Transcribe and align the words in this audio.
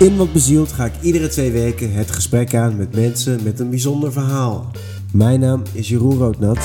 In 0.00 0.16
Wat 0.16 0.32
Bezield 0.32 0.72
ga 0.72 0.84
ik 0.84 0.92
iedere 1.00 1.28
twee 1.28 1.52
weken 1.52 1.92
het 1.92 2.10
gesprek 2.10 2.54
aan 2.54 2.76
met 2.76 2.94
mensen 2.94 3.42
met 3.42 3.60
een 3.60 3.70
bijzonder 3.70 4.12
verhaal. 4.12 4.70
Mijn 5.12 5.40
naam 5.40 5.62
is 5.72 5.88
Jeroen 5.88 6.18
Roodnat. 6.18 6.58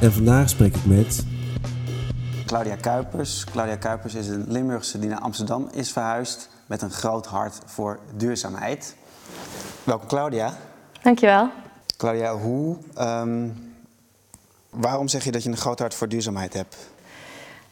En 0.00 0.12
vandaag 0.12 0.48
spreek 0.48 0.76
ik 0.76 0.84
met... 0.84 1.24
Claudia 2.46 2.76
Kuipers. 2.76 3.44
Claudia 3.44 3.76
Kuipers 3.76 4.14
is 4.14 4.28
een 4.28 4.44
Limburgse 4.48 4.98
die 4.98 5.08
naar 5.08 5.20
Amsterdam 5.20 5.68
is 5.72 5.92
verhuisd 5.92 6.48
met 6.66 6.82
een 6.82 6.90
groot 6.90 7.26
hart 7.26 7.58
voor 7.66 7.98
duurzaamheid. 8.16 8.96
Welkom 9.84 10.08
Claudia. 10.08 10.56
Dankjewel. 11.02 11.50
Claudia, 11.96 12.36
hoe, 12.36 12.76
ehm, 12.94 13.48
waarom 14.70 15.08
zeg 15.08 15.24
je 15.24 15.30
dat 15.30 15.42
je 15.42 15.50
een 15.50 15.56
groot 15.56 15.78
hart 15.78 15.94
voor 15.94 16.08
duurzaamheid 16.08 16.54
hebt? 16.54 16.76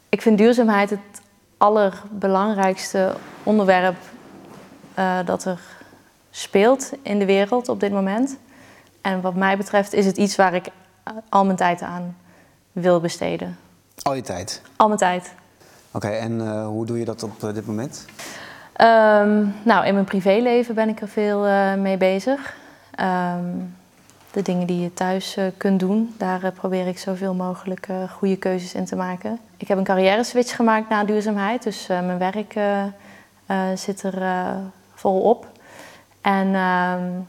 Ik 0.09 0.21
vind 0.21 0.37
duurzaamheid 0.37 0.89
het 0.89 1.18
allerbelangrijkste 1.59 3.13
onderwerp 3.43 3.97
uh, 4.99 5.17
dat 5.25 5.45
er 5.45 5.59
speelt 6.31 6.91
in 7.01 7.19
de 7.19 7.25
wereld 7.25 7.69
op 7.69 7.79
dit 7.79 7.91
moment. 7.91 8.37
En 9.01 9.21
wat 9.21 9.35
mij 9.35 9.57
betreft 9.57 9.93
is 9.93 10.05
het 10.05 10.17
iets 10.17 10.35
waar 10.35 10.53
ik 10.53 10.67
al 11.29 11.45
mijn 11.45 11.57
tijd 11.57 11.81
aan 11.81 12.17
wil 12.71 12.99
besteden. 12.99 13.57
Al 14.01 14.13
je 14.13 14.21
tijd? 14.21 14.61
Al 14.75 14.87
mijn 14.87 14.99
tijd. 14.99 15.33
Oké, 15.91 16.07
en 16.07 16.31
uh, 16.31 16.65
hoe 16.65 16.85
doe 16.85 16.99
je 16.99 17.05
dat 17.05 17.23
op 17.23 17.43
uh, 17.43 17.53
dit 17.53 17.65
moment? 17.65 18.05
Um, 18.77 19.55
nou, 19.63 19.85
in 19.85 19.93
mijn 19.93 20.05
privéleven 20.05 20.75
ben 20.75 20.89
ik 20.89 21.01
er 21.01 21.07
veel 21.07 21.47
uh, 21.47 21.73
mee 21.73 21.97
bezig. 21.97 22.55
Um, 22.99 23.75
de 24.31 24.41
dingen 24.41 24.67
die 24.67 24.81
je 24.81 24.93
thuis 24.93 25.37
kunt 25.57 25.79
doen, 25.79 26.15
daar 26.17 26.51
probeer 26.51 26.87
ik 26.87 26.99
zoveel 26.99 27.33
mogelijk 27.33 27.87
goede 28.09 28.37
keuzes 28.37 28.73
in 28.73 28.85
te 28.85 28.95
maken. 28.95 29.39
Ik 29.57 29.67
heb 29.67 29.77
een 29.77 29.83
carrière 29.83 30.23
switch 30.23 30.55
gemaakt 30.55 30.89
naar 30.89 31.05
duurzaamheid, 31.05 31.63
dus 31.63 31.87
mijn 31.87 32.17
werk 32.17 32.55
zit 33.75 34.03
er 34.03 34.55
volop. 34.93 35.47
En 36.21 36.55
um, 36.55 37.27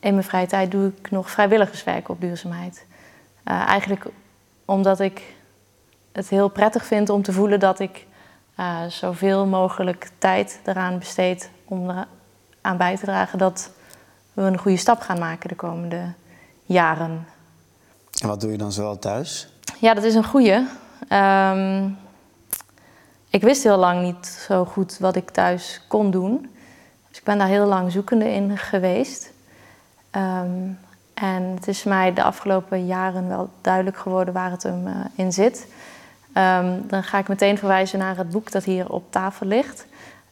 in 0.00 0.12
mijn 0.12 0.24
vrije 0.24 0.46
tijd 0.46 0.70
doe 0.70 0.92
ik 0.98 1.10
nog 1.10 1.30
vrijwilligerswerk 1.30 2.08
op 2.08 2.20
duurzaamheid. 2.20 2.86
eigenlijk 3.44 4.06
omdat 4.64 5.00
ik 5.00 5.22
het 6.12 6.28
heel 6.28 6.48
prettig 6.48 6.84
vind 6.84 7.08
om 7.08 7.22
te 7.22 7.32
voelen 7.32 7.60
dat 7.60 7.80
ik 7.80 8.06
zoveel 8.88 9.46
mogelijk 9.46 10.10
tijd 10.18 10.60
eraan 10.64 10.98
besteed 10.98 11.50
om 11.64 11.90
eraan 12.60 12.76
bij 12.76 12.96
te 12.96 13.04
dragen 13.04 13.38
dat 13.38 13.70
we 14.32 14.42
een 14.42 14.58
goede 14.58 14.76
stap 14.76 15.00
gaan 15.00 15.18
maken 15.18 15.48
de 15.48 15.54
komende 15.54 16.12
jaren. 16.64 17.26
En 18.22 18.28
wat 18.28 18.40
doe 18.40 18.50
je 18.50 18.58
dan 18.58 18.72
zoal 18.72 18.98
thuis? 18.98 19.52
Ja, 19.78 19.94
dat 19.94 20.04
is 20.04 20.14
een 20.14 20.24
goede. 20.24 20.66
Um, 21.12 21.98
ik 23.30 23.42
wist 23.42 23.62
heel 23.62 23.76
lang 23.76 24.02
niet 24.02 24.26
zo 24.26 24.64
goed 24.64 24.98
wat 24.98 25.16
ik 25.16 25.30
thuis 25.30 25.80
kon 25.88 26.10
doen. 26.10 26.50
Dus 27.08 27.18
ik 27.18 27.24
ben 27.24 27.38
daar 27.38 27.48
heel 27.48 27.66
lang 27.66 27.92
zoekende 27.92 28.32
in 28.32 28.58
geweest. 28.58 29.32
Um, 30.16 30.78
en 31.14 31.42
het 31.42 31.68
is 31.68 31.84
mij 31.84 32.12
de 32.12 32.22
afgelopen 32.22 32.86
jaren 32.86 33.28
wel 33.28 33.50
duidelijk 33.60 33.96
geworden 33.96 34.34
waar 34.34 34.50
het 34.50 34.62
hem 34.62 34.86
uh, 34.86 34.94
in 35.14 35.32
zit. 35.32 35.66
Um, 36.34 36.88
dan 36.88 37.02
ga 37.02 37.18
ik 37.18 37.28
meteen 37.28 37.58
verwijzen 37.58 37.98
naar 37.98 38.16
het 38.16 38.30
boek 38.30 38.50
dat 38.50 38.64
hier 38.64 38.92
op 38.92 39.12
tafel 39.12 39.46
ligt. 39.46 39.86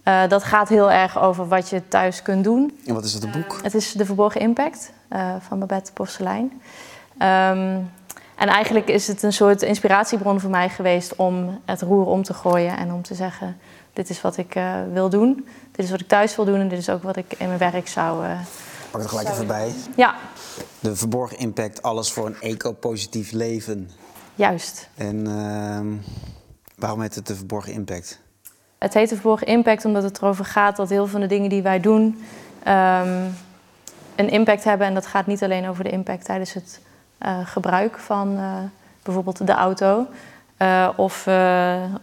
Uh, 0.08 0.28
dat 0.28 0.44
gaat 0.44 0.68
heel 0.68 0.90
erg 0.90 1.18
over 1.18 1.48
wat 1.48 1.68
je 1.68 1.88
thuis 1.88 2.22
kunt 2.22 2.44
doen. 2.44 2.78
En 2.86 2.94
wat 2.94 3.04
is 3.04 3.12
het 3.12 3.32
boek? 3.32 3.52
Uh, 3.52 3.62
het 3.62 3.74
is 3.74 3.92
De 3.92 4.04
Verborgen 4.04 4.40
Impact 4.40 4.92
uh, 5.12 5.34
van 5.40 5.58
Babette 5.58 5.92
Porcelein. 5.92 6.44
Um, 6.44 7.90
en 8.34 8.48
eigenlijk 8.48 8.88
is 8.88 9.06
het 9.06 9.22
een 9.22 9.32
soort 9.32 9.62
inspiratiebron 9.62 10.40
voor 10.40 10.50
mij 10.50 10.68
geweest 10.68 11.16
om 11.16 11.60
het 11.64 11.82
roer 11.82 12.06
om 12.06 12.22
te 12.22 12.34
gooien 12.34 12.76
en 12.76 12.92
om 12.92 13.02
te 13.02 13.14
zeggen: 13.14 13.56
Dit 13.92 14.10
is 14.10 14.20
wat 14.20 14.36
ik 14.36 14.60
wil 14.92 15.08
doen, 15.08 15.46
dit 15.72 15.84
is 15.84 15.90
wat 15.90 16.00
ik 16.00 16.08
thuis 16.08 16.36
wil 16.36 16.44
doen 16.44 16.60
en 16.60 16.68
dit 16.68 16.78
is 16.78 16.88
ook 16.88 17.02
wat 17.02 17.16
ik 17.16 17.34
in 17.38 17.46
mijn 17.46 17.58
werk 17.58 17.88
zou. 17.88 18.24
Pak 18.90 19.02
er 19.02 19.08
gelijk 19.08 19.28
even 19.28 19.46
bij. 19.46 19.72
Ja. 19.96 20.14
De 20.80 20.96
Verborgen 20.96 21.38
Impact, 21.38 21.82
alles 21.82 22.12
voor 22.12 22.26
een 22.26 22.40
eco-positief 22.40 23.32
leven. 23.32 23.90
Juist. 24.34 24.88
En 24.94 25.28
uh, 25.28 25.80
waarom 26.76 27.00
heet 27.00 27.14
het 27.14 27.26
de 27.26 27.36
verborgen 27.36 27.72
impact? 27.72 28.20
Het 28.78 28.94
heet 28.94 29.08
verborgen 29.08 29.46
impact 29.46 29.84
omdat 29.84 30.02
het 30.02 30.18
erover 30.18 30.44
gaat 30.44 30.76
dat 30.76 30.88
heel 30.88 30.98
veel 30.98 31.12
van 31.12 31.20
de 31.20 31.26
dingen 31.26 31.50
die 31.50 31.62
wij 31.62 31.80
doen 31.80 32.24
um, 32.68 33.36
een 34.16 34.30
impact 34.30 34.64
hebben. 34.64 34.86
En 34.86 34.94
dat 34.94 35.06
gaat 35.06 35.26
niet 35.26 35.42
alleen 35.42 35.68
over 35.68 35.84
de 35.84 35.90
impact 35.90 36.24
tijdens 36.24 36.52
het 36.52 36.80
uh, 37.22 37.38
gebruik 37.44 37.98
van 37.98 38.32
uh, 38.32 38.52
bijvoorbeeld 39.02 39.46
de 39.46 39.52
auto. 39.52 40.06
Uh, 40.58 40.88
of 40.96 41.26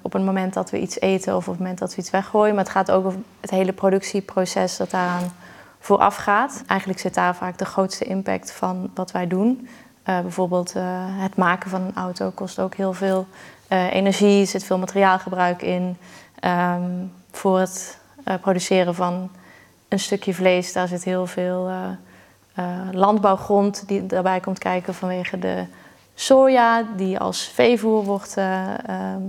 op 0.02 0.14
het 0.14 0.24
moment 0.24 0.54
dat 0.54 0.70
we 0.70 0.80
iets 0.80 1.00
eten 1.00 1.36
of 1.36 1.48
op 1.48 1.54
het 1.54 1.60
moment 1.60 1.80
dat 1.80 1.96
we 1.96 2.02
iets 2.02 2.10
weggooien. 2.10 2.56
Maar 2.56 2.64
het 2.64 2.74
gaat 2.74 2.92
ook 2.92 3.06
over 3.06 3.20
het 3.42 3.50
hele 3.50 3.74
productieproces 3.74 4.78
dat 4.78 4.90
daaraan 4.90 5.32
vooraf 5.80 6.16
gaat. 6.16 6.64
Eigenlijk 6.68 7.00
zit 7.00 7.14
daar 7.14 7.36
vaak 7.36 7.58
de 7.58 7.66
grootste 7.66 8.06
impact 8.06 8.52
van 8.52 8.92
wat 8.94 9.12
wij 9.12 9.28
doen. 9.28 9.68
Bijvoorbeeld 10.04 10.74
het 11.20 11.36
maken 11.36 11.70
van 11.70 11.82
een 11.82 11.96
auto 11.96 12.30
kost 12.30 12.60
ook 12.60 12.76
heel 12.76 12.94
veel 12.94 13.28
energie, 13.92 14.42
er 14.42 14.48
zit 14.48 14.64
veel 14.64 14.78
materiaalgebruik 14.78 15.62
in. 15.62 15.98
Um, 16.46 17.12
voor 17.32 17.60
het 17.60 18.00
produceren 18.42 18.96
van 18.96 19.30
een 19.88 20.00
stukje 20.00 20.34
vlees, 20.34 20.74
daar 20.74 20.88
zit 20.88 21.04
heel 21.04 21.28
veel 21.28 21.72
landbouwgrond 22.92 23.88
die 23.88 24.06
daarbij 24.06 24.40
komt 24.40 24.60
kijken 24.60 24.94
vanwege 24.94 25.40
de 25.40 25.66
soja 26.14 26.84
die 26.96 27.20
als 27.20 27.44
veevoer 27.54 28.04
wordt 28.04 28.38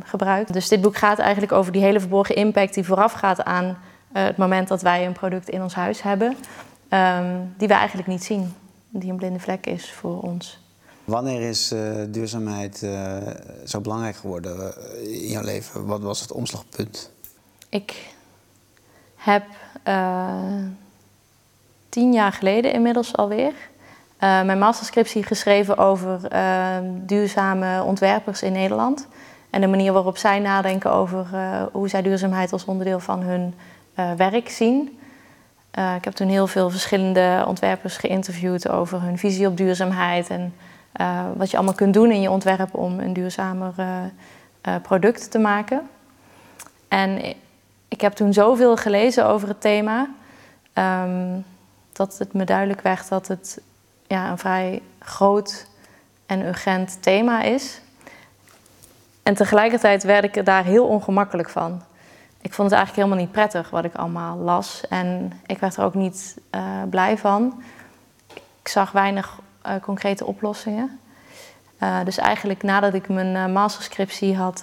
gebruikt. 0.04 0.52
Dus 0.52 0.68
dit 0.68 0.80
boek 0.80 0.96
gaat 0.96 1.18
eigenlijk 1.18 1.52
over 1.52 1.72
die 1.72 1.82
hele 1.82 2.00
verborgen 2.00 2.34
impact 2.34 2.74
die 2.74 2.84
voorafgaat 2.84 3.44
aan 3.44 3.78
het 4.12 4.36
moment 4.36 4.68
dat 4.68 4.82
wij 4.82 5.06
een 5.06 5.12
product 5.12 5.48
in 5.48 5.62
ons 5.62 5.74
huis 5.74 6.02
hebben, 6.02 6.36
um, 6.90 7.54
die 7.56 7.68
we 7.68 7.74
eigenlijk 7.74 8.08
niet 8.08 8.24
zien, 8.24 8.54
die 8.88 9.10
een 9.10 9.16
blinde 9.16 9.40
vlek 9.40 9.66
is 9.66 9.92
voor 9.92 10.20
ons. 10.20 10.65
Wanneer 11.06 11.40
is 11.40 11.72
uh, 11.72 11.80
duurzaamheid 12.08 12.82
uh, 12.82 13.16
zo 13.64 13.80
belangrijk 13.80 14.16
geworden 14.16 14.74
in 15.02 15.28
jouw 15.28 15.42
leven? 15.42 15.86
Wat 15.86 16.00
was 16.00 16.20
het 16.20 16.32
omslagpunt? 16.32 17.10
Ik 17.68 18.14
heb 19.16 19.44
tien 21.88 22.12
jaar 22.12 22.32
geleden 22.32 22.72
inmiddels 22.72 23.16
alweer 23.16 23.52
mijn 24.18 24.58
masterscriptie 24.58 25.22
geschreven 25.22 25.78
over 25.78 26.20
duurzame 27.06 27.82
ontwerpers 27.82 28.42
in 28.42 28.52
Nederland. 28.52 29.06
En 29.50 29.60
de 29.60 29.66
manier 29.66 29.92
waarop 29.92 30.16
zij 30.16 30.38
nadenken 30.38 30.92
over 30.92 31.26
hoe 31.72 31.88
zij 31.88 32.02
duurzaamheid 32.02 32.52
als 32.52 32.64
onderdeel 32.64 33.00
van 33.00 33.20
hun 33.20 33.54
werk 34.16 34.48
zien. 34.48 34.98
ik 35.96 36.04
heb 36.04 36.12
toen 36.12 36.28
heel 36.28 36.46
veel 36.46 36.70
verschillende 36.70 37.44
ontwerpers 37.46 37.96
geïnterviewd 37.96 38.68
over 38.68 39.02
hun 39.02 39.18
visie 39.18 39.46
op 39.46 39.56
duurzaamheid 39.56 40.30
en 40.30 40.54
uh, 41.00 41.20
wat 41.36 41.50
je 41.50 41.56
allemaal 41.56 41.74
kunt 41.74 41.94
doen 41.94 42.10
in 42.10 42.20
je 42.20 42.30
ontwerp 42.30 42.74
om 42.74 43.00
een 43.00 43.12
duurzamer 43.12 43.74
uh, 43.78 43.86
uh, 44.68 44.74
product 44.82 45.30
te 45.30 45.38
maken. 45.38 45.88
En 46.88 47.34
ik 47.88 48.00
heb 48.00 48.12
toen 48.12 48.32
zoveel 48.32 48.76
gelezen 48.76 49.26
over 49.26 49.48
het 49.48 49.60
thema, 49.60 50.08
um, 50.74 51.44
dat 51.92 52.18
het 52.18 52.32
me 52.32 52.44
duidelijk 52.44 52.80
werd 52.80 53.08
dat 53.08 53.28
het 53.28 53.60
ja, 54.06 54.30
een 54.30 54.38
vrij 54.38 54.82
groot 54.98 55.66
en 56.26 56.46
urgent 56.46 57.02
thema 57.02 57.42
is. 57.42 57.80
En 59.22 59.34
tegelijkertijd 59.34 60.02
werd 60.02 60.24
ik 60.24 60.36
er 60.36 60.44
daar 60.44 60.64
heel 60.64 60.86
ongemakkelijk 60.86 61.48
van. 61.48 61.82
Ik 62.40 62.52
vond 62.52 62.70
het 62.70 62.78
eigenlijk 62.78 63.06
helemaal 63.06 63.24
niet 63.26 63.32
prettig 63.32 63.70
wat 63.70 63.84
ik 63.84 63.94
allemaal 63.94 64.36
las. 64.36 64.82
En 64.88 65.32
ik 65.46 65.58
werd 65.58 65.76
er 65.76 65.84
ook 65.84 65.94
niet 65.94 66.36
blij 66.90 67.18
van. 67.18 67.62
Ik 68.62 68.68
zag 68.68 68.92
weinig 68.92 69.38
concrete 69.82 70.26
oplossingen. 70.26 71.00
Uh, 71.82 72.04
dus 72.04 72.18
eigenlijk 72.18 72.62
nadat 72.62 72.94
ik 72.94 73.08
mijn 73.08 73.34
uh, 73.34 73.54
masterscriptie 73.54 74.36
had 74.36 74.62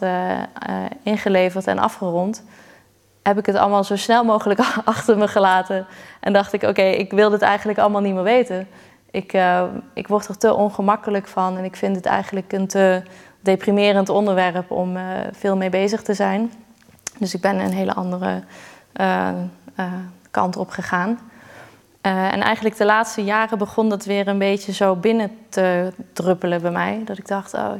ingeleverd 1.03 1.67
en 1.67 1.79
afgerond, 1.79 2.43
heb 3.23 3.37
ik 3.37 3.45
het 3.45 3.55
allemaal 3.55 3.83
zo 3.83 3.95
snel 3.95 4.23
mogelijk 4.23 4.59
achter 4.85 5.17
me 5.17 5.27
gelaten. 5.27 5.85
En 6.19 6.33
dacht 6.33 6.53
ik, 6.53 6.63
oké, 6.63 6.81
ik 6.81 7.11
wil 7.11 7.29
dit 7.29 7.41
eigenlijk 7.41 7.79
allemaal 7.79 8.01
niet 8.01 8.13
meer 8.13 8.23
weten. 8.23 8.67
Ik, 9.11 9.37
ik 9.93 10.07
word 10.07 10.27
er 10.27 10.37
te 10.37 10.53
ongemakkelijk 10.53 11.27
van 11.27 11.57
en 11.57 11.63
ik 11.63 11.75
vind 11.75 11.95
het 11.95 12.05
eigenlijk 12.05 12.53
een 12.53 12.67
te 12.67 13.03
deprimerend 13.39 14.09
onderwerp 14.09 14.71
om 14.71 14.97
veel 15.31 15.57
mee 15.57 15.69
bezig 15.69 16.01
te 16.01 16.13
zijn. 16.13 16.51
Dus 17.19 17.33
ik 17.33 17.41
ben 17.41 17.59
een 17.59 17.73
hele 17.73 17.93
andere 17.93 18.43
kant 20.31 20.57
op 20.57 20.69
gegaan. 20.69 21.19
Uh, 22.05 22.33
en 22.33 22.41
eigenlijk 22.41 22.77
de 22.77 22.85
laatste 22.85 23.23
jaren 23.23 23.57
begon 23.57 23.89
dat 23.89 24.05
weer 24.05 24.27
een 24.27 24.37
beetje 24.37 24.73
zo 24.73 24.95
binnen 24.95 25.37
te 25.49 25.93
druppelen 26.13 26.61
bij 26.61 26.71
mij. 26.71 27.01
Dat 27.05 27.17
ik 27.17 27.27
dacht, 27.27 27.53
oh 27.53 27.71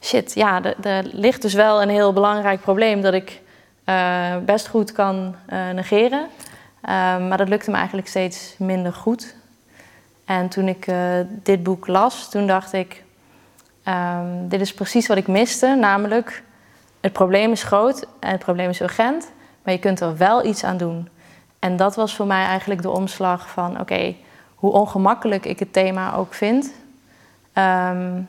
shit, 0.00 0.34
ja, 0.34 0.62
er 0.82 1.04
ligt 1.12 1.42
dus 1.42 1.54
wel 1.54 1.82
een 1.82 1.88
heel 1.88 2.12
belangrijk 2.12 2.60
probleem 2.60 3.00
dat 3.00 3.14
ik 3.14 3.40
uh, 3.84 4.36
best 4.44 4.68
goed 4.68 4.92
kan 4.92 5.34
uh, 5.52 5.70
negeren. 5.70 6.28
maar 7.28 7.36
dat 7.36 7.48
lukte 7.48 7.70
me 7.70 7.76
eigenlijk 7.76 8.08
steeds 8.08 8.54
minder 8.58 8.92
goed. 8.92 9.34
En 10.24 10.48
toen 10.48 10.68
ik 10.68 10.86
dit 11.42 11.62
boek 11.62 11.86
las, 11.86 12.30
toen 12.30 12.46
dacht 12.46 12.72
ik, 12.72 13.04
um, 13.88 14.48
dit 14.48 14.60
is 14.60 14.74
precies 14.74 15.06
wat 15.06 15.16
ik 15.16 15.26
miste. 15.26 15.76
Namelijk, 15.80 16.42
het 17.00 17.12
probleem 17.12 17.52
is 17.52 17.62
groot 17.62 18.06
en 18.20 18.30
het 18.30 18.40
probleem 18.40 18.68
is 18.68 18.80
urgent. 18.80 19.30
Maar 19.62 19.74
je 19.74 19.80
kunt 19.80 20.00
er 20.00 20.16
wel 20.16 20.44
iets 20.44 20.64
aan 20.64 20.76
doen. 20.76 21.08
En 21.58 21.76
dat 21.76 21.94
was 21.94 22.16
voor 22.16 22.26
mij 22.26 22.44
eigenlijk 22.44 22.82
de 22.82 22.90
omslag 22.90 23.48
van: 23.48 23.80
oké, 23.80 24.14
hoe 24.54 24.72
ongemakkelijk 24.72 25.44
ik 25.44 25.58
het 25.58 25.72
thema 25.72 26.14
ook 26.14 26.34
vind, 26.34 26.72
ehm, 27.52 28.20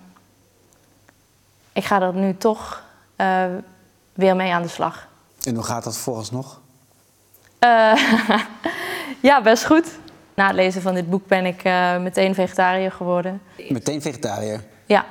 ik 1.73 1.83
ga 1.83 2.01
er 2.01 2.13
nu 2.13 2.37
toch 2.37 2.83
uh, 3.17 3.43
weer 4.13 4.35
mee 4.35 4.53
aan 4.53 4.61
de 4.61 4.67
slag. 4.67 5.07
En 5.43 5.55
hoe 5.55 5.63
gaat 5.63 5.83
dat 5.83 5.97
vooralsnog? 5.97 6.59
Uh, 7.59 7.93
ja, 9.29 9.41
best 9.41 9.65
goed. 9.65 9.85
Na 10.33 10.47
het 10.47 10.55
lezen 10.55 10.81
van 10.81 10.93
dit 10.93 11.09
boek 11.09 11.27
ben 11.27 11.45
ik 11.45 11.63
uh, 11.63 11.97
meteen 11.97 12.33
vegetariër 12.33 12.91
geworden. 12.91 13.41
Meteen 13.69 14.01
vegetariër? 14.01 14.63
Ja. 14.85 15.05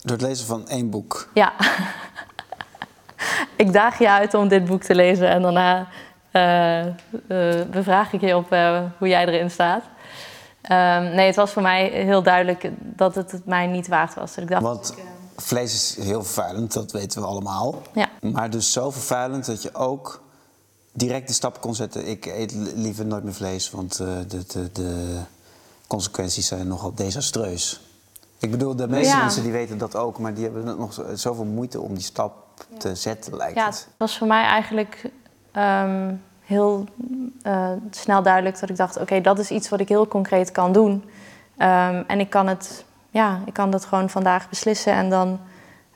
Door 0.00 0.16
het 0.16 0.26
lezen 0.26 0.46
van 0.46 0.68
één 0.68 0.90
boek? 0.90 1.28
Ja. 1.34 1.52
ik 3.56 3.72
daag 3.72 3.98
je 3.98 4.10
uit 4.10 4.34
om 4.34 4.48
dit 4.48 4.64
boek 4.64 4.82
te 4.82 4.94
lezen 4.94 5.28
en 5.28 5.42
daarna 5.42 5.88
bevraag 7.70 8.12
ik 8.12 8.20
je 8.20 8.36
op 8.36 8.48
hoe 8.98 9.08
jij 9.08 9.26
erin 9.26 9.50
staat. 9.50 9.82
Um, 10.70 11.14
nee, 11.14 11.26
het 11.26 11.36
was 11.36 11.50
voor 11.50 11.62
mij 11.62 11.88
heel 11.88 12.22
duidelijk 12.22 12.70
dat 12.78 13.14
het 13.14 13.30
het 13.30 13.46
mij 13.46 13.66
niet 13.66 13.88
waard 13.88 14.14
was. 14.14 14.34
Dat 14.34 14.44
ik 14.44 14.50
dacht, 14.50 14.62
Want 14.62 14.94
vlees 15.36 15.74
is 15.74 16.04
heel 16.04 16.22
vervuilend, 16.22 16.72
dat 16.72 16.92
weten 16.92 17.20
we 17.20 17.26
allemaal. 17.26 17.82
Ja. 17.92 18.08
Maar 18.20 18.50
dus 18.50 18.72
zo 18.72 18.90
vervuilend 18.90 19.46
dat 19.46 19.62
je 19.62 19.74
ook 19.74 20.22
direct 20.92 21.28
de 21.28 21.34
stap 21.34 21.60
kon 21.60 21.74
zetten... 21.74 22.06
ik 22.08 22.26
eet 22.26 22.52
liever 22.74 23.06
nooit 23.06 23.24
meer 23.24 23.34
vlees, 23.34 23.70
want 23.70 24.00
uh, 24.00 24.08
de, 24.28 24.46
de, 24.46 24.72
de, 24.72 25.18
consequenties 25.86 26.46
zijn 26.46 26.68
nogal 26.68 26.94
desastreus. 26.94 27.80
Ik 28.38 28.50
bedoel, 28.50 28.76
de 28.76 28.88
meeste 28.88 29.14
Ja. 29.16 29.20
mensen 29.22 29.42
die 29.42 29.52
weten 29.52 29.78
dat 29.78 29.96
ook... 29.96 30.18
maar 30.18 30.34
die 30.34 30.44
hebben 30.44 30.64
nog 30.78 30.92
zo- 30.92 31.14
zoveel 31.14 31.44
moeite 31.44 31.80
om 31.80 31.94
die 31.94 32.02
stap 32.02 32.34
te 32.78 32.94
zetten, 32.94 33.36
lijkt 33.36 33.56
Ja, 33.56 33.64
het. 33.66 33.74
het 33.74 33.88
was 33.98 34.18
voor 34.18 34.26
mij 34.26 34.44
eigenlijk 34.44 35.10
ehm, 35.56 36.14
heel 36.44 36.84
eh, 37.42 37.70
snel 37.90 38.22
duidelijk 38.22 38.60
dat 38.60 38.70
ik 38.70 38.76
dacht: 38.76 39.00
oké, 39.00 39.20
dat 39.20 39.38
is 39.38 39.50
iets 39.50 39.68
wat 39.68 39.80
ik 39.80 39.88
heel 39.88 40.08
concreet 40.08 40.52
kan 40.52 40.72
doen. 40.72 41.04
Ehm, 41.56 42.02
en 42.06 42.20
ik 42.20 42.30
kan, 42.30 42.46
het, 42.46 42.84
ja, 43.10 43.40
ik 43.44 43.52
kan 43.52 43.70
dat 43.70 43.84
gewoon 43.84 44.10
vandaag 44.10 44.48
beslissen 44.48 44.92
en 44.92 45.10
dan 45.10 45.40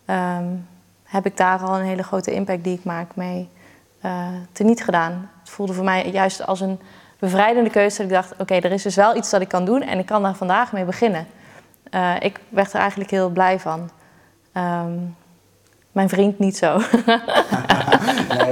ehm, 0.04 0.46
heb 1.04 1.26
ik 1.26 1.36
daar 1.36 1.58
al 1.58 1.78
een 1.78 1.84
hele 1.84 2.02
grote 2.02 2.32
impact 2.32 2.64
die 2.64 2.78
ik 2.78 2.84
maak 2.84 3.16
mee 3.16 3.48
eh 4.00 4.26
teniet 4.52 4.84
gedaan. 4.84 5.30
Het 5.40 5.50
voelde 5.50 5.72
voor 5.72 5.84
mij 5.84 6.10
juist 6.10 6.46
als 6.46 6.60
een 6.60 6.80
bevrijdende 7.18 7.70
keuze 7.70 7.96
dat 7.96 8.06
ik 8.06 8.12
dacht: 8.12 8.34
oké, 8.38 8.54
er 8.54 8.72
is 8.72 8.82
dus 8.82 8.94
wel 8.94 9.16
iets 9.16 9.30
dat 9.30 9.40
ik 9.40 9.48
kan 9.48 9.64
doen 9.64 9.82
en 9.82 9.98
ik 9.98 10.06
kan 10.06 10.22
daar 10.22 10.34
vandaag 10.34 10.72
mee 10.72 10.84
beginnen. 10.84 11.26
Eh, 11.90 12.14
ik 12.20 12.40
werd 12.48 12.72
er 12.72 12.80
eigenlijk 12.80 13.10
heel 13.10 13.30
blij 13.30 13.60
van. 13.60 13.90
Mijn 15.92 16.08
vriend 16.08 16.38
niet 16.38 16.56
zo. 16.56 16.80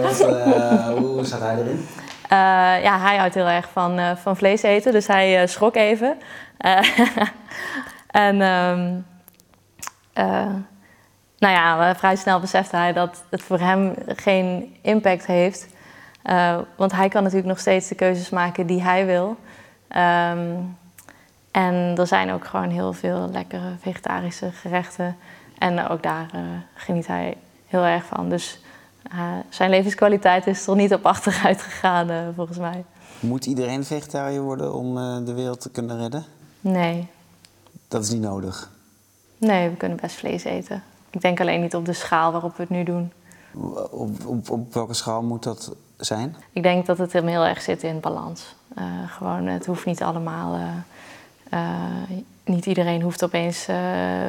Eh, 0.04 0.88
hoe 0.88 1.24
staat 1.24 1.40
hij 1.40 1.56
erin? 1.56 1.86
Eh, 2.28 2.82
ja, 2.82 2.98
hij 2.98 3.16
houdt 3.16 3.34
heel 3.34 3.48
erg 3.48 3.68
van, 3.72 3.98
eh, 3.98 4.16
van 4.16 4.36
vlees 4.36 4.62
eten, 4.62 4.92
dus 4.92 5.06
hij 5.06 5.46
schrok 5.46 5.76
even. 5.76 6.16
En 8.08 8.40
ehm, 8.42 8.94
eh, 10.12 10.54
nou 11.38 11.54
ja, 11.54 11.94
vrij 11.94 12.16
snel 12.16 12.40
besefte 12.40 12.76
hij 12.76 12.92
dat 12.92 13.24
het 13.30 13.42
voor 13.42 13.58
hem 13.58 13.94
geen 14.06 14.76
impact 14.82 15.26
heeft. 15.26 15.68
Want 16.76 16.92
hij 16.92 17.08
kan 17.08 17.22
natuurlijk 17.22 17.48
nog 17.48 17.58
steeds 17.58 17.88
de 17.88 17.94
keuzes 17.94 18.30
maken 18.30 18.66
die 18.66 18.82
hij 18.82 19.06
wil. 19.06 19.36
Ehm, 19.88 20.54
en 21.50 21.94
er 21.96 22.06
zijn 22.06 22.32
ook 22.32 22.44
gewoon 22.46 22.70
heel 22.70 22.92
veel 22.92 23.28
lekkere 23.32 23.72
vegetarische 23.80 24.50
gerechten. 24.52 25.16
En 25.58 25.88
ook 25.88 26.02
daar 26.02 26.26
geniet 26.74 27.06
hij 27.06 27.36
heel 27.66 27.84
erg 27.84 28.04
van. 28.04 28.28
Dus 28.28 28.60
zijn 29.48 29.70
levenskwaliteit 29.70 30.46
is 30.46 30.66
er 30.66 30.76
niet 30.76 30.94
op 30.94 31.06
achteruit 31.06 31.62
gegaan, 31.62 32.10
eh, 32.10 32.16
volgens 32.34 32.58
mij. 32.58 32.84
Moet 33.20 33.46
iedereen 33.46 33.84
vegetariër 33.84 34.40
worden 34.40 34.74
om 34.74 34.98
eh, 34.98 35.16
de 35.24 35.34
wereld 35.34 35.60
te 35.60 35.70
kunnen 35.70 35.98
redden? 35.98 36.24
Nee. 36.60 37.06
Dat 37.88 38.02
is 38.02 38.10
niet 38.10 38.20
nodig. 38.20 38.70
nee, 39.38 39.68
we 39.70 39.76
kunnen 39.76 39.98
best 40.00 40.16
vlees 40.16 40.44
eten. 40.44 40.82
Ik 41.10 41.20
denk 41.20 41.40
alleen 41.40 41.60
niet 41.60 41.74
op 41.74 41.84
de 41.84 41.92
schaal 41.92 42.32
waarop 42.32 42.56
we 42.56 42.62
het 42.62 42.70
nu 42.70 42.84
doen. 42.84 43.12
Op, 43.90 44.26
op, 44.26 44.50
op 44.50 44.74
welke 44.74 44.94
schaal 44.94 45.22
moet 45.22 45.42
dat 45.42 45.74
zijn? 45.96 46.36
Ik 46.52 46.62
denk 46.62 46.86
dat 46.86 46.98
het 46.98 47.12
hem 47.12 47.26
heel 47.26 47.44
erg 47.44 47.60
zit 47.62 47.82
in 47.82 48.00
balans. 48.00 48.54
Eh, 48.74 48.84
gewoon, 49.06 49.46
het 49.46 49.66
hoeft 49.66 49.84
niet 49.86 50.02
allemaal. 50.02 50.54
eh, 50.54 50.68
eh, 51.50 52.18
niet 52.44 52.66
iedereen 52.66 53.02
hoeft 53.02 53.24
opeens 53.24 53.66
eh, 53.68 53.76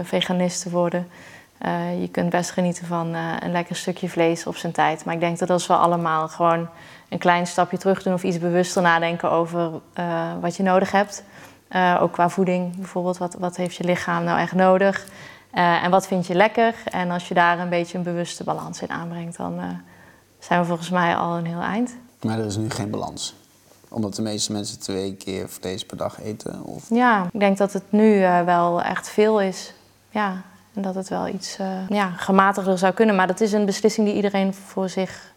veganist 0.03 0.61
te 0.61 0.69
worden. 0.69 1.07
Eh, 1.59 2.01
je 2.01 2.07
kunt 2.07 2.29
best 2.29 2.51
genieten 2.51 2.85
van 2.85 3.13
eh, 3.13 3.33
een 3.39 3.51
lekker 3.51 3.75
stukje 3.75 4.09
vlees 4.09 4.45
op 4.45 4.55
zijn 4.55 4.73
tijd. 4.73 5.05
Maar 5.05 5.13
ik 5.13 5.19
denk 5.19 5.39
dat 5.39 5.49
als 5.49 5.67
we 5.67 5.73
allemaal 5.73 6.27
gewoon 6.27 6.69
een 7.09 7.17
klein 7.17 7.47
stapje 7.47 7.77
terug 7.77 8.03
doen 8.03 8.13
of 8.13 8.23
iets 8.23 8.39
bewuster 8.39 8.81
nadenken 8.81 9.31
over 9.31 9.71
eh, 9.93 10.31
wat 10.41 10.55
je 10.55 10.63
nodig 10.63 10.91
hebt. 10.91 11.23
Ook 11.99 12.11
qua 12.11 12.29
voeding 12.29 12.75
bijvoorbeeld. 12.75 13.17
Wat, 13.17 13.33
wat 13.33 13.55
heeft 13.55 13.75
je 13.75 13.83
lichaam 13.83 14.23
nou 14.23 14.39
echt 14.39 14.53
nodig? 14.53 15.05
En 15.51 15.91
wat 15.91 16.07
vind 16.07 16.27
je 16.27 16.35
lekker? 16.35 16.75
En 16.85 17.11
als 17.11 17.27
je 17.27 17.33
daar 17.33 17.59
een 17.59 17.69
beetje 17.69 17.97
een 17.97 18.03
bewuste 18.03 18.43
balans 18.43 18.81
in 18.81 18.89
aanbrengt, 18.89 19.37
dan 19.37 19.59
zijn 20.39 20.59
we 20.59 20.65
volgens 20.65 20.89
mij 20.89 21.15
al 21.15 21.37
een 21.37 21.45
heel 21.45 21.61
eind. 21.61 21.95
Maar 22.21 22.39
er 22.39 22.45
is 22.45 22.57
nu 22.57 22.69
geen 22.69 22.89
balans. 22.89 23.35
Omdat 23.89 24.15
de 24.15 24.21
meeste 24.21 24.51
mensen 24.51 24.79
twee 24.79 25.15
keer 25.15 25.49
vlees 25.49 25.85
per 25.85 25.97
dag 25.97 26.21
eten. 26.21 26.63
Of... 26.63 26.85
Ja, 26.89 27.27
ik 27.31 27.39
denk 27.39 27.57
dat 27.57 27.73
het 27.73 27.91
nu 27.91 28.19
wel 28.45 28.81
echt 28.81 29.09
veel 29.09 29.41
is. 29.41 29.73
Ja, 30.09 30.43
dat 30.81 30.95
het 30.95 31.09
wel 31.09 31.27
iets 31.27 31.57
eh, 31.57 31.67
ja, 31.89 32.09
gematigder 32.09 32.77
zou 32.77 32.93
kunnen. 32.93 33.15
Maar 33.15 33.27
dat 33.27 33.41
is 33.41 33.51
een 33.51 33.65
beslissing 33.65 34.07
die 34.07 34.15
iedereen 34.15 34.53
voor 34.53 34.89
zich 34.89 35.33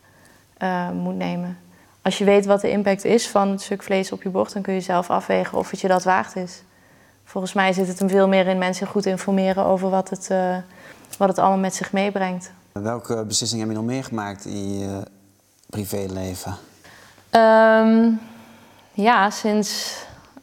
eh, 0.56 0.90
moet 0.90 1.16
nemen. 1.16 1.58
Als 2.02 2.18
je 2.18 2.24
weet 2.24 2.46
wat 2.46 2.60
de 2.60 2.70
impact 2.70 3.04
is 3.04 3.28
van 3.28 3.48
het 3.48 3.62
stuk 3.62 3.82
vlees 3.82 4.12
op 4.12 4.22
je 4.22 4.28
bord, 4.28 4.52
dan 4.52 4.62
kun 4.62 4.74
je 4.74 4.80
zelf 4.80 5.10
afwegen 5.10 5.58
of 5.58 5.70
het 5.70 5.80
je 5.80 5.88
dat 5.88 6.04
waard 6.04 6.36
is. 6.36 6.62
Volgens 7.24 7.52
mij 7.52 7.72
zit 7.72 7.88
het 7.88 7.98
hem 7.98 8.08
veel 8.08 8.28
meer 8.28 8.46
in 8.46 8.58
mensen 8.58 8.86
goed 8.86 9.06
informeren 9.06 9.64
over 9.64 9.90
wat 9.90 10.10
het, 10.10 10.30
eh, 10.30 10.56
wat 11.18 11.28
het 11.28 11.38
allemaal 11.38 11.58
met 11.58 11.74
zich 11.74 11.92
meebrengt. 11.92 12.52
Welke 12.72 13.24
beslissingen 13.24 13.66
heb 13.66 13.74
je 13.74 13.82
nog 13.82 13.90
meer 13.90 14.04
gemaakt 14.04 14.44
in 14.44 14.78
je 14.78 15.02
privéleven? 15.66 16.56
Ehm, 17.30 18.08
ja, 18.92 19.30
sinds 19.30 19.96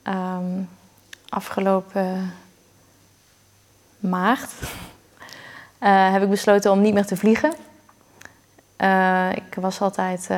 ehm, 0.03 0.61
afgelopen 1.29 2.33
maart 3.99 4.51
eh, 5.79 6.11
heb 6.11 6.21
ik 6.21 6.29
besloten 6.29 6.71
om 6.71 6.81
niet 6.81 6.93
meer 6.93 7.05
te 7.05 7.17
vliegen. 7.17 7.53
Eh, 8.75 9.31
ik 9.31 9.55
was 9.55 9.81
altijd 9.81 10.29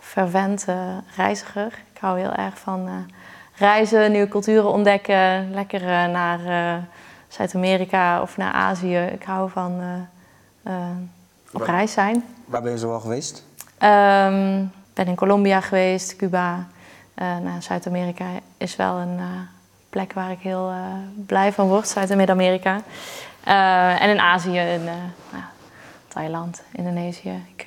fervent 0.00 0.64
eh, 0.68 0.76
reiziger. 1.16 1.66
Ik 1.92 2.00
hou 2.00 2.18
heel 2.18 2.32
erg 2.32 2.58
van 2.58 3.06
reizen, 3.54 4.12
nieuwe 4.12 4.28
culturen 4.28 4.72
ontdekken, 4.72 5.50
lekker 5.50 6.08
naar 6.08 6.40
Zuid-Amerika 7.28 8.22
of 8.22 8.36
naar 8.36 8.52
Azië. 8.52 8.98
Ik 8.98 9.22
hou 9.22 9.50
van 9.50 9.80
op 11.52 11.60
reis 11.60 11.92
zijn. 11.92 12.24
Waar 12.44 12.62
ben 12.62 12.72
je 12.72 12.78
zo 12.78 12.92
al 12.92 13.00
geweest? 13.00 13.44
Ehm, 13.78 14.60
Ik 14.62 14.98
ben 14.98 15.06
in 15.06 15.14
Colombia 15.14 15.60
geweest, 15.60 16.16
Cuba. 16.16 16.66
Nou, 17.14 17.62
Zuid-Amerika 17.62 18.26
is 18.56 18.76
wel 18.76 18.96
een 18.96 19.20
plek 19.92 20.12
waar 20.12 20.30
ik 20.30 20.38
heel 20.40 20.68
eh, 20.70 20.76
blij 21.26 21.52
van 21.52 21.68
word, 21.68 21.88
Zuid- 21.88 22.10
en 22.10 22.16
Midden-Amerika. 22.16 22.80
Eh, 23.44 24.02
en 24.02 24.10
in 24.10 24.20
Azië, 24.20 24.58
in 24.58 24.88
eh, 24.88 24.94
nou, 25.30 25.44
Thailand, 26.08 26.62
Indonesië. 26.72 27.42
Ik 27.56 27.66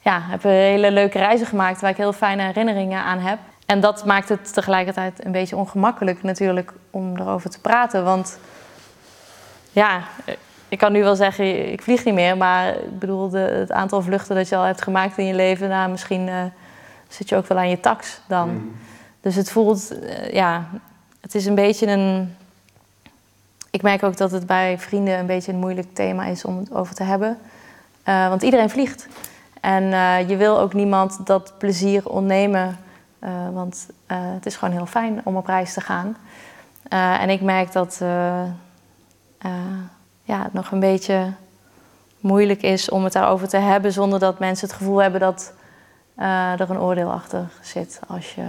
ja, 0.00 0.20
heb 0.22 0.42
hele 0.42 0.90
leuke 0.90 1.18
reizen 1.18 1.46
gemaakt 1.46 1.80
waar 1.80 1.90
ik 1.90 1.96
heel 1.96 2.12
fijne 2.12 2.42
herinneringen 2.42 3.02
aan 3.02 3.18
heb. 3.18 3.38
En 3.66 3.80
dat 3.80 4.04
maakt 4.04 4.28
het 4.28 4.54
tegelijkertijd 4.54 5.24
een 5.24 5.32
beetje 5.32 5.56
ongemakkelijk 5.56 6.22
natuurlijk 6.22 6.72
om 6.90 7.16
erover 7.16 7.50
te 7.50 7.60
praten. 7.60 8.04
Want 8.04 8.38
ja, 9.72 10.02
ik 10.68 10.78
kan 10.78 10.92
nu 10.92 11.02
wel 11.02 11.16
zeggen, 11.16 11.72
ik 11.72 11.82
vlieg 11.82 12.04
niet 12.04 12.14
meer. 12.14 12.36
Maar 12.36 12.68
ik 12.68 12.98
bedoel, 12.98 13.28
de, 13.28 13.38
het 13.38 13.72
aantal 13.72 14.02
vluchten 14.02 14.36
dat 14.36 14.48
je 14.48 14.56
al 14.56 14.64
hebt 14.64 14.82
gemaakt 14.82 15.18
in 15.18 15.26
je 15.26 15.34
leven... 15.34 15.68
Nou, 15.68 15.90
misschien 15.90 16.30
zit 17.08 17.28
je 17.28 17.36
ook 17.36 17.46
wel 17.46 17.58
aan 17.58 17.70
je 17.70 17.80
tax 17.80 18.20
dan. 18.28 18.76
Dus 19.20 19.34
het 19.34 19.50
voelt, 19.50 19.94
ja, 20.32 20.68
het 21.24 21.34
is 21.34 21.46
een 21.46 21.54
beetje 21.54 21.86
een... 21.86 22.36
Ik 23.70 23.82
merk 23.82 24.02
ook 24.02 24.16
dat 24.16 24.30
het 24.30 24.46
bij 24.46 24.78
vrienden 24.78 25.18
een 25.18 25.26
beetje 25.26 25.52
een 25.52 25.58
moeilijk 25.58 25.94
thema 25.94 26.24
is 26.24 26.44
om 26.44 26.58
het 26.58 26.72
over 26.72 26.94
te 26.94 27.02
hebben. 27.02 27.38
Eh, 28.02 28.28
want 28.28 28.42
iedereen 28.42 28.70
vliegt. 28.70 29.08
En 29.60 29.92
eh, 29.92 30.28
je 30.28 30.36
wil 30.36 30.58
ook 30.58 30.72
niemand 30.72 31.26
dat 31.26 31.52
plezier 31.58 32.08
ontnemen. 32.08 32.78
eh, 33.18 33.48
want 33.52 33.86
het 34.06 34.46
is 34.46 34.56
gewoon 34.56 34.74
heel 34.74 34.86
fijn 34.86 35.20
om 35.24 35.36
op 35.36 35.46
reis 35.46 35.72
te 35.72 35.80
gaan. 35.80 36.16
En 36.88 37.30
ik 37.30 37.40
merk 37.40 37.72
dat 37.72 37.96
ja, 40.22 40.42
het 40.42 40.52
nog 40.52 40.70
een 40.70 40.80
beetje 40.80 41.32
moeilijk 42.20 42.62
is 42.62 42.88
om 42.88 43.04
het 43.04 43.12
daarover 43.12 43.48
te 43.48 43.56
hebben... 43.56 43.92
zonder 43.92 44.18
dat 44.18 44.38
mensen 44.38 44.68
het 44.68 44.76
gevoel 44.76 45.02
hebben 45.02 45.20
dat 45.20 45.52
er 46.58 46.70
een 46.70 46.80
oordeel 46.80 47.12
achter 47.12 47.48
zit... 47.62 48.00
als 48.06 48.34
je 48.34 48.44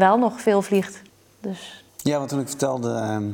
wel 0.00 0.18
nog 0.18 0.40
veel 0.40 0.62
vliegt. 0.62 1.02
Dus 1.40 1.84
Ja, 1.96 2.18
want 2.18 2.28
toen 2.28 2.40
ik 2.40 2.48
vertelde 2.48 2.94
ehm, 2.94 3.30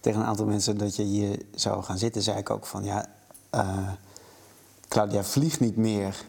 tegen 0.00 0.20
een 0.20 0.26
aantal 0.26 0.46
mensen 0.46 0.78
dat 0.78 0.96
je 0.96 1.02
hier 1.02 1.42
zou 1.54 1.82
gaan 1.82 1.98
zitten, 1.98 2.22
zei 2.22 2.38
ik 2.38 2.50
ook 2.50 2.66
van 2.66 2.84
ja, 2.84 3.06
eh, 3.50 3.88
Claudia 4.88 5.22
vliegt 5.24 5.60
niet 5.60 5.76
meer 5.76 6.24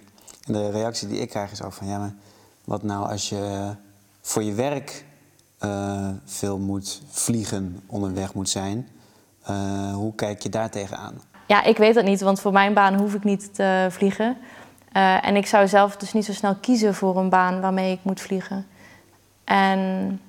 En 0.46 0.54
de 0.54 0.70
reactie 0.70 1.08
die 1.08 1.20
ik 1.20 1.30
krijg 1.30 1.52
is 1.52 1.64
ook 1.64 1.74
van, 1.74 1.88
ja, 1.88 1.98
maar 1.98 2.14
wat 2.66 2.84
nou 2.84 3.10
als 3.10 3.30
je 3.30 3.74
voor 4.22 4.44
je 4.44 4.54
werk 4.54 5.06
eh, 5.58 6.10
veel 6.26 6.58
moet 6.58 7.02
vliegen, 7.10 7.84
onderweg 7.88 8.34
moet 8.34 8.50
zijn. 8.50 8.88
Uh, 9.50 9.94
hoe 9.94 10.16
kijk 10.16 10.42
je 10.42 10.50
daar 10.50 10.70
tegenaan? 10.70 11.22
Ja, 11.48 11.64
ik 11.64 11.78
weet 11.78 11.94
dat 11.94 12.04
niet, 12.04 12.22
want 12.22 12.40
voor 12.40 12.52
mijn 12.52 12.74
baan 12.74 12.96
hoef 12.96 13.14
ik 13.14 13.24
niet 13.24 13.54
te 13.54 13.88
vliegen. 13.90 14.38
Uh, 14.94 15.26
en 15.28 15.36
ik 15.36 15.48
zou 15.48 15.68
zelf 15.68 15.98
dus 15.98 16.14
niet 16.14 16.26
zo 16.26 16.34
snel 16.34 16.56
kiezen 16.56 16.96
voor 16.96 17.18
een 17.18 17.30
baan 17.30 17.62
waarmee 17.62 17.92
ik 17.92 18.00
moet 18.02 18.22
vliegen. 18.22 18.66
En 19.44 20.22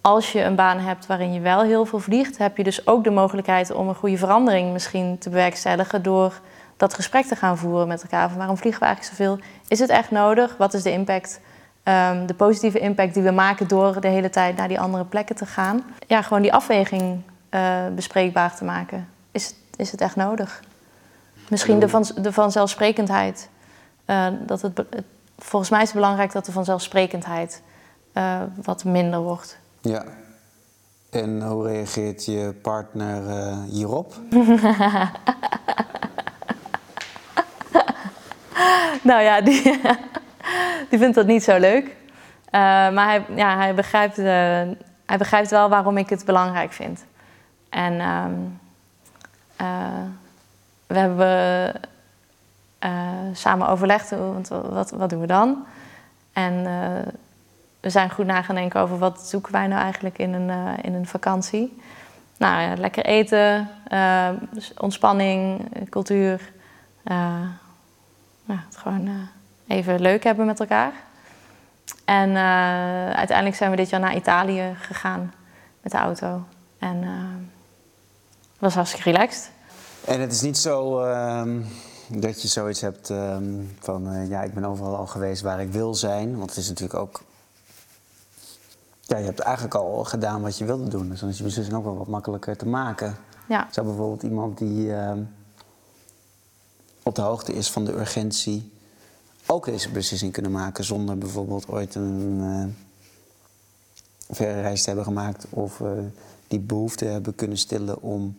als 0.00 0.32
je 0.32 0.42
een 0.42 0.54
baan 0.54 0.78
hebt 0.78 1.06
waarin 1.06 1.32
je 1.32 1.40
wel 1.40 1.62
heel 1.62 1.84
veel 1.84 1.98
vliegt, 1.98 2.38
heb 2.38 2.56
je 2.56 2.64
dus 2.64 2.86
ook 2.86 3.04
de 3.04 3.10
mogelijkheid 3.10 3.70
om 3.70 3.88
een 3.88 3.94
goede 3.94 4.16
verandering 4.16 4.72
misschien 4.72 5.18
te 5.18 5.28
bewerkstelligen 5.28 6.02
door 6.02 6.40
dat 6.76 6.94
gesprek 6.94 7.24
te 7.24 7.36
gaan 7.36 7.58
voeren 7.58 7.88
met 7.88 8.02
elkaar. 8.02 8.28
Van 8.28 8.38
waarom 8.38 8.56
vliegen 8.56 8.80
we 8.80 8.86
eigenlijk 8.86 9.16
zoveel? 9.16 9.38
Is 9.68 9.78
het 9.78 9.90
echt 9.90 10.10
nodig? 10.10 10.56
Wat 10.56 10.74
is 10.74 10.82
de 10.82 10.92
impact? 10.92 11.40
Um, 11.84 12.26
de 12.26 12.34
positieve 12.34 12.78
impact 12.78 13.14
die 13.14 13.22
we 13.22 13.30
maken 13.30 13.68
door 13.68 14.00
de 14.00 14.08
hele 14.08 14.30
tijd 14.30 14.56
naar 14.56 14.68
die 14.68 14.80
andere 14.80 15.04
plekken 15.04 15.36
te 15.36 15.46
gaan. 15.46 15.82
Ja, 16.06 16.22
gewoon 16.22 16.42
die 16.42 16.52
afweging 16.52 17.22
uh, 17.50 17.86
bespreekbaar 17.94 18.56
te 18.56 18.64
maken. 18.64 19.08
Is, 19.30 19.54
is 19.76 19.90
het 19.90 20.00
echt 20.00 20.16
nodig? 20.16 20.62
Misschien 21.48 21.78
de, 21.78 21.88
van, 21.88 22.06
vanzelfsprekendheid. 22.22 23.48
Uh, 24.06 24.26
dat 24.46 24.62
het, 24.62 24.84
volgens 25.38 25.70
mij 25.70 25.80
is 25.82 25.86
het 25.86 25.96
belangrijk 25.96 26.32
dat 26.32 26.44
de 26.44 26.52
vanzelfsprekendheid 26.52 27.62
uh, 28.14 28.42
wat 28.62 28.84
minder 28.84 29.20
wordt. 29.20 29.58
Ja. 29.80 30.04
En 31.10 31.42
hoe 31.42 31.66
reageert 31.66 32.24
je 32.24 32.54
partner 32.62 33.52
hierop? 33.62 34.14
nou 39.10 39.22
ja, 39.22 39.40
die, 39.40 39.62
die 40.90 40.98
vindt 40.98 41.14
dat 41.14 41.26
niet 41.26 41.42
zo 41.42 41.58
leuk. 41.58 41.84
Uh, 41.86 42.60
maar 42.90 43.06
hij, 43.06 43.24
ja, 43.34 43.56
hij, 43.56 43.74
begrijpt, 43.74 44.16
hij 44.16 45.18
begrijpt 45.18 45.50
wel 45.50 45.68
waarom 45.68 45.96
ik 45.96 46.08
het 46.08 46.24
belangrijk 46.24 46.72
vind. 46.72 47.04
En 47.68 47.94
uh, 47.94 48.24
we 50.86 50.98
hebben 50.98 51.74
samen 53.32 53.68
overlegd, 53.68 54.10
want 54.10 54.48
wat, 54.48 54.90
wat 54.90 55.10
doen 55.10 55.20
we 55.20 55.26
dan? 55.26 55.64
En 56.32 56.66
we 57.80 57.90
zijn 57.90 58.10
goed 58.10 58.26
na 58.26 58.42
gaan 58.42 58.54
denken 58.54 58.80
over 58.80 58.98
wat 58.98 59.20
zoeken 59.20 59.52
wij 59.52 59.66
nou 59.66 59.82
eigenlijk 59.82 60.18
in 60.18 60.32
een, 60.32 60.78
in 60.82 60.94
een 60.94 61.06
vakantie. 61.06 61.80
Nou 62.36 62.62
ja, 62.62 62.74
lekker 62.76 63.04
eten, 63.04 63.68
ontspanning, 64.78 65.68
cultuur. 65.88 66.52
nou, 68.44 68.58
het 68.66 68.76
gewoon 68.76 69.28
even 69.66 70.00
leuk 70.00 70.24
hebben 70.24 70.46
met 70.46 70.60
elkaar. 70.60 70.92
En 72.04 72.30
uh, 72.30 73.10
uiteindelijk 73.10 73.56
zijn 73.56 73.70
we 73.70 73.76
dit 73.76 73.90
jaar 73.90 74.00
naar 74.00 74.16
Italië 74.16 74.74
gegaan 74.80 75.32
met 75.80 75.92
de 75.92 75.98
auto. 75.98 76.44
En 76.78 77.02
uh, 77.02 77.10
was 78.58 78.74
hartstikke 78.74 79.10
relaxed. 79.10 79.50
En 80.04 80.20
het 80.20 80.32
is 80.32 80.40
niet 80.40 80.58
zo 80.58 81.04
uh, 81.04 81.42
dat 82.08 82.42
je 82.42 82.48
zoiets 82.48 82.80
hebt 82.80 83.10
ehm, 83.10 83.44
van... 83.78 84.12
Eh, 84.12 84.28
ja, 84.28 84.42
ik 84.42 84.54
ben 84.54 84.64
overal 84.64 84.96
al 84.96 85.06
geweest 85.06 85.42
waar 85.42 85.60
ik 85.60 85.72
wil 85.72 85.94
zijn. 85.94 86.36
Want 86.36 86.50
het 86.50 86.58
is 86.58 86.68
natuurlijk 86.68 87.00
ook... 87.00 87.22
Ja, 89.10 89.16
je 89.16 89.24
hebt 89.24 89.38
eigenlijk 89.38 89.74
al 89.74 90.04
gedaan 90.04 90.42
wat 90.42 90.58
je 90.58 90.64
wilde 90.64 90.88
doen. 90.88 91.08
Dus 91.08 91.20
dan 91.20 91.28
is 91.28 91.38
je 91.38 91.44
beslissing 91.44 91.76
ook 91.76 91.84
wel 91.84 91.96
wat 91.96 92.06
makkelijker 92.06 92.56
te 92.56 92.66
maken. 92.66 93.16
Ja. 93.48 93.68
Zou 93.70 93.86
bijvoorbeeld 93.86 94.22
iemand 94.22 94.58
die 94.58 94.94
ehm, 94.94 95.22
op 97.02 97.14
de 97.14 97.20
hoogte 97.22 97.52
is 97.52 97.70
van 97.70 97.84
de 97.84 97.92
urgentie 97.92 98.72
ook 99.46 99.64
deze 99.64 99.90
beslissing 99.90 100.32
kunnen 100.32 100.50
maken 100.50 100.84
zonder 100.84 101.18
bijvoorbeeld 101.18 101.68
ooit 101.68 101.94
een 101.94 102.38
uh, 102.40 102.64
verre 104.36 104.60
reis 104.60 104.80
te 104.80 104.86
hebben 104.86 105.04
gemaakt 105.04 105.46
of 105.50 105.80
uh, 105.80 105.88
die 106.48 106.60
behoefte 106.60 107.04
hebben 107.04 107.34
kunnen 107.34 107.58
stillen 107.58 108.02
om 108.02 108.36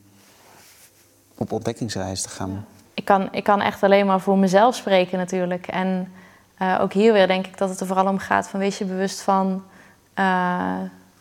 op 1.38 1.52
ontdekkingsreis 1.52 2.22
te 2.22 2.30
gaan. 2.30 2.66
Ik 2.94 3.06
kan, 3.06 3.34
ik 3.34 3.44
kan 3.44 3.62
echt 3.62 3.84
alleen 3.84 4.06
maar 4.06 4.22
voor 4.22 4.38
mezelf 4.38 4.76
spreken 4.76 5.18
natuurlijk. 5.18 5.68
En 5.68 6.12
uh, 6.62 6.80
ook 6.82 6.94
hier 6.94 7.14
weer 7.14 7.28
denk 7.28 7.48
ik 7.48 7.58
dat 7.58 7.70
het 7.70 7.80
er 7.80 7.88
vooral 7.88 8.08
om 8.08 8.18
gaat 8.18 8.48
van 8.48 8.60
wees 8.60 8.78
je 8.78 8.86
bewust 8.86 9.22
van 9.22 9.64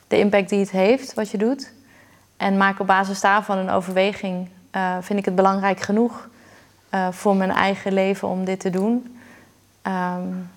de 0.09 0.19
impact 0.19 0.49
die 0.49 0.61
het 0.61 0.71
heeft, 0.71 1.15
wat 1.15 1.31
je 1.31 1.39
doet. 1.39 1.73
En 2.37 2.57
maak 2.57 2.81
op 2.81 2.87
basis 2.87 3.21
daarvan 3.21 3.59
een 3.59 3.71
overweging. 3.71 4.49
vind 5.01 5.19
ik 5.19 5.25
het 5.25 5.35
belangrijk 5.35 5.81
genoeg 5.81 6.29
voor 7.11 7.37
mijn 7.37 7.51
eigen 7.51 7.93
leven 7.93 8.29
om 8.29 8.45
dit 8.45 8.61
te 8.61 8.71
doen? 8.71 9.19
Um, 9.83 10.51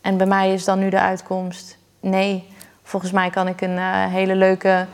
en 0.00 0.16
bij 0.16 0.26
mij 0.26 0.52
is 0.52 0.64
dan 0.64 0.78
nu 0.78 0.88
de 0.88 1.00
uitkomst: 1.00 1.78
nee. 2.00 2.54
Volgens 2.82 3.12
mij 3.12 3.30
kan 3.30 3.48
ik 3.48 3.60
een 3.60 3.78
hele 4.08 4.34
leuke 4.34 4.86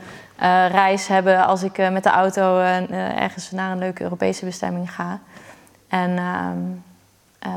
reis 0.67 1.07
hebben 1.07 1.45
als 1.45 1.63
ik 1.63 1.77
met 1.77 2.03
de 2.03 2.09
auto 2.09 2.59
ergens 2.59 3.51
naar 3.51 3.71
een 3.71 3.77
leuke 3.77 4.03
Europese 4.03 4.45
bestemming 4.45 4.93
ga. 4.93 5.19
En 5.87 6.17
um, 6.17 6.83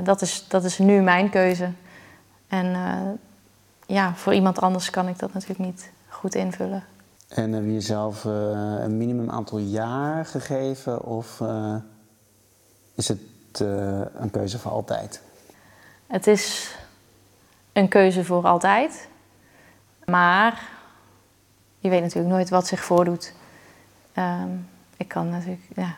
dat, 0.04 0.22
is, 0.22 0.48
dat 0.48 0.64
is 0.64 0.78
nu 0.78 1.00
mijn 1.00 1.30
keuze. 1.30 1.70
En 2.48 2.76
ja, 3.86 4.14
voor 4.14 4.34
iemand 4.34 4.60
anders 4.60 4.90
kan 4.90 5.08
ik 5.08 5.18
dat 5.18 5.32
natuurlijk 5.32 5.60
niet 5.60 5.90
goed 6.08 6.34
invullen. 6.34 6.84
En 7.28 7.52
heb 7.52 7.64
je 7.64 7.72
jezelf 7.72 8.24
een 8.24 8.96
minimum 8.96 9.30
aantal 9.30 9.58
jaar 9.58 10.26
gegeven 10.26 11.04
of 11.04 11.42
is 12.94 13.08
het 13.08 13.20
uh, 13.62 14.00
een 14.14 14.30
keuze 14.30 14.58
voor 14.58 14.70
altijd? 14.70 15.22
Het 16.06 16.26
is 16.26 16.74
een 17.72 17.88
keuze 17.88 18.24
voor 18.24 18.46
altijd. 18.46 19.08
Maar 20.04 20.68
je 21.78 21.88
weet 21.88 22.02
natuurlijk 22.02 22.34
nooit 22.34 22.48
wat 22.48 22.66
zich 22.66 22.84
voordoet. 22.84 23.32
Um, 24.18 24.68
ik 24.96 25.08
kan 25.08 25.28
natuurlijk 25.28 25.62
ja, 25.74 25.96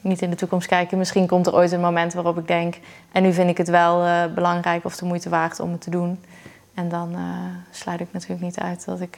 niet 0.00 0.22
in 0.22 0.30
de 0.30 0.36
toekomst 0.36 0.66
kijken. 0.66 0.98
Misschien 0.98 1.26
komt 1.26 1.46
er 1.46 1.54
ooit 1.54 1.72
een 1.72 1.80
moment 1.80 2.12
waarop 2.12 2.38
ik 2.38 2.46
denk... 2.46 2.78
en 3.12 3.22
nu 3.22 3.32
vind 3.32 3.50
ik 3.50 3.56
het 3.56 3.68
wel 3.68 4.30
belangrijk 4.30 4.84
of 4.84 4.96
de 4.96 5.04
moeite 5.04 5.28
waard 5.28 5.60
om 5.60 5.72
het 5.72 5.80
te 5.80 5.90
doen. 5.90 6.24
En 6.76 6.88
dan 6.88 7.12
uh, 7.12 7.20
sluit 7.70 8.00
ik 8.00 8.12
natuurlijk 8.12 8.40
niet 8.40 8.58
uit 8.58 8.84
dat 8.84 9.00
ik 9.00 9.16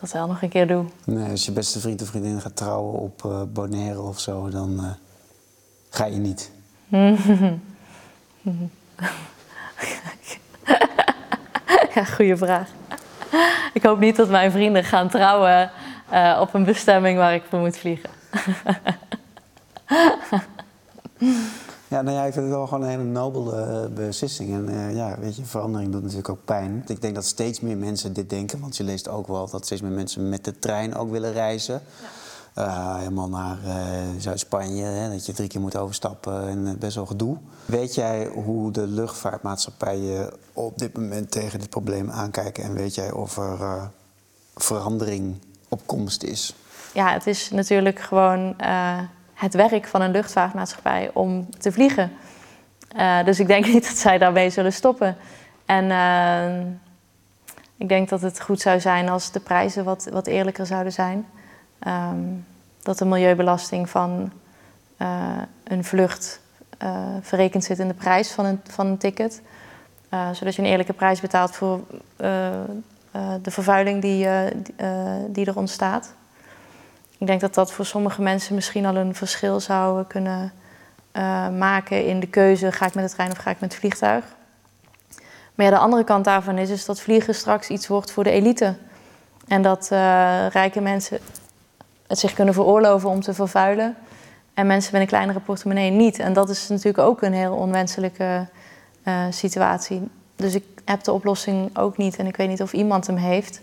dat 0.00 0.12
wel 0.12 0.26
nog 0.26 0.42
een 0.42 0.48
keer 0.48 0.66
doe. 0.66 0.84
Nee, 1.04 1.30
als 1.30 1.44
je 1.44 1.52
beste 1.52 1.80
vriend 1.80 2.02
of 2.02 2.08
vriendin 2.08 2.40
gaat 2.40 2.56
trouwen 2.56 2.94
op 2.94 3.48
Bonaire 3.52 4.00
of 4.00 4.20
zo... 4.20 4.48
dan 4.48 4.96
ga 5.90 6.04
je 6.04 6.16
niet. 6.16 6.50
ja, 11.94 12.04
goede 12.04 12.36
vraag. 12.36 12.68
Ik 13.72 13.82
hoop 13.82 13.98
niet 13.98 14.16
dat 14.16 14.28
mijn 14.28 14.50
vrienden 14.50 14.84
gaan 14.84 15.08
trouwen 15.08 15.70
op 16.40 16.54
een 16.54 16.64
bestemming 16.64 17.18
waar 17.18 17.34
ik 17.34 17.42
voor 17.48 17.58
moet 17.58 17.76
vliegen. 17.76 18.10
ja, 21.90 22.02
nou 22.02 22.16
ja, 22.16 22.24
ik 22.24 22.32
vind 22.32 22.44
het 22.44 22.54
wel 22.54 22.66
gewoon 22.66 22.82
een 22.82 22.88
hele 22.88 23.02
nobele 23.02 23.86
uh, 23.88 23.94
beslissing. 23.94 24.52
En 24.52 24.70
uh, 24.70 24.94
ja, 24.94 25.18
weet 25.18 25.36
je, 25.36 25.44
verandering 25.44 25.92
doet 25.92 26.02
natuurlijk 26.02 26.28
ook 26.28 26.44
pijn. 26.44 26.84
Ik 26.86 27.02
denk 27.02 27.14
dat 27.14 27.24
steeds 27.24 27.60
meer 27.60 27.76
mensen 27.76 28.12
dit 28.12 28.30
denken, 28.30 28.60
want 28.60 28.76
je 28.76 28.84
leest 28.84 29.08
ook 29.08 29.26
wel 29.26 29.50
dat 29.50 29.64
steeds 29.64 29.80
meer 29.80 29.90
mensen 29.90 30.28
met 30.28 30.44
de 30.44 30.58
trein 30.58 30.94
ook 30.94 31.10
willen 31.10 31.32
reizen. 31.32 31.82
Ja. 32.02 32.08
Uh, 32.58 32.96
helemaal 32.96 33.28
naar 33.28 33.58
Zuid-Spanje, 34.18 35.08
dat 35.10 35.26
je 35.26 35.32
drie 35.32 35.48
keer 35.48 35.60
moet 35.60 35.76
overstappen 35.76 36.48
en 36.48 36.78
best 36.78 36.94
wel 36.94 37.06
gedoe. 37.06 37.36
Weet 37.64 37.94
jij 37.94 38.26
hoe 38.26 38.72
de 38.72 38.86
luchtvaartmaatschappijen 38.86 40.30
op 40.52 40.78
dit 40.78 40.96
moment 40.96 41.30
tegen 41.30 41.58
dit 41.58 41.70
probleem 41.70 42.10
aankijken 42.10 42.64
en 42.64 42.74
weet 42.74 42.94
jij 42.94 43.12
of 43.12 43.36
er 43.36 43.90
verandering 44.54 45.38
op 45.68 45.80
komst 45.86 46.22
is? 46.22 46.54
Ja, 46.94 47.12
het 47.12 47.26
is 47.26 47.50
natuurlijk 47.50 48.00
gewoon 48.00 48.54
het 49.40 49.54
werk 49.54 49.86
van 49.86 50.00
een 50.00 50.10
luchtvaartmaatschappij 50.10 51.10
om 51.12 51.48
te 51.58 51.72
vliegen. 51.72 52.12
dus 53.24 53.40
ik 53.40 53.46
denk 53.46 53.66
niet 53.66 53.86
dat 53.88 53.96
zij 53.96 54.18
daarmee 54.18 54.50
zullen 54.50 54.72
stoppen. 54.72 55.16
En 55.66 55.84
ik 57.76 57.88
denk 57.88 58.08
dat 58.08 58.20
het 58.20 58.40
goed 58.40 58.60
zou 58.60 58.80
zijn 58.80 59.08
als 59.08 59.32
de 59.32 59.40
prijzen 59.40 59.84
wat, 59.84 60.08
wat 60.12 60.26
eerlijker 60.26 60.66
zouden 60.66 60.92
zijn. 60.92 61.26
Um, 61.86 62.46
dat 62.82 62.98
de 62.98 63.04
milieubelasting 63.04 63.90
van 63.90 64.32
uh, 64.98 65.08
een 65.64 65.84
vlucht 65.84 66.40
verrekend 67.20 67.64
zit 67.64 67.78
in 67.78 67.88
de 67.88 67.94
prijs 67.94 68.30
van 68.30 68.44
een, 68.44 68.60
van 68.68 68.86
een 68.86 68.98
ticket. 68.98 69.42
Zodat 70.32 70.54
je 70.54 70.62
een 70.62 70.68
eerlijke 70.68 70.92
prijs 70.92 71.20
betaalt 71.20 71.56
voor 71.56 71.80
de 73.42 73.50
vervuiling 73.50 74.02
die, 74.02 74.28
die 75.28 75.46
er 75.46 75.56
ontstaat. 75.56 76.14
Ik 77.20 77.26
denk 77.26 77.40
dat 77.40 77.54
dat 77.54 77.72
voor 77.72 77.84
sommige 77.86 78.22
mensen 78.22 78.54
misschien 78.54 78.86
al 78.86 78.96
een 78.96 79.14
verschil 79.14 79.60
zou 79.60 80.04
kunnen 80.04 80.52
maken 81.58 82.06
in 82.06 82.20
de 82.20 82.26
keuze: 82.26 82.72
ga 82.72 82.86
ik 82.86 82.94
met 82.94 83.08
de 83.08 83.14
trein 83.14 83.30
of 83.30 83.36
ga 83.36 83.50
ik 83.50 83.60
met 83.60 83.70
het 83.70 83.80
vliegtuig? 83.80 84.24
Maar 85.54 85.66
ja, 85.66 85.72
de 85.72 85.78
andere 85.78 86.04
kant 86.04 86.24
daarvan 86.24 86.58
is, 86.58 86.70
is 86.70 86.84
dat 86.84 87.00
vliegen 87.00 87.34
straks 87.34 87.68
iets 87.68 87.86
wordt 87.86 88.10
voor 88.10 88.24
de 88.24 88.30
elite. 88.30 88.76
En 89.48 89.62
dat 89.62 89.88
rijke 90.52 90.80
mensen 90.80 91.18
het 92.06 92.18
zich 92.18 92.32
kunnen 92.32 92.54
veroorloven 92.54 93.08
om 93.08 93.20
te 93.20 93.34
vervuilen. 93.34 93.96
en 94.54 94.66
mensen 94.66 94.92
met 94.92 95.00
een 95.00 95.06
kleinere 95.06 95.40
portemonnee 95.40 95.90
niet. 95.90 96.18
En 96.18 96.32
dat 96.32 96.48
is 96.48 96.68
natuurlijk 96.68 96.98
ook 96.98 97.22
een 97.22 97.32
heel 97.32 97.54
onwenselijke 97.54 98.46
uh, 99.04 99.24
situatie. 99.30 100.08
Dus 100.36 100.54
ik 100.54 100.64
heb 100.84 101.02
de 101.02 101.12
oplossing 101.12 101.78
ook 101.78 101.96
niet 101.96 102.16
en 102.16 102.26
ik 102.26 102.36
weet 102.36 102.48
niet 102.48 102.62
of 102.62 102.72
iemand 102.72 103.06
hem 103.06 103.16
heeft. 103.16 103.60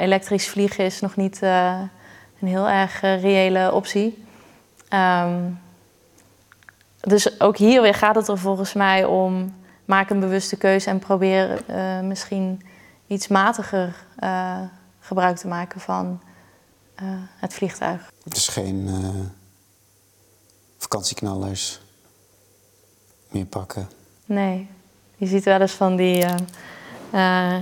Elektrisch 0.00 0.48
vliegen 0.48 0.84
is 0.84 1.00
nog 1.00 1.16
niet 1.16 1.40
een 2.40 2.48
heel 2.48 2.68
erg 2.68 3.00
reële 3.00 3.72
optie. 3.72 4.24
Um, 4.92 5.60
dus 7.00 7.40
ook 7.40 7.56
hier 7.56 7.82
weer 7.82 7.94
gaat 7.94 8.14
het 8.14 8.28
er 8.28 8.38
volgens 8.38 8.72
mij 8.72 9.04
om: 9.04 9.54
maak 9.84 10.10
een 10.10 10.20
bewuste 10.20 10.56
keuze 10.56 10.90
en 10.90 10.98
probeer 10.98 11.64
misschien 12.02 12.62
iets 13.06 13.28
matiger 13.28 13.94
gebruik 15.00 15.36
te 15.36 15.48
maken 15.48 15.80
van 15.80 16.20
het 17.36 17.54
vliegtuig. 17.54 18.10
Dus 18.24 18.48
geen 18.48 18.90
vakantieknallers 20.78 21.80
meer 23.28 23.46
pakken. 23.46 23.90
Nee, 24.24 24.68
je 25.16 25.26
ziet 25.26 25.44
wel 25.44 25.60
eens 25.60 25.72
van 25.72 25.96
die 25.96 26.24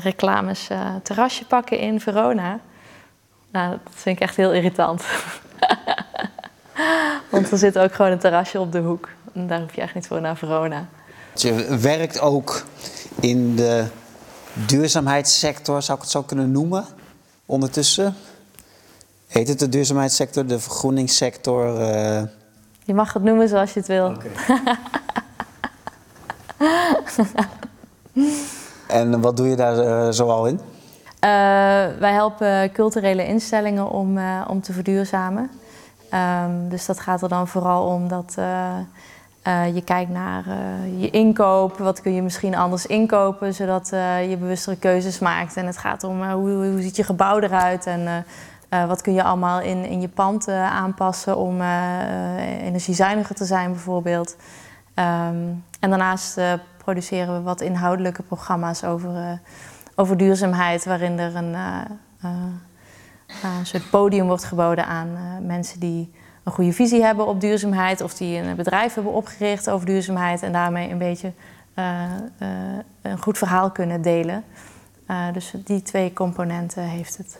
reclames 0.02 0.68
terrasje 1.02 1.46
pakken 1.46 1.78
in 1.78 2.00
Verona. 2.00 2.60
Nou, 3.50 3.70
dat 3.70 3.92
vind 3.94 4.16
ik 4.16 4.22
echt 4.22 4.36
heel 4.36 4.52
irritant. 4.52 5.02
Want 7.30 7.50
er 7.50 7.58
zit 7.58 7.78
ook 7.78 7.94
gewoon 7.94 8.10
een 8.10 8.18
terrasje 8.18 8.60
op 8.60 8.72
de 8.72 8.78
hoek. 8.78 9.08
En 9.32 9.46
daar 9.46 9.60
hoef 9.60 9.74
je 9.74 9.80
echt 9.80 9.94
niet 9.94 10.06
voor 10.06 10.20
naar 10.20 10.36
Verona. 10.36 10.86
Je 11.34 11.76
werkt 11.80 12.20
ook 12.20 12.64
in 13.20 13.56
de 13.56 13.86
duurzaamheidssector, 14.52 15.82
zou 15.82 15.98
ik 15.98 16.04
het 16.04 16.12
zo 16.12 16.22
kunnen 16.22 16.50
noemen, 16.50 16.84
ondertussen. 17.46 18.14
Heet 19.26 19.48
het 19.48 19.58
de 19.58 19.68
duurzaamheidssector, 19.68 20.46
de 20.46 20.58
vergroeningssector? 20.58 21.80
Je 22.84 22.94
mag 22.94 23.12
het 23.12 23.22
noemen 23.22 23.48
zoals 23.48 23.72
je 23.72 23.78
het 23.78 23.88
wil. 23.88 24.06
Okay. 24.06 24.30
en 28.98 29.20
wat 29.20 29.36
doe 29.36 29.48
je 29.48 29.56
daar 29.56 29.76
uh, 29.76 30.12
zoal 30.12 30.46
in? 30.46 30.60
Uh, 31.24 31.30
wij 31.98 32.12
helpen 32.12 32.72
culturele 32.72 33.26
instellingen 33.26 33.90
om, 33.90 34.18
uh, 34.18 34.44
om 34.48 34.60
te 34.60 34.72
verduurzamen. 34.72 35.50
Um, 36.14 36.68
dus 36.68 36.86
dat 36.86 37.00
gaat 37.00 37.22
er 37.22 37.28
dan 37.28 37.48
vooral 37.48 37.86
om 37.86 38.08
dat 38.08 38.36
je 39.74 39.82
kijkt 39.84 40.10
naar 40.10 40.44
je 40.96 41.10
inkoop. 41.10 41.78
Wat 41.78 42.00
kun 42.00 42.14
je 42.14 42.22
misschien 42.22 42.54
anders 42.54 42.86
inkopen, 42.86 43.54
zodat 43.54 43.88
je 44.28 44.36
bewustere 44.40 44.76
keuzes 44.76 45.18
maakt. 45.18 45.56
En 45.56 45.66
het 45.66 45.78
gaat 45.78 46.04
om 46.04 46.30
hoe, 46.30 46.50
hoe 46.50 46.82
ziet 46.82 46.96
je 46.96 47.04
gebouw 47.04 47.38
eruit 47.38 47.86
en 47.86 48.24
wat 48.88 49.00
kun 49.00 49.14
je 49.14 49.22
allemaal 49.22 49.60
in, 49.60 49.84
in 49.84 50.00
je 50.00 50.08
pand 50.08 50.48
aanpassen 50.48 51.36
om 51.36 51.60
energiezuiniger 52.62 53.34
te 53.34 53.44
zijn 53.44 53.70
bijvoorbeeld. 53.70 54.36
Um, 54.94 55.64
en 55.80 55.90
daarnaast 55.90 56.40
produceren 56.76 57.34
we 57.34 57.42
wat 57.42 57.60
inhoudelijke 57.60 58.22
programma's 58.22 58.84
over, 58.84 59.40
over 59.98 60.16
duurzaamheid, 60.16 60.84
waarin 60.84 61.18
er 61.18 61.36
een, 61.36 61.52
uh, 61.52 61.80
een 63.42 63.66
soort 63.66 63.90
podium 63.90 64.26
wordt 64.26 64.44
geboden 64.44 64.86
aan 64.86 65.18
mensen 65.46 65.80
die 65.80 66.12
een 66.42 66.52
goede 66.52 66.72
visie 66.72 67.02
hebben 67.02 67.26
op 67.26 67.40
duurzaamheid 67.40 68.00
of 68.00 68.14
die 68.14 68.38
een 68.38 68.56
bedrijf 68.56 68.94
hebben 68.94 69.12
opgericht 69.12 69.70
over 69.70 69.86
duurzaamheid 69.86 70.42
en 70.42 70.52
daarmee 70.52 70.90
een 70.90 70.98
beetje 70.98 71.32
een 73.02 73.18
goed 73.20 73.38
verhaal 73.38 73.70
kunnen 73.70 74.02
delen. 74.02 74.44
dus 75.32 75.52
die 75.64 75.82
twee 75.82 76.12
componenten 76.12 76.82
heeft 76.82 77.16
het. 77.16 77.38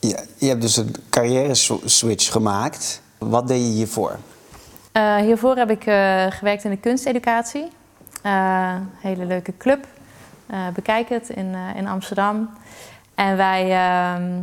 Ja, 0.00 0.20
je 0.38 0.46
hebt 0.46 0.60
dus 0.60 0.76
een 0.76 0.94
carrière 1.10 1.54
switch 1.84 2.32
gemaakt. 2.32 3.02
Wat 3.18 3.48
deed 3.48 3.60
je 3.60 3.72
hiervoor? 3.72 4.18
Uh, 4.92 5.16
hiervoor 5.16 5.56
heb 5.56 5.70
ik 5.70 5.86
uh, 5.86 6.26
gewerkt 6.30 6.64
in 6.64 6.70
de 6.70 6.76
kunsteducatie. 6.76 7.68
Uh, 8.26 8.74
hele 9.00 9.24
leuke 9.24 9.56
club. 9.56 9.86
Bekijk 10.74 11.08
het 11.08 11.28
in, 11.28 11.54
in 11.76 11.88
Amsterdam. 11.88 12.50
En 13.14 13.36
wij 13.36 13.70
ehm, 13.70 14.42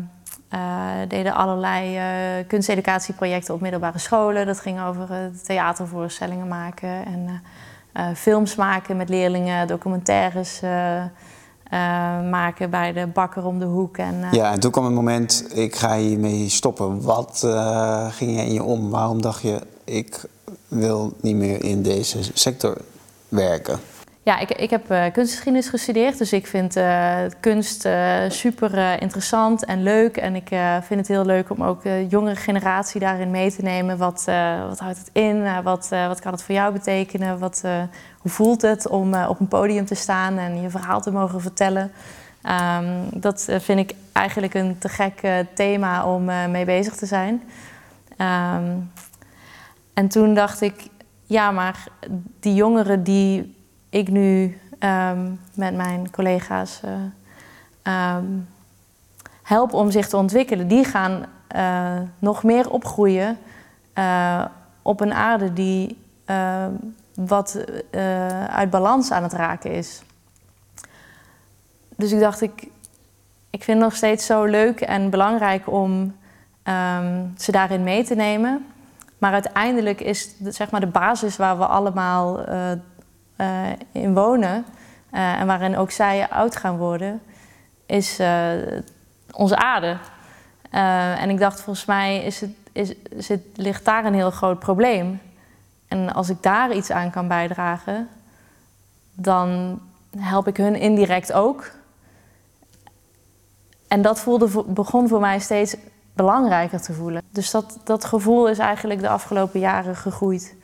deden 1.08 1.34
allerlei 1.34 2.00
kunsteducatieprojecten 2.48 3.54
op 3.54 3.62
middelbare 3.62 4.00
scholen. 4.00 4.46
Dat 4.46 4.60
ging 4.60 4.82
over 4.82 5.32
theatervoorstellingen 5.44 6.48
maken 6.48 7.06
en 7.06 7.42
films 8.16 8.56
maken 8.56 8.98
met 8.98 9.10
leerlingen, 9.10 9.68
documentaires. 9.68 10.62
maken 12.30 12.70
bij 12.70 12.94
de 12.94 13.08
bakker 13.08 13.46
om 13.46 13.60
de 13.60 13.66
hoek. 13.66 13.98
En, 13.98 14.24
ja, 14.32 14.52
en 14.52 14.60
toen 14.60 14.72
kwam 14.72 14.86
het 14.86 14.94
moment, 14.94 15.46
ik 15.54 15.76
ga 15.76 15.96
hiermee 15.96 16.50
stoppen. 16.50 17.02
Wat 17.02 17.48
ging 18.10 18.38
er 18.38 18.46
in 18.46 18.54
je 18.54 18.64
om? 18.64 18.90
Waarom 18.90 19.22
dacht 19.22 19.42
je, 19.42 19.62
ik 19.84 20.26
wil 20.68 21.14
niet 21.22 21.36
meer 21.36 21.64
in 21.64 21.82
deze 21.82 22.20
sector 22.34 22.78
werken? 23.30 23.80
Ja, 24.28 24.40
ik, 24.40 24.52
ik 24.52 24.70
heb 24.70 24.92
uh, 24.92 25.06
kunstgeschiedenis 25.12 25.70
gestudeerd, 25.70 26.18
dus 26.18 26.34
ik 26.34 26.48
vind 26.48 26.78
uh, 26.78 27.18
kunst 27.40 27.86
uh, 27.86 28.20
super 28.28 29.02
interessant 29.02 29.66
en 29.66 29.84
leuk. 29.84 30.18
En 30.18 30.36
ik 30.36 30.48
vind 30.82 31.00
het 31.00 31.08
heel 31.08 31.26
leuk 31.26 31.50
om 31.50 31.64
ook 31.64 31.84
de 31.84 32.06
jongere 32.10 32.36
generatie 32.36 33.00
daarin 33.00 33.32
mee 33.32 33.52
te 33.52 33.62
nemen. 33.62 33.98
Wat, 33.98 34.26
wat 34.68 34.80
houdt 34.80 34.98
het 34.98 35.10
in? 35.12 35.64
wat, 35.64 35.88
wat 35.90 36.20
kan 36.20 36.32
het 36.32 36.44
voor 36.44 36.56
jou 36.56 36.74
betekenen? 36.74 37.40
Wat, 37.40 37.64
hoe 38.18 38.32
voelt 38.32 38.62
het 38.62 38.88
om 38.88 39.14
op 39.14 39.40
een 39.40 39.48
podium 39.48 39.86
te 39.86 39.96
staan 39.96 40.38
en 40.38 40.62
je 40.62 40.70
verhaal 40.70 41.02
te 41.02 41.12
mogen 41.12 41.42
vertellen? 41.42 41.92
Um, 42.80 43.22
dat 43.22 43.48
vind 43.60 43.80
ik 43.80 43.96
eigenlijk 44.12 44.54
een 44.54 44.78
te 44.78 44.90
gek 44.90 45.46
thema 45.54 46.06
om 46.06 46.26
mee 46.52 46.66
bezig 46.66 46.96
te 46.96 47.06
zijn. 47.06 47.44
Um, 48.18 48.92
en 49.94 50.08
toen 50.08 50.34
dacht 50.34 50.62
ik, 50.62 50.88
ja, 51.26 51.52
maar 51.52 51.88
die 52.40 52.54
jongeren 52.54 53.04
die 53.04 53.56
ik 53.90 54.10
nu 54.10 54.60
ehm, 54.80 55.32
met 55.54 55.76
mijn 55.76 56.12
collega's 56.12 56.82
uh, 57.88 58.18
help 59.44 59.74
om 59.74 59.92
zich 59.92 60.08
te 60.08 60.18
ontwikkelen, 60.18 60.68
die 60.68 60.84
gaan 60.84 61.26
uh, 61.56 62.02
nog 62.20 62.44
meer 62.44 62.70
opgroeien 62.70 63.38
uh, 63.96 64.46
op 64.82 65.00
een 65.00 65.14
aarde 65.14 65.54
die 65.54 65.98
ehm, 66.26 66.72
wat 67.14 67.66
uit 68.50 68.70
balans 68.70 69.12
aan 69.12 69.24
het 69.24 69.34
raken 69.34 69.72
is. 69.72 70.02
Dus 71.96 72.12
ik 72.12 72.20
dacht, 72.20 72.42
ik, 72.42 72.68
ik 73.50 73.64
vind 73.64 73.78
het 73.78 73.88
nog 73.88 73.96
steeds 73.96 74.26
zo 74.26 74.44
leuk 74.44 74.82
en 74.82 75.10
belangrijk 75.10 75.72
om 75.72 76.16
ze 77.38 77.52
daarin 77.52 77.84
mee 77.84 78.04
te 78.04 78.16
nemen. 78.16 78.66
Maar 79.18 79.34
uiteindelijk 79.34 80.02
is 80.02 80.36
zeg 80.44 80.72
maar, 80.72 80.80
de 80.80 80.88
basis 80.88 81.38
waar 81.38 81.58
we 81.58 81.66
allemaal 81.66 82.46
in 83.92 84.14
wonen 84.14 84.66
uh, 85.14 85.40
en 85.40 85.48
waarin 85.48 85.78
ook 85.78 85.92
zij 85.92 86.30
oud 86.30 86.56
gaan 86.56 86.78
worden, 86.78 87.22
is 87.86 88.20
onze 89.32 89.58
aarde. 89.58 89.98
en 91.20 91.30
ik 91.30 91.40
dacht, 91.40 91.62
volgens 91.62 91.86
mij 91.86 92.24
is 92.24 92.42
het, 92.42 92.52
is, 92.72 92.94
zit, 93.18 93.42
ligt 93.56 93.86
daar 93.86 94.06
een 94.06 94.14
heel 94.14 94.32
groot 94.32 94.60
probleem. 94.60 95.22
En 95.88 96.14
als 96.14 96.30
ik 96.30 96.44
daar 96.44 96.74
iets 96.74 96.92
aan 96.92 97.12
kan 97.12 97.28
bijdragen, 97.28 98.10
dan 99.14 99.80
help 100.18 100.48
ik 100.48 100.58
hun 100.58 100.76
indirect 100.76 101.34
ook. 101.34 101.72
En 103.88 104.02
dat 104.02 104.20
voelde, 104.20 104.64
begon 104.68 105.08
voor 105.08 105.20
mij 105.20 105.40
steeds 105.40 105.76
belangrijker 106.14 106.82
te 106.82 106.94
voelen. 106.94 107.22
Dus 107.32 107.52
dat, 107.52 107.80
dat 107.84 108.06
gevoel 108.06 108.48
is 108.50 108.58
eigenlijk 108.58 109.00
de 109.00 109.10
afgelopen 109.10 109.60
jaren 109.60 109.96
gegroeid. 109.96 110.56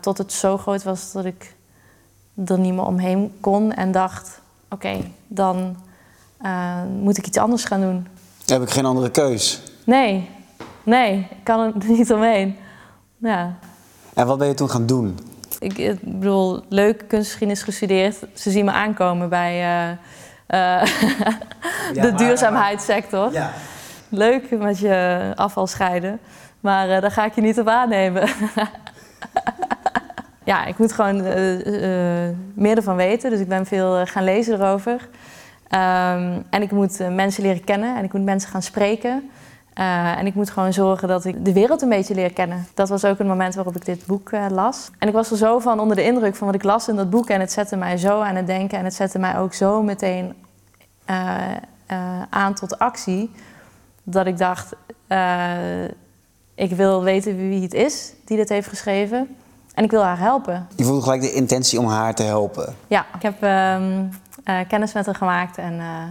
Tot 0.00 0.18
het 0.18 0.32
zo 0.32 0.58
groot 0.58 0.82
was 0.82 1.12
dat 1.12 1.24
ik 1.24 1.54
er 2.46 2.58
niet 2.58 2.74
meer 2.74 2.84
omheen 2.84 3.32
kon 3.40 3.72
en 3.72 3.92
dacht: 3.92 4.40
oké, 4.70 5.00
dan 5.26 5.76
uh, 6.42 6.76
moet 7.00 7.18
ik 7.18 7.26
iets 7.26 7.38
anders 7.38 7.64
gaan 7.64 7.80
doen. 7.80 8.06
Heb 8.46 8.62
ik 8.62 8.70
geen 8.70 8.84
andere 8.84 9.10
keus? 9.10 9.62
Nee, 9.84 10.30
nee, 10.82 11.18
ik 11.30 11.44
kan 11.44 11.60
er 11.60 11.72
niet 11.96 12.12
omheen. 12.12 12.56
Ja. 13.18 13.58
En 14.14 14.26
wat 14.26 14.38
ben 14.38 14.48
je 14.48 14.54
toen 14.54 14.70
gaan 14.70 14.86
doen? 14.86 15.18
Ik, 15.58 15.78
ik 15.78 15.98
bedoel, 16.02 16.62
leuk 16.68 17.04
kunstgeschiedenis 17.08 17.62
gestudeerd. 17.62 18.16
Ze 18.34 18.50
zien 18.50 18.64
me 18.64 18.72
aankomen 18.72 19.28
bij 19.28 19.60
uh, 20.48 20.84
de 21.92 22.12
duurzaamheidssector. 22.16 23.32
Ja 23.32 23.52
leuk 24.12 24.50
met 24.50 24.78
je 24.78 25.32
afval 25.34 25.66
scheiden. 25.66 26.20
Maar 26.60 27.00
daar 27.00 27.10
ga 27.10 27.24
ik 27.24 27.34
je 27.34 27.40
niet 27.40 27.60
op 27.60 27.68
aannemen. 27.68 28.22
ja, 30.44 30.64
ik 30.64 30.78
moet 30.78 30.92
gewoon 30.92 31.24
uh, 31.24 31.66
uh, 31.66 32.36
meer 32.54 32.76
ervan 32.76 32.96
weten. 32.96 33.30
Dus 33.30 33.40
ik 33.40 33.48
ben 33.48 33.66
veel 33.66 34.06
gaan 34.06 34.24
lezen 34.24 34.60
erover. 34.60 34.92
Um, 34.92 36.44
en 36.50 36.62
ik 36.62 36.70
moet 36.70 36.98
mensen 37.10 37.42
leren 37.42 37.64
kennen 37.64 37.96
en 37.96 38.04
ik 38.04 38.12
moet 38.12 38.24
mensen 38.24 38.50
gaan 38.50 38.62
spreken. 38.62 39.30
en 39.74 40.26
ik 40.26 40.34
moet 40.34 40.50
gewoon 40.50 40.72
zorgen 40.72 41.08
dat 41.08 41.24
ik 41.24 41.44
de 41.44 41.52
wereld 41.52 41.82
een 41.82 41.88
beetje 41.88 42.14
leer 42.14 42.32
kennen. 42.32 42.66
Dat 42.74 42.88
was 42.88 43.04
ook 43.04 43.18
een 43.18 43.26
moment 43.26 43.54
waarop 43.54 43.76
ik 43.76 43.84
dit 43.84 44.06
boek 44.06 44.30
las. 44.48 44.90
En 44.98 45.08
ik 45.08 45.14
was 45.14 45.30
er 45.30 45.36
zo 45.36 45.58
van 45.58 45.80
onder 45.80 45.96
de 45.96 46.04
indruk 46.04 46.34
van 46.34 46.46
wat 46.46 46.56
ik 46.56 46.62
las 46.62 46.88
in 46.88 46.96
dat 46.96 47.10
boek. 47.10 47.28
En 47.28 47.40
het 47.40 47.52
zette 47.52 47.76
mij 47.76 47.96
zo 47.96 48.20
aan 48.20 48.36
het 48.36 48.46
denken. 48.46 48.78
En 48.78 48.84
het 48.84 48.94
zette 48.94 49.18
mij 49.18 49.38
ook 49.38 49.54
zo 49.54 49.82
meteen 49.82 50.34
aan 52.30 52.54
tot 52.54 52.78
actie 52.78 53.30
dat 54.02 54.26
ik 54.26 54.38
dacht, 54.38 54.74
ik 56.54 56.70
wil 56.70 57.02
weten 57.02 57.36
wie 57.36 57.62
het 57.62 57.74
is 57.74 58.12
die 58.24 58.36
dit 58.36 58.48
heeft 58.48 58.68
geschreven. 58.68 59.36
En 59.74 59.84
ik 59.84 59.90
wil 59.90 60.02
haar 60.02 60.18
helpen. 60.18 60.68
Je 60.76 60.84
voelt 60.84 61.02
gelijk 61.02 61.20
de 61.20 61.32
intentie 61.32 61.78
om 61.78 61.86
haar 61.86 62.14
te 62.14 62.22
helpen. 62.22 62.74
Ja, 62.86 63.06
ik 63.14 63.22
heb 63.22 63.42
ehm, 63.42 64.04
eh, 64.44 64.58
kennis 64.68 64.92
met 64.92 65.06
haar 65.06 65.14
gemaakt 65.14 65.58
en 65.58 65.72
uh, 65.74 66.06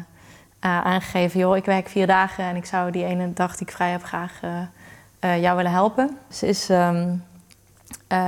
aangegeven... 0.59 1.39
joh, 1.39 1.55
ik 1.57 1.65
werk 1.65 1.89
vier 1.89 2.07
dagen 2.07 2.43
en 2.43 2.55
ik 2.55 2.65
zou 2.65 2.91
die 2.91 3.05
ene 3.05 3.33
dag 3.33 3.57
die 3.57 3.67
ik 3.67 3.73
vrij 3.73 3.91
heb 3.91 4.03
graag 4.03 4.39
jou 5.19 5.55
willen 5.55 5.71
helpen. 5.71 6.17
Ze 6.29 6.47
is 6.47 6.69
um, 6.69 7.23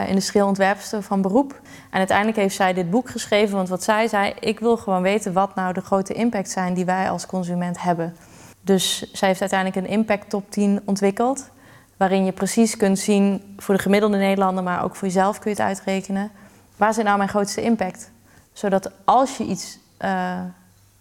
industrieel 0.08 0.48
ontwerpster 0.48 1.02
van 1.02 1.22
beroep. 1.22 1.62
En 1.90 1.98
uiteindelijk 1.98 2.38
heeft 2.38 2.56
zij 2.56 2.74
dit 2.74 2.90
boek 2.90 3.10
geschreven, 3.10 3.56
want 3.56 3.70
wat 3.70 3.84
zij 3.84 4.08
zei... 4.08 4.34
ik 4.40 4.60
wil 4.60 4.78
gewoon 4.78 5.02
weten 5.02 5.34
wat 5.34 5.56
nou 5.56 5.74
de 5.74 5.82
grote 5.82 6.14
impact 6.14 6.50
zijn 6.50 6.74
die 6.74 6.86
wij 6.86 7.10
als 7.10 7.26
consument 7.26 7.82
hebben. 7.82 8.16
Dus 8.62 9.12
zij 9.12 9.28
heeft 9.28 9.42
uiteindelijk 9.42 9.86
een 9.86 9.98
impact 9.98 10.30
top 10.30 10.52
10 10.52 10.82
ontwikkeld 10.86 11.50
waarin 11.98 12.26
je 12.26 12.32
precies 12.32 12.78
kunt 12.78 13.00
zien 13.00 13.56
voor 13.58 13.76
de 13.76 13.82
gemiddelde 13.82 14.18
Nederlander, 14.18 14.64
maar 14.64 14.84
ook 14.84 14.96
voor 14.96 15.08
jezelf 15.08 15.40
kun 15.40 15.52
je 15.52 15.58
het 15.58 15.66
uitrekenen. 15.66 16.32
Waar 16.78 16.94
zit 16.94 17.04
nou 17.04 17.18
mijn 17.18 17.30
grootste 17.30 17.62
impact? 17.62 18.12
Zodat 18.54 18.92
als 19.06 19.38
je 19.38 19.44
iets 19.44 19.80
uh, 20.02 20.40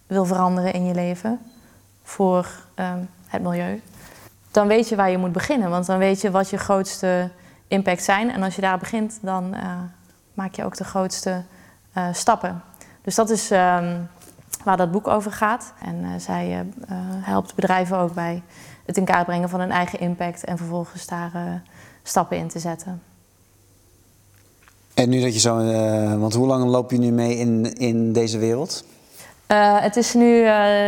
wil 0.07 0.25
veranderen 0.25 0.73
in 0.73 0.85
je 0.85 0.93
leven 0.93 1.39
voor 2.03 2.47
um, 2.75 3.09
het 3.27 3.41
milieu, 3.41 3.81
dan 4.51 4.67
weet 4.67 4.89
je 4.89 4.95
waar 4.95 5.09
je 5.09 5.17
moet 5.17 5.31
beginnen. 5.31 5.69
Want 5.69 5.85
dan 5.85 5.97
weet 5.97 6.21
je 6.21 6.31
wat 6.31 6.49
je 6.49 6.57
grootste 6.57 7.29
impact 7.67 8.03
zijn. 8.03 8.31
En 8.31 8.43
als 8.43 8.55
je 8.55 8.61
daar 8.61 8.77
begint, 8.77 9.19
dan 9.21 9.53
uh, 9.53 9.59
maak 10.33 10.53
je 10.53 10.65
ook 10.65 10.77
de 10.77 10.83
grootste 10.83 11.43
uh, 11.97 12.07
stappen. 12.11 12.63
Dus 13.01 13.15
dat 13.15 13.29
is 13.29 13.51
um, 13.51 14.09
waar 14.63 14.77
dat 14.77 14.91
boek 14.91 15.07
over 15.07 15.31
gaat. 15.31 15.73
En 15.81 16.21
zij 16.21 16.65
helpt 17.21 17.55
bedrijven 17.55 17.97
ook 17.97 18.13
bij 18.13 18.43
het 18.85 18.97
in 18.97 19.05
kaart 19.05 19.25
brengen 19.25 19.49
van 19.49 19.59
hun 19.59 19.71
eigen 19.71 19.99
impact 19.99 20.43
en 20.43 20.57
vervolgens 20.57 21.05
daar 21.05 21.31
uh, 21.35 21.41
stappen 22.03 22.37
in 22.37 22.47
te 22.47 22.59
zetten. 22.59 23.01
En 24.93 25.09
nu 25.09 25.21
dat 25.21 25.33
je 25.33 25.39
zo, 25.39 25.59
uh, 25.59 26.19
want 26.19 26.33
hoe 26.33 26.47
lang 26.47 26.65
loop 26.65 26.91
je 26.91 26.97
nu 26.97 27.11
mee 27.11 27.37
in, 27.37 27.73
in 27.73 28.13
deze 28.13 28.37
wereld? 28.37 28.85
Uh, 29.47 29.81
het 29.81 29.95
is 29.95 30.13
nu 30.13 30.43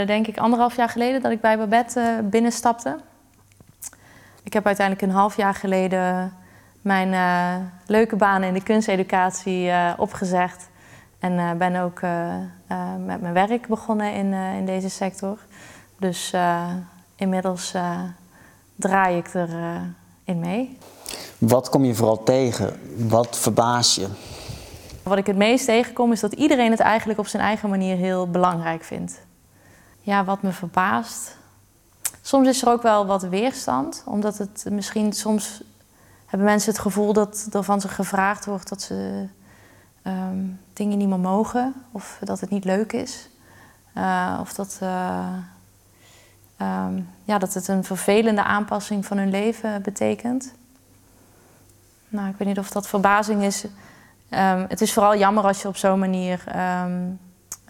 denk 0.05 0.27
ik 0.27 0.37
anderhalf 0.37 0.75
jaar 0.75 0.89
geleden 0.89 1.21
dat 1.21 1.31
ik 1.31 1.41
bij 1.41 1.57
Babette 1.57 2.23
binnenstapte. 2.23 2.97
Ik 4.43 4.53
heb 4.53 4.65
uiteindelijk 4.65 5.07
een 5.07 5.15
half 5.17 5.37
jaar 5.37 5.53
geleden 5.53 6.33
mijn 6.81 7.15
leuke 7.85 8.15
banen 8.15 8.47
in 8.47 8.53
de 8.53 8.63
kunsteducatie 8.63 9.71
opgezegd. 9.97 10.69
En 11.19 11.57
ben 11.57 11.75
ook 11.75 12.01
met 13.05 13.21
mijn 13.21 13.33
werk 13.33 13.67
begonnen 13.67 14.13
in, 14.13 14.33
in 14.33 14.65
deze 14.65 14.89
sector. 14.89 15.37
Dus 15.99 16.33
inmiddels 17.15 17.73
uh, 17.73 17.99
draai 18.75 19.17
ik 19.17 19.33
erin 19.33 19.55
uh, 19.55 19.81
in 20.23 20.39
mee. 20.39 20.77
Wat 21.37 21.69
kom 21.69 21.85
je 21.85 21.95
vooral 21.95 22.23
tegen? 22.23 22.79
Wat 23.07 23.37
verbaas 23.37 23.95
je? 23.95 24.07
Wat 25.03 25.17
ik 25.17 25.25
het 25.25 25.37
meest 25.37 25.65
tegenkom 25.65 26.11
is 26.11 26.19
dat 26.19 26.33
iedereen 26.33 26.71
het 26.71 26.79
eigenlijk 26.79 27.19
op 27.19 27.27
zijn 27.27 27.43
eigen 27.43 27.69
manier 27.69 27.95
heel 27.95 28.29
belangrijk 28.29 28.83
vindt. 28.83 29.21
Ja, 30.01 30.23
wat 30.23 30.41
me 30.41 30.51
verbaast. 30.51 31.37
Soms 32.21 32.47
is 32.47 32.61
er 32.61 32.69
ook 32.69 32.81
wel 32.81 33.05
wat 33.05 33.23
weerstand, 33.23 34.03
omdat 34.05 34.37
het 34.37 34.65
misschien 34.69 35.13
soms 35.13 35.63
hebben 36.25 36.47
mensen 36.47 36.71
het 36.71 36.81
gevoel 36.81 37.13
dat 37.13 37.47
er 37.51 37.63
van 37.63 37.81
ze 37.81 37.87
gevraagd 37.87 38.45
wordt 38.45 38.69
dat 38.69 38.81
ze 38.81 39.25
um, 40.03 40.59
dingen 40.73 40.97
niet 40.97 41.07
meer 41.07 41.19
mogen 41.19 41.73
of 41.91 42.19
dat 42.23 42.39
het 42.39 42.49
niet 42.49 42.65
leuk 42.65 42.93
is. 42.93 43.29
Uh, 43.97 44.37
of 44.41 44.53
dat 44.53 44.79
um, 46.61 47.09
ja, 47.23 47.37
dat 47.37 47.53
het 47.53 47.67
een 47.67 47.83
vervelende 47.83 48.43
aanpassing 48.43 49.05
van 49.05 49.17
hun 49.17 49.29
leven 49.29 49.81
betekent. 49.81 50.53
Nou, 52.07 52.29
ik 52.29 52.35
weet 52.37 52.47
niet 52.47 52.59
of 52.59 52.69
dat 52.69 52.87
verbazing 52.87 53.43
is. 53.43 53.63
Um, 54.29 54.65
het 54.67 54.81
is 54.81 54.93
vooral 54.93 55.17
jammer 55.17 55.43
als 55.43 55.61
je 55.61 55.67
op 55.67 55.77
zo'n 55.77 55.99
manier, 55.99 56.43
um, 56.83 57.19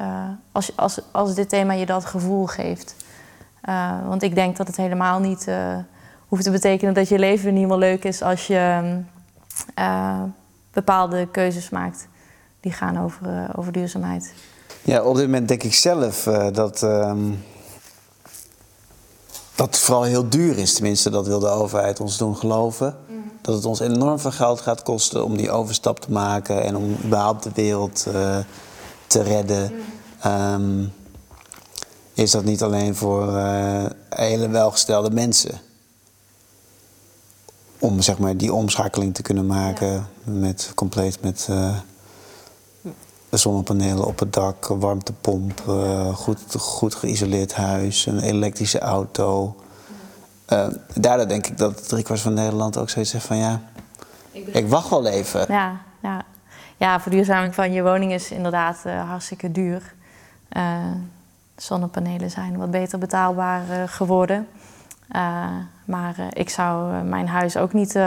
uh, 0.02 0.30
als, 0.52 0.78
als, 0.78 1.00
als 1.12 1.36
dit 1.36 1.50
thema 1.50 1.74
je 1.74 1.86
dat 1.86 2.06
gevoel 2.06 2.46
geeft. 2.46 2.96
Uh, 3.70 4.08
want 4.08 4.24
ik 4.24 4.36
denk 4.36 4.58
dat 4.58 4.68
het 4.68 4.78
helemaal 4.78 5.20
niet 5.20 5.48
uh, 5.48 5.78
hoeft 6.28 6.44
te 6.44 6.52
betekenen 6.52 6.94
dat 6.94 7.10
je 7.10 7.20
leven 7.20 7.54
niet 7.54 7.68
meer 7.68 7.78
leuk 7.78 8.04
is 8.04 8.22
als 8.22 8.48
je 8.48 8.82
bepaalde 10.72 11.28
keuzes 11.28 11.70
maakt 11.70 12.08
die 12.60 12.72
gaan 12.72 13.00
over, 13.00 13.50
over 13.56 13.72
duurzaamheid. 13.72 14.34
Ja, 14.82 15.04
op 15.04 15.16
dit 15.16 15.26
moment 15.26 15.48
denk 15.48 15.64
ik 15.64 15.74
zelf 15.74 16.24
dat 16.52 16.88
dat 19.56 19.68
het 19.68 19.78
vooral 19.78 20.04
heel 20.04 20.30
duur 20.30 20.58
is. 20.58 20.74
Tenminste, 20.74 21.10
dat 21.10 21.28
wil 21.28 21.40
de 21.40 21.48
overheid 21.48 22.00
ons 22.00 22.18
doen 22.18 22.36
geloven. 22.36 22.98
Mm. 23.08 23.32
Dat 23.42 23.56
het 23.56 23.66
ons 23.66 23.80
enorm 23.80 24.20
veel 24.20 24.32
geld 24.32 24.62
gaat 24.62 24.84
kosten 24.84 25.26
om 25.26 25.38
die 25.38 25.52
overstap 25.52 26.00
te 26.00 26.12
maken 26.12 26.64
en 26.64 26.76
om 26.76 26.98
überhaupt 27.04 27.44
de 27.44 27.52
wereld 27.54 28.06
uh, 28.08 28.38
te 29.08 29.22
redden. 29.22 29.72
Mm. 30.24 30.32
Um, 30.32 30.94
is 32.14 32.32
dat 32.32 32.44
niet 32.44 32.64
alleen 32.64 32.96
voor 32.96 33.28
uh, 33.28 33.86
hele 34.10 34.50
welgestelde 34.50 35.12
mensen. 35.12 35.62
Om 37.80 38.02
zeg 38.02 38.18
maar 38.18 38.38
die 38.38 38.54
omschakeling 38.54 39.14
te 39.14 39.22
kunnen 39.22 39.46
maken 39.46 39.88
ja. 39.88 40.08
met 40.24 40.72
compleet 40.76 41.22
met 41.22 41.48
uh, 41.50 41.78
zonnepanelen 43.38 44.06
op 44.06 44.20
het 44.20 44.34
dak, 44.34 44.68
warmtepomp, 44.68 45.64
uh, 45.68 46.16
goed, 46.16 46.40
goed 46.58 46.96
geïsoleerd 46.96 47.54
huis, 47.54 48.06
een 48.06 48.20
elektrische 48.20 48.80
auto. 48.80 49.56
Uh, 50.50 50.68
daardoor 50.94 51.28
denk 51.28 51.48
ik 51.48 51.58
dat 51.58 51.88
driekwart 51.88 52.20
van 52.20 52.34
Nederland 52.34 52.78
ook 52.78 52.90
zoiets 52.90 53.12
zegt 53.12 53.26
van 53.26 53.38
ja, 53.38 53.62
ik, 54.32 54.48
ik 54.48 54.68
wacht 54.68 54.90
wel 54.90 55.08
even. 55.08 55.46
Ja, 55.48 55.78
ja. 56.02 56.22
ja, 56.78 57.00
verduurzaming 57.00 57.56
van 57.56 57.74
je 57.74 57.84
woning 57.84 58.12
is 58.12 58.32
inderdaad 58.32 58.78
uh, 58.88 59.10
hartstikke 59.10 59.52
duur. 59.52 59.94
zonnepanelen 61.56 62.32
zijn 62.32 62.58
wat 62.58 62.72
beter 62.72 63.00
betaalbaar 63.00 63.90
geworden. 63.90 64.48
maar 65.86 66.16
ik 66.34 66.50
zou 66.50 67.04
mijn 67.04 67.28
huis 67.28 67.58
ook 67.58 67.74
niet 67.74 68.00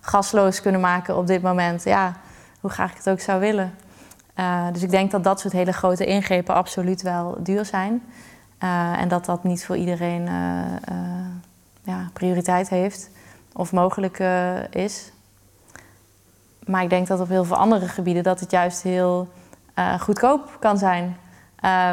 gasloos 0.00 0.60
kunnen 0.60 0.80
maken 0.80 1.16
op 1.16 1.26
dit 1.26 1.42
moment. 1.42 1.84
Ja, 1.84 2.16
hoe 2.60 2.70
graag 2.70 2.90
ik 2.90 2.96
het 2.96 3.08
ook 3.08 3.20
zou 3.20 3.40
willen. 3.40 3.74
Uh, 4.40 4.66
dus 4.72 4.82
ik 4.82 4.90
denk 4.90 5.10
dat 5.10 5.24
dat 5.24 5.40
soort 5.40 5.52
hele 5.52 5.72
grote 5.72 6.06
ingrepen 6.06 6.54
absoluut 6.54 7.02
wel 7.02 7.36
duur 7.42 7.64
zijn. 7.64 8.02
Uh, 8.62 9.00
en 9.00 9.08
dat 9.08 9.24
dat 9.24 9.44
niet 9.44 9.64
voor 9.64 9.76
iedereen 9.76 10.22
uh, 10.22 10.96
ja, 11.82 12.10
prioriteit 12.12 12.68
heeft 12.68 13.10
of 13.52 13.72
mogelijk 13.72 14.22
is. 14.70 15.12
Maar 16.66 16.82
ik 16.82 16.90
denk 16.90 17.06
dat 17.06 17.20
op 17.20 17.28
heel 17.28 17.44
veel 17.44 17.56
andere 17.56 17.88
gebieden 17.88 18.22
dat 18.22 18.40
het 18.40 18.50
juist 18.50 18.82
heel 18.82 19.28
goedkoop 19.98 20.56
kan 20.60 20.78
zijn. 20.78 21.16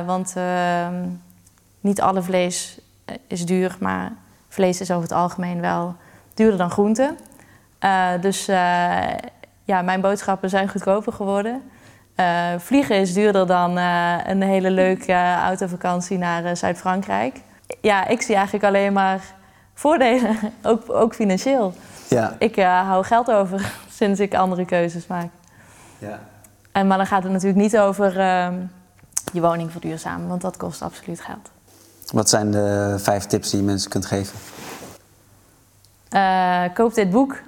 want 0.06 0.34
ehm, 0.36 1.10
niet 1.80 2.02
alle 2.02 2.22
vlees 2.22 2.80
is 3.28 3.46
duur, 3.46 3.78
maar 3.80 4.12
vlees 4.50 4.82
is 4.82 4.92
over 4.92 5.04
het 5.04 5.18
algemeen 5.18 5.62
wel 5.62 5.96
duurder 6.34 6.58
dan 6.58 6.72
groente. 6.72 7.16
dus 8.22 8.46
ja, 9.64 9.82
mijn 9.82 10.02
boodschappen 10.02 10.50
zijn 10.50 10.70
goedkoper 10.70 11.14
geworden. 11.14 11.62
Uh, 12.20 12.54
vliegen 12.58 12.96
is 12.96 13.14
duurder 13.14 13.48
dan 13.48 13.78
uh, 13.78 14.16
een 14.24 14.42
hele 14.42 14.72
leuke 14.72 15.12
uh, 15.12 15.38
autovakantie 15.38 16.18
naar 16.18 16.58
Zuid-Frankrijk. 16.58 17.42
Ja, 17.82 18.08
ik 18.08 18.22
zie 18.22 18.36
eigenlijk 18.36 18.66
alleen 18.66 18.94
maar 18.94 19.22
voordelen, 19.74 20.38
ook, 20.64 20.84
ook 20.88 21.16
financieel. 21.16 21.74
Ja. 22.10 22.36
Ik 22.40 22.56
hou 22.60 23.04
geld 23.04 23.32
over 23.32 23.74
sinds 24.00 24.20
ik 24.20 24.36
andere 24.36 24.66
keuzes 24.66 25.08
maak. 25.08 25.30
Ja. 25.98 26.20
En, 26.72 26.88
maar 26.88 26.98
dan 26.98 27.08
gaat 27.08 27.24
het 27.24 27.32
natuurlijk 27.32 27.62
niet 27.62 27.78
over 27.78 28.20
ehm, 28.20 28.56
je 29.34 29.42
woning 29.42 29.72
verduurzamen, 29.72 30.28
want 30.28 30.42
dat 30.42 30.58
kost 30.58 30.82
absoluut 30.82 31.22
geld. 31.22 31.52
Wat 32.14 32.30
zijn 32.30 32.52
de 32.52 32.96
vijf 33.00 33.26
tips 33.26 33.50
die 33.50 33.60
je 33.60 33.66
mensen 33.66 33.90
kunt 33.90 34.06
geven? 34.06 34.40
koop 36.74 36.94
dit 36.94 37.10
boek. 37.10 37.42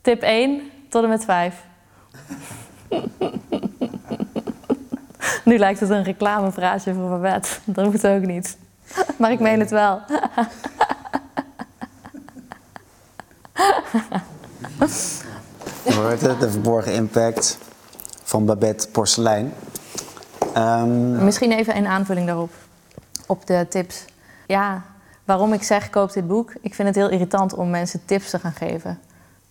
Tip 0.00 0.22
1 0.22 0.70
tot 0.88 1.02
en 1.02 1.08
met 1.08 1.24
5. 1.24 1.64
nu 5.50 5.58
lijkt 5.58 5.80
het 5.80 5.90
een 5.90 6.02
reclamefrase 6.02 6.94
voor 6.94 7.08
mijn 7.08 7.20
bed. 7.20 7.60
Dat 7.64 7.84
moet 7.84 8.06
ook 8.06 8.22
niet. 8.22 8.56
Maar 9.18 9.32
ik 9.32 9.40
meen 9.40 9.60
het 9.60 9.70
wel. 9.70 10.00
Hoort 15.94 16.20
het, 16.20 16.40
de 16.40 16.50
verborgen 16.50 16.92
impact 16.92 17.58
van 18.22 18.44
Babette 18.44 18.88
Porselein. 18.88 19.52
Um... 20.56 21.24
Misschien 21.24 21.52
even 21.52 21.76
een 21.76 21.86
aanvulling 21.86 22.26
daarop, 22.26 22.52
op 23.26 23.46
de 23.46 23.66
tips. 23.68 24.04
Ja, 24.46 24.82
waarom 25.24 25.52
ik 25.52 25.62
zeg 25.62 25.90
koop 25.90 26.12
dit 26.12 26.26
boek. 26.26 26.52
Ik 26.60 26.74
vind 26.74 26.88
het 26.88 26.96
heel 26.96 27.10
irritant 27.10 27.54
om 27.54 27.70
mensen 27.70 28.00
tips 28.04 28.30
te 28.30 28.38
gaan 28.38 28.52
geven 28.52 28.98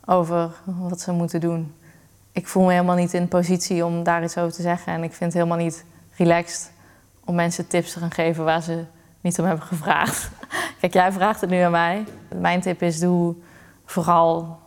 over 0.06 0.52
wat 0.64 1.02
ze 1.02 1.12
moeten 1.12 1.40
doen 1.40 1.74
ik 2.32 2.48
voel 2.48 2.64
me 2.64 2.72
helemaal 2.72 2.96
niet 2.96 3.14
in 3.14 3.28
positie 3.28 3.86
om 3.86 4.04
daar 4.04 4.24
iets 4.24 4.38
over 4.38 4.54
te 4.54 4.62
zeggen. 4.62 4.94
En 4.94 5.04
ik 5.04 5.14
vind 5.14 5.34
het 5.34 5.34
helemaal 5.34 5.66
niet 5.66 5.84
relaxed 6.20 6.72
om 7.26 7.36
mensen 7.36 7.68
tips 7.68 7.94
te 7.94 8.00
gaan 8.00 8.12
geven 8.12 8.44
waar 8.44 8.62
ze 8.62 8.84
niet 9.22 9.40
om 9.40 9.46
hebben 9.46 9.66
gevraagd. 9.66 10.30
Kijk, 10.80 10.94
jij 10.94 11.12
vraagt 11.12 11.42
het 11.42 11.50
nu 11.50 11.60
aan 11.60 11.72
mij. 11.72 12.06
Mijn 12.36 12.62
tip 12.62 12.82
is: 12.82 13.00
doe 13.00 13.36
vooral 13.86 14.60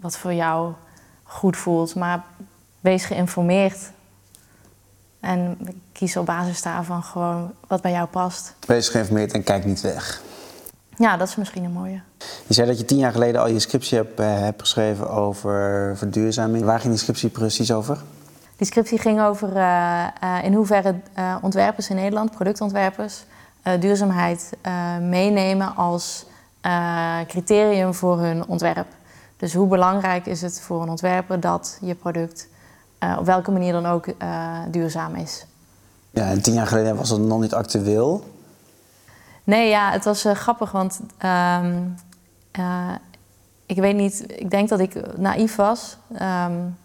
wat 0.00 0.18
voor 0.18 0.32
jou 0.32 0.72
goed 1.22 1.56
voelt, 1.56 1.94
maar 1.94 2.24
wees 2.80 3.04
geïnformeerd. 3.04 3.78
En 5.20 5.58
kies 5.92 6.16
op 6.16 6.26
basis 6.26 6.62
daarvan 6.62 7.02
gewoon 7.02 7.52
wat 7.66 7.82
bij 7.82 7.90
jou 7.90 8.08
past. 8.08 8.54
Wees 8.66 8.88
geïnformeerd 8.88 9.32
en 9.32 9.42
kijk 9.42 9.64
niet 9.64 9.80
weg. 9.80 10.22
Ja, 10.96 11.16
dat 11.16 11.28
is 11.28 11.36
misschien 11.36 11.64
een 11.64 11.72
mooie. 11.72 12.00
Je 12.46 12.54
zei 12.54 12.66
dat 12.66 12.78
je 12.78 12.84
tien 12.84 12.98
jaar 12.98 13.12
geleden 13.12 13.40
al 13.40 13.48
je 13.48 13.58
scriptie 13.58 13.98
hebt, 13.98 14.20
eh, 14.20 14.38
hebt 14.38 14.60
geschreven 14.60 15.10
over 15.10 15.92
verduurzaming. 15.96 16.64
Waar 16.64 16.80
ging 16.80 16.92
die 16.92 17.02
scriptie 17.02 17.28
precies 17.28 17.72
over? 17.72 18.02
Die 18.60 18.68
scriptie 18.68 18.98
ging 18.98 19.20
over 19.20 19.56
uh, 19.56 20.06
uh, 20.24 20.44
in 20.44 20.54
hoeverre 20.54 20.94
uh, 21.18 21.36
ontwerpers 21.42 21.90
in 21.90 21.96
Nederland, 21.96 22.30
productontwerpers, 22.30 23.24
duurzaamheid 23.80 24.52
meenemen 25.00 25.76
als 25.76 26.26
criterium 27.26 27.94
voor 27.94 28.18
hun 28.18 28.46
ontwerp. 28.46 28.86
Dus 29.36 29.54
hoe 29.54 29.66
belangrijk 29.66 30.26
is 30.26 30.42
het 30.42 30.60
voor 30.60 30.82
een 30.82 30.88
ontwerper 30.88 31.40
dat 31.40 31.78
je 31.80 31.94
product 31.94 32.48
op 33.18 33.26
welke 33.26 33.50
manier 33.50 33.72
dan 33.72 33.86
ook 33.86 34.06
duurzaam 34.70 35.14
is. 35.14 35.46
Ja, 36.10 36.24
en 36.24 36.42
tien 36.42 36.54
jaar 36.54 36.66
geleden 36.66 36.96
was 36.96 37.10
het 37.10 37.20
nog 37.20 37.40
niet 37.40 37.54
actueel. 37.54 38.24
Nee, 39.44 39.68
ja, 39.68 39.90
het 39.90 40.04
was 40.04 40.24
grappig, 40.32 40.70
want 40.70 41.00
ehm, 41.18 41.82
ik 43.66 43.76
weet 43.76 43.96
niet, 43.96 44.24
ik 44.26 44.50
denk 44.50 44.68
dat 44.68 44.80
ik 44.80 45.16
naïef 45.16 45.56
was. 45.56 45.96
Um, 46.22 46.76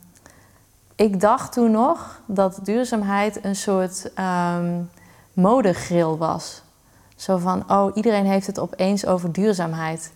ik 0.95 1.19
dacht 1.19 1.51
toen 1.51 1.71
nog 1.71 2.21
dat 2.25 2.59
duurzaamheid 2.63 3.43
een 3.43 3.55
soort 3.55 4.11
um, 4.19 4.89
modegril 5.33 6.17
was. 6.17 6.61
Zo 7.15 7.37
van, 7.37 7.63
oh, 7.71 7.95
iedereen 7.95 8.25
heeft 8.25 8.47
het 8.47 8.59
opeens 8.59 9.05
over 9.05 9.31
duurzaamheid. 9.31 10.11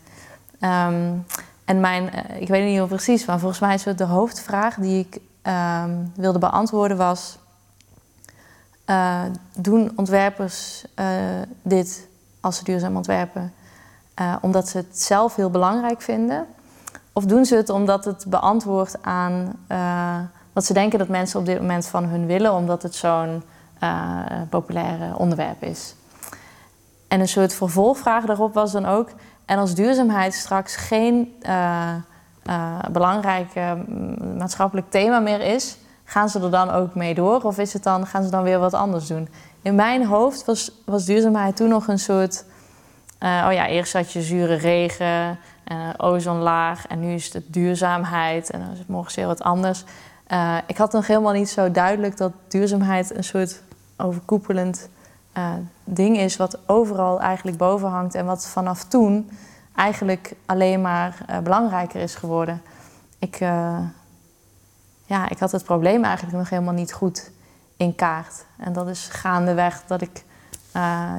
Um, 0.61 1.25
en 1.65 1.79
mijn, 1.79 2.03
uh, 2.03 2.41
ik 2.41 2.47
weet 2.47 2.63
niet 2.65 2.77
meer 2.77 2.87
precies, 2.87 3.25
maar 3.25 3.39
volgens 3.39 3.59
mij 3.59 3.73
is 3.73 3.85
het 3.85 3.97
de 3.97 4.03
hoofdvraag 4.03 4.75
die 4.75 5.07
ik 5.07 5.19
um, 5.51 6.11
wilde 6.15 6.39
beantwoorden 6.39 6.97
was... 6.97 7.37
Uh, 8.85 9.21
doen 9.55 9.91
ontwerpers 9.95 10.85
uh, 10.95 11.05
dit 11.61 12.07
als 12.39 12.57
ze 12.57 12.63
duurzaam 12.63 12.95
ontwerpen 12.95 13.53
omdat 14.41 14.69
ze 14.69 14.77
het 14.77 15.01
zelf 15.01 15.35
heel 15.35 15.49
belangrijk 15.49 16.01
vinden? 16.01 16.45
Of 17.13 17.25
doen 17.25 17.45
ze 17.45 17.55
het 17.55 17.69
omdat 17.69 18.05
het 18.05 18.25
beantwoordt 18.27 18.97
aan 19.01 19.55
dat 20.53 20.65
ze 20.65 20.73
denken 20.73 20.99
dat 20.99 21.07
mensen 21.07 21.39
op 21.39 21.45
dit 21.45 21.59
moment 21.59 21.87
van 21.87 22.03
hun 22.03 22.25
willen, 22.25 22.53
omdat 22.53 22.83
het 22.83 22.95
zo'n 22.95 23.43
uh, 23.83 24.19
populair 24.49 25.15
onderwerp 25.15 25.63
is. 25.63 25.95
En 27.07 27.19
een 27.19 27.27
soort 27.27 27.53
vervolgvraag 27.53 28.25
daarop 28.25 28.53
was 28.53 28.71
dan 28.71 28.85
ook: 28.85 29.09
en 29.45 29.57
als 29.57 29.75
duurzaamheid 29.75 30.33
straks 30.33 30.75
geen 30.75 31.35
uh, 31.41 31.93
uh, 32.43 32.79
belangrijk 32.91 33.47
maatschappelijk 34.37 34.91
thema 34.91 35.19
meer 35.19 35.41
is, 35.41 35.77
gaan 36.03 36.29
ze 36.29 36.39
er 36.39 36.51
dan 36.51 36.69
ook 36.69 36.95
mee 36.95 37.13
door? 37.13 37.41
Of 37.41 37.57
is 37.57 37.73
het 37.73 37.83
dan, 37.83 38.07
gaan 38.07 38.23
ze 38.23 38.29
dan 38.29 38.43
weer 38.43 38.59
wat 38.59 38.73
anders 38.73 39.07
doen? 39.07 39.29
In 39.61 39.75
mijn 39.75 40.05
hoofd 40.05 40.45
was, 40.45 40.71
was 40.85 41.05
duurzaamheid 41.05 41.55
toen 41.55 41.69
nog 41.69 41.87
een 41.87 41.99
soort. 41.99 42.45
oh 43.19 43.51
ja, 43.51 43.67
eerst 43.67 43.93
had 43.93 44.11
je 44.11 44.21
zure 44.21 44.55
regen, 44.55 45.39
ozonlaag 45.97 46.87
en 46.87 46.99
nu 46.99 47.13
is 47.13 47.33
het 47.33 47.53
duurzaamheid 47.53 48.49
en 48.49 48.59
dan 48.59 48.71
is 48.71 48.79
het 48.79 48.87
morgen 48.87 49.15
weer 49.15 49.27
wat 49.27 49.41
anders. 49.41 49.83
Uh, 50.31 50.57
ik 50.67 50.77
had 50.77 50.91
nog 50.91 51.07
helemaal 51.07 51.33
niet 51.33 51.49
zo 51.49 51.71
duidelijk 51.71 52.17
dat 52.17 52.31
duurzaamheid 52.47 53.15
een 53.15 53.23
soort 53.23 53.61
overkoepelend 53.97 54.89
uh, 55.37 55.53
ding 55.83 56.17
is, 56.17 56.37
wat 56.37 56.57
overal 56.65 57.21
eigenlijk 57.21 57.57
boven 57.57 57.89
hangt 57.89 58.15
en 58.15 58.25
wat 58.25 58.47
vanaf 58.47 58.83
toen 58.83 59.29
eigenlijk 59.75 60.33
alleen 60.45 60.81
maar 60.81 61.25
uh, 61.29 61.37
belangrijker 61.37 62.01
is 62.01 62.15
geworden. 62.15 62.61
Ik, 63.19 63.35
ja, 65.05 65.29
ik 65.29 65.39
had 65.39 65.51
het 65.51 65.63
probleem 65.63 66.03
eigenlijk 66.03 66.37
nog 66.37 66.49
helemaal 66.49 66.73
niet 66.73 66.93
goed 66.93 67.31
in 67.77 67.95
kaart. 67.95 68.45
En 68.57 68.73
dat 68.73 68.87
is 68.87 69.07
gaandeweg 69.07 69.83
dat 69.87 70.01
ik 70.01 70.23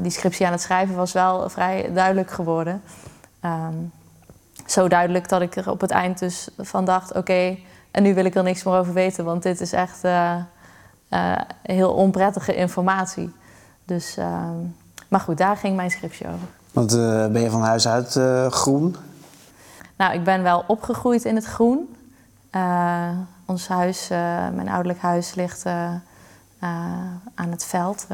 die 0.03 0.11
scriptie 0.11 0.47
aan 0.47 0.53
het 0.53 0.61
schrijven 0.61 0.97
was 0.97 1.13
wel 1.13 1.49
vrij 1.49 1.93
duidelijk 1.93 2.31
geworden. 2.31 2.83
Um, 3.45 3.93
zo 4.67 4.89
duidelijk 4.89 5.29
dat 5.29 5.41
ik 5.41 5.57
er 5.57 5.71
op 5.71 5.81
het 5.81 5.91
eind 5.91 6.19
dus 6.19 6.49
van 6.59 6.85
dacht: 6.85 7.15
oké. 7.15 7.57
En 7.91 8.03
nu 8.03 8.15
wil 8.15 8.25
ik 8.25 8.35
er 8.35 8.43
niks 8.43 8.63
meer 8.63 8.75
over 8.75 8.93
weten, 8.93 9.25
want 9.25 9.43
dit 9.43 9.61
is 9.61 9.73
echt 9.73 10.05
uh, 10.05 10.37
uh, 11.11 11.37
heel 11.63 11.93
onprettige 11.93 12.55
informatie. 12.55 13.33
Dus, 13.85 14.19
uh, 14.19 14.45
maar 15.09 15.21
goed, 15.21 15.39
daar 15.39 15.57
ging 15.57 15.77
mijn 15.77 15.91
scriptie 15.91 16.27
over. 16.27 16.49
Want 16.73 16.91
ben 17.33 17.41
je 17.41 17.51
van 17.51 17.63
huis 17.63 17.89
uit 17.89 18.21
groen? 18.53 18.97
Nou, 19.97 20.15
ik 20.15 20.25
ben 20.25 20.43
wel 20.43 20.65
opgegroeid 20.67 21.25
in 21.25 21.35
het 21.35 21.45
groen. 21.45 21.97
ons 23.47 23.69
huis, 23.69 24.09
mijn 24.55 24.69
ouderlijk 24.69 25.01
huis, 25.01 25.35
ligt 25.35 25.67
aan 27.35 27.51
het 27.51 27.65
veld 27.65 28.07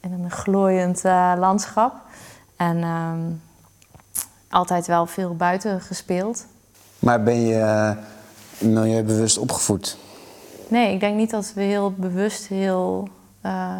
in 0.00 0.12
een 0.12 0.30
glooiend 0.30 1.02
landschap. 1.38 1.94
En 2.56 2.82
ehm, 2.82 3.20
altijd 4.50 4.86
wel 4.86 5.06
veel 5.06 5.36
buiten 5.36 5.80
gespeeld. 5.80 6.46
Maar 6.98 7.22
ben 7.22 7.40
je 7.40 7.94
milieubewust 8.58 9.38
opgevoed? 9.38 9.96
Nee, 10.68 10.92
ik 10.92 11.00
denk 11.00 11.16
niet 11.16 11.30
dat 11.30 11.52
we 11.54 11.62
heel 11.62 11.92
bewust 11.92 12.46
heel 12.46 13.08
uh, 13.46 13.76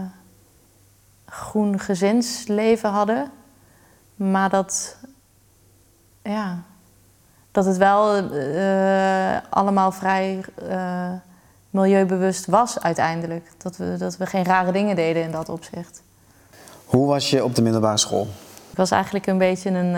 groen 1.26 1.78
gezinsleven 1.78 2.90
hadden. 2.90 3.30
Maar 4.16 4.50
dat, 4.50 4.96
ja, 6.22 6.62
dat 7.52 7.64
het 7.64 7.76
wel 7.76 8.32
uh, 8.32 9.36
allemaal 9.50 9.92
vrij 9.92 10.40
uh, 10.68 11.12
milieubewust 11.70 12.46
was 12.46 12.80
uiteindelijk. 12.80 13.50
Dat 13.56 13.76
we, 13.76 13.96
dat 13.98 14.16
we 14.16 14.26
geen 14.26 14.44
rare 14.44 14.72
dingen 14.72 14.96
deden 14.96 15.22
in 15.22 15.30
dat 15.30 15.48
opzicht. 15.48 16.02
Hoe 16.84 17.06
was 17.06 17.30
je 17.30 17.44
op 17.44 17.54
de 17.54 17.62
middelbare 17.62 17.98
school? 17.98 18.28
Ik 18.70 18.76
was 18.76 18.90
eigenlijk 18.90 19.26
een 19.26 19.38
beetje 19.38 19.70
een 19.70 19.94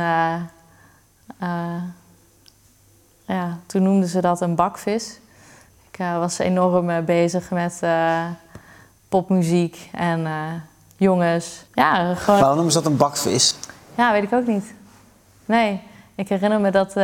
ja, 3.26 3.58
toen 3.66 3.82
noemden 3.82 4.08
ze 4.08 4.20
dat 4.20 4.40
een 4.40 4.54
bakvis. 4.54 5.18
Ik 5.90 5.98
uh, 5.98 6.18
was 6.18 6.38
enorm 6.38 6.90
uh, 6.90 6.98
bezig 6.98 7.50
met 7.50 7.80
uh, 7.84 8.24
popmuziek 9.08 9.90
en 9.92 10.26
jongens. 10.96 11.64
Ja, 11.74 12.14
gewoon... 12.14 12.40
Waarom 12.40 12.56
noemen 12.56 12.72
ze 12.72 12.82
dat 12.82 12.90
een 12.90 12.96
bakvis? 12.96 13.54
Ja, 13.94 14.12
weet 14.12 14.22
ik 14.22 14.32
ook 14.32 14.46
niet. 14.46 14.74
Nee, 15.44 15.80
ik 16.14 16.28
herinner 16.28 16.60
me 16.60 16.70
dat 16.70 16.96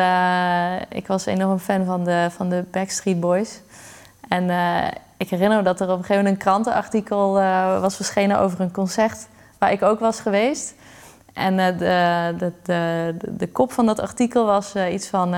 ik 0.89 1.07
was 1.07 1.27
enorm 1.27 1.59
fan 1.59 1.85
van 1.85 2.05
de, 2.05 2.29
van 2.31 2.49
de 2.49 2.65
Backstreet 2.71 3.21
Boys. 3.21 3.61
En 4.29 4.51
ik 5.17 5.31
herinner 5.31 5.59
me 5.59 5.65
dat 5.65 5.81
er 5.81 5.87
op 5.87 5.99
een 5.99 6.05
gegeven 6.05 6.17
moment 6.17 6.35
een 6.35 6.43
krantenartikel 6.43 7.33
was 7.81 7.97
verschenen 7.97 8.39
over 8.39 8.61
een 8.61 8.73
concert 8.73 9.29
waar 9.59 9.73
ik 9.73 9.83
ook 9.83 10.01
was 10.01 10.21
geweest. 10.21 10.75
En 11.33 11.57
de, 11.57 11.77
de, 12.39 12.53
de, 12.63 13.15
de, 13.31 13.49
kop 13.49 13.73
van 13.73 13.87
dat 13.87 14.01
artikel 14.01 14.45
was 14.47 14.75
iets 14.77 15.09
van 15.09 15.35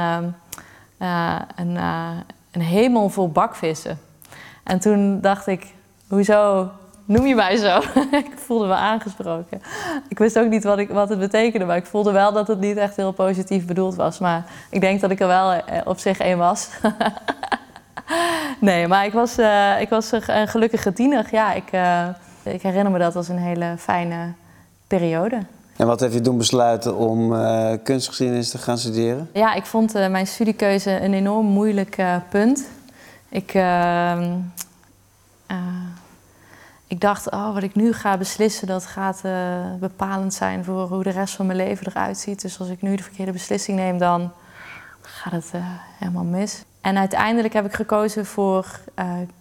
uh, 1.04 1.40
een, 1.56 1.70
uh, 1.70 2.10
een 2.50 2.60
hemel 2.60 3.08
vol 3.08 3.28
bakvissen. 3.28 3.98
En 4.62 4.78
toen 4.78 5.20
dacht 5.20 5.46
ik, 5.46 5.74
hoezo 6.08 6.70
noem 7.04 7.26
je 7.26 7.34
mij 7.34 7.56
zo? 7.56 7.78
ik 8.24 8.32
voelde 8.36 8.66
me 8.66 8.74
aangesproken. 8.74 9.62
Ik 10.08 10.18
wist 10.18 10.38
ook 10.38 10.48
niet 10.48 10.64
wat, 10.64 10.78
ik, 10.78 10.88
wat 10.88 11.08
het 11.08 11.18
betekende, 11.18 11.66
maar 11.66 11.76
ik 11.76 11.86
voelde 11.86 12.12
wel 12.12 12.32
dat 12.32 12.48
het 12.48 12.60
niet 12.60 12.76
echt 12.76 12.96
heel 12.96 13.12
positief 13.12 13.66
bedoeld 13.66 13.94
was. 13.94 14.18
Maar 14.18 14.44
ik 14.70 14.80
denk 14.80 15.00
dat 15.00 15.10
ik 15.10 15.20
er 15.20 15.26
wel 15.26 15.52
eh, 15.52 15.80
op 15.84 15.98
zich 15.98 16.18
één 16.18 16.38
was. 16.38 16.68
nee, 18.60 18.88
maar 18.88 19.04
ik 19.04 19.12
was, 19.12 19.38
ik 19.80 19.88
was 19.88 20.12
een 20.12 20.48
gelukkige 20.48 20.92
tiener. 20.92 21.26
Ja, 21.30 21.52
ik, 21.52 21.70
ik 22.42 22.62
herinner 22.62 22.92
me 22.92 22.98
dat 22.98 23.16
als 23.16 23.28
een 23.28 23.38
hele 23.38 23.74
fijne 23.78 24.32
periode. 24.86 25.38
En 25.76 25.86
wat 25.86 26.00
heb 26.00 26.12
je 26.12 26.20
doen 26.20 26.38
besluiten 26.38 26.96
om 26.96 27.32
uh, 27.32 27.72
kunstgeschiedenis 27.82 28.50
te 28.50 28.58
gaan 28.58 28.78
studeren? 28.78 29.30
Ja, 29.32 29.54
ik 29.54 29.66
vond 29.66 29.96
uh, 29.96 30.08
mijn 30.08 30.26
studiekeuze 30.26 31.00
een 31.00 31.14
enorm 31.14 31.46
moeilijk 31.46 31.98
uh, 31.98 32.16
punt. 32.30 32.68
Ik, 33.28 33.54
ehm, 33.54 34.32
ik 36.86 37.00
dacht, 37.00 37.30
oh, 37.30 37.54
wat 37.54 37.62
ik 37.62 37.74
nu 37.74 37.92
ga 37.92 38.16
beslissen, 38.16 38.66
dat 38.66 38.86
gaat 38.86 39.22
bepalend 39.80 40.34
zijn 40.34 40.64
voor 40.64 40.88
hoe 40.88 41.02
de 41.02 41.10
rest 41.10 41.34
van 41.34 41.46
mijn 41.46 41.58
leven 41.58 41.86
eruit 41.86 42.18
ziet. 42.18 42.42
Dus 42.42 42.60
als 42.60 42.68
ik 42.68 42.82
nu 42.82 42.96
de 42.96 43.02
verkeerde 43.02 43.32
beslissing 43.32 43.78
neem, 43.78 43.98
dan 43.98 44.32
gaat 45.02 45.32
het 45.32 45.50
helemaal 45.98 46.24
mis. 46.24 46.62
En 46.80 46.98
uiteindelijk 46.98 47.54
heb 47.54 47.64
ik 47.64 47.74
gekozen 47.74 48.26
voor 48.26 48.80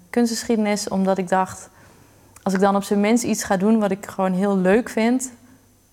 kunstgeschiedenis, 0.09 0.87
omdat 0.87 1.17
ik 1.17 1.29
dacht, 1.29 1.69
als 2.43 2.53
ik 2.53 2.59
dan 2.59 2.75
op 2.75 2.83
zijn 2.83 2.99
minst 2.99 3.23
iets 3.23 3.43
ga 3.43 3.57
doen 3.57 3.79
wat 3.79 3.91
ik 3.91 4.05
gewoon 4.05 4.33
heel 4.33 4.57
leuk 4.57 4.89
vind, 4.89 5.31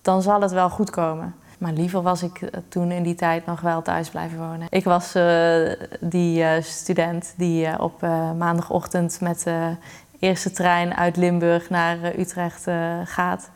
dan 0.01 0.21
zal 0.21 0.41
het 0.41 0.51
wel 0.51 0.69
goed 0.69 0.89
komen. 0.89 1.35
Maar 1.57 1.73
liever 1.73 2.01
was 2.01 2.23
ik 2.23 2.41
eh, 2.41 2.49
toen 2.67 2.91
in 2.91 3.03
die 3.03 3.15
tijd 3.15 3.45
nog 3.45 3.61
wel 3.61 3.81
thuis 3.81 4.09
blijven 4.09 4.37
wonen. 4.37 4.67
Ik 4.69 4.83
was 4.83 5.15
uh, 5.15 5.71
die 5.99 6.41
uh, 6.41 6.49
student 6.61 7.33
die 7.37 7.79
op 7.79 8.01
maandagochtend 8.37 9.21
met 9.21 9.43
de 9.43 9.75
eerste 10.19 10.51
trein 10.51 10.95
uit 10.95 11.17
Limburg 11.17 11.69
naar 11.69 11.97
Utrecht 12.19 12.67
gaat. 13.03 13.49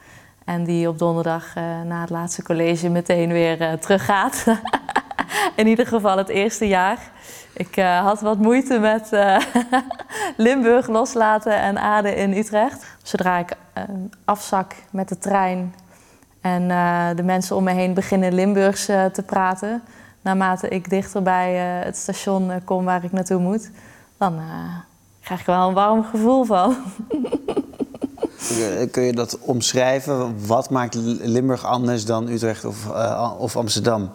En 0.43 0.63
die 0.63 0.87
op 0.87 0.99
donderdag 0.99 1.55
na 1.85 2.01
het 2.01 2.09
laatste 2.09 2.43
college 2.43 2.89
meteen 2.89 3.31
weer 3.31 3.79
teruggaat. 3.79 4.45
in 5.55 5.67
ieder 5.67 5.87
geval 5.87 6.17
het 6.17 6.29
eerste 6.29 6.67
jaar. 6.67 6.97
Ik 7.53 7.75
had 7.79 8.21
wat 8.21 8.37
moeite 8.37 8.79
met 8.79 9.09
Limburg 10.37 10.87
loslaten 10.87 11.59
en 11.59 11.79
aarde 11.79 12.15
in 12.15 12.37
Utrecht. 12.37 12.85
Zodra 13.03 13.37
ik 13.37 13.51
afzak 14.25 14.75
met 14.91 15.09
de 15.09 15.17
trein 15.17 15.73
en 16.45 16.67
de 17.15 17.23
mensen 17.23 17.55
om 17.55 17.63
me 17.63 17.71
heen 17.71 17.93
beginnen 17.93 18.33
Limburgs 18.33 18.85
te 18.85 19.23
praten, 19.25 19.81
naarmate 20.21 20.67
ik 20.67 20.89
dichter 20.89 21.21
bij 21.21 21.53
het 21.55 21.97
station 21.97 22.51
kom 22.63 22.85
waar 22.85 23.03
ik 23.03 23.11
naartoe 23.11 23.39
moet, 23.39 23.69
dan 24.17 24.39
krijg 25.21 25.39
ik 25.39 25.45
wel 25.45 25.67
een 25.67 25.73
warm 25.73 26.03
gevoel 26.03 26.43
van. 26.43 26.75
Kun 28.91 29.03
je 29.03 29.13
dat 29.13 29.39
omschrijven? 29.39 30.47
Wat 30.47 30.69
maakt 30.69 30.95
Limburg 31.21 31.65
anders 31.65 32.05
dan 32.05 32.27
Utrecht 32.27 32.65
of, 32.65 32.87
of 33.37 33.55
Amsterdam? 33.55 34.11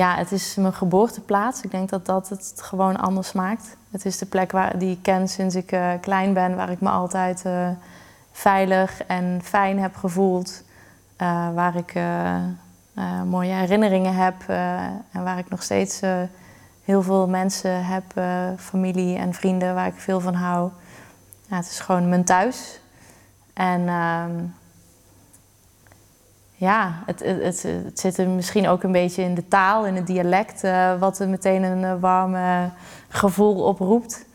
ja, 0.00 0.16
het 0.16 0.32
is 0.32 0.54
mijn 0.54 0.72
geboorteplaats. 0.72 1.62
Ik 1.62 1.70
denk 1.70 1.88
dat 1.88 2.06
dat 2.06 2.28
het 2.28 2.52
gewoon 2.56 2.96
anders 2.96 3.32
maakt. 3.32 3.76
Het 3.90 4.04
is 4.04 4.18
de 4.18 4.26
plek 4.26 4.52
waar, 4.52 4.78
die 4.78 4.90
ik 4.90 5.02
ken 5.02 5.28
sinds 5.28 5.54
ik 5.54 5.72
uh, 5.72 5.92
klein 6.00 6.32
ben, 6.32 6.56
waar 6.56 6.70
ik 6.70 6.80
me 6.80 6.88
altijd 6.88 7.42
uh, 7.46 7.68
veilig 8.32 9.02
en 9.06 9.40
fijn 9.42 9.78
heb 9.78 9.96
gevoeld. 9.96 10.62
Uh, 11.22 11.54
waar 11.54 11.76
ik 11.76 11.94
mooie 13.24 13.52
herinneringen 13.52 14.14
heb 14.14 14.34
en 15.10 15.24
waar 15.24 15.38
ik 15.38 15.48
nog 15.48 15.62
steeds 15.62 16.00
heel 16.84 17.02
veel 17.02 17.28
mensen 17.28 17.84
heb, 17.84 18.04
familie 18.58 19.16
en 19.16 19.34
vrienden 19.34 19.74
waar 19.74 19.86
ik 19.86 19.98
veel 19.98 20.20
van 20.20 20.34
hou. 20.34 20.70
Ja, 21.48 21.56
het 21.56 21.66
is 21.66 21.80
gewoon 21.80 22.08
mijn 22.08 22.24
thuis. 22.24 22.80
En 23.52 23.88
ehm, 23.88 24.32
ja, 26.54 27.02
het, 27.06 27.20
het, 27.20 27.62
het, 27.62 28.00
zit 28.00 28.18
er 28.18 28.28
misschien 28.28 28.68
ook 28.68 28.82
een 28.82 28.92
beetje 28.92 29.22
in 29.22 29.34
de 29.34 29.48
taal, 29.48 29.86
in 29.86 29.96
het 29.96 30.06
dialect, 30.06 30.62
wat 30.98 31.18
er 31.18 31.28
meteen 31.28 31.62
een 31.62 31.82
uh, 31.82 32.00
warm 32.00 32.36
gevoel 33.08 33.64
oproept. 33.64 34.26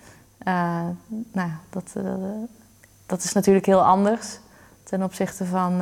Nou, 1.31 1.49
dat, 1.69 1.93
dat 3.05 3.23
is 3.23 3.33
natuurlijk 3.33 3.65
heel 3.65 3.83
anders 3.83 4.39
ten 4.85 5.03
opzichte 5.03 5.45
van 5.45 5.81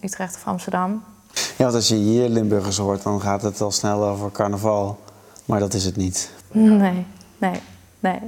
Utrecht 0.00 0.34
of 0.34 0.46
Amsterdam. 0.46 1.02
Ja, 1.32 1.64
want 1.64 1.74
als 1.74 1.88
je 1.88 1.94
hier 1.94 2.28
Limburgers 2.28 2.76
hoort, 2.76 3.02
dan 3.02 3.20
gaat 3.20 3.42
het 3.42 3.60
al 3.60 3.70
snel 3.70 4.04
over 4.04 4.32
carnaval. 4.32 4.98
Maar 5.44 5.60
dat 5.60 5.74
is 5.74 5.84
het 5.84 5.96
niet. 5.96 6.30
Nee, 6.52 7.06
nee, 7.38 7.60
nee. 8.00 8.20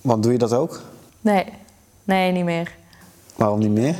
Want 0.00 0.22
doe 0.22 0.32
je 0.32 0.38
dat 0.38 0.52
ook? 0.52 0.80
Nee, 1.20 1.52
nee, 2.04 2.32
niet 2.32 2.44
meer. 2.44 2.74
Waarom 3.36 3.58
niet 3.58 3.70
meer? 3.70 3.96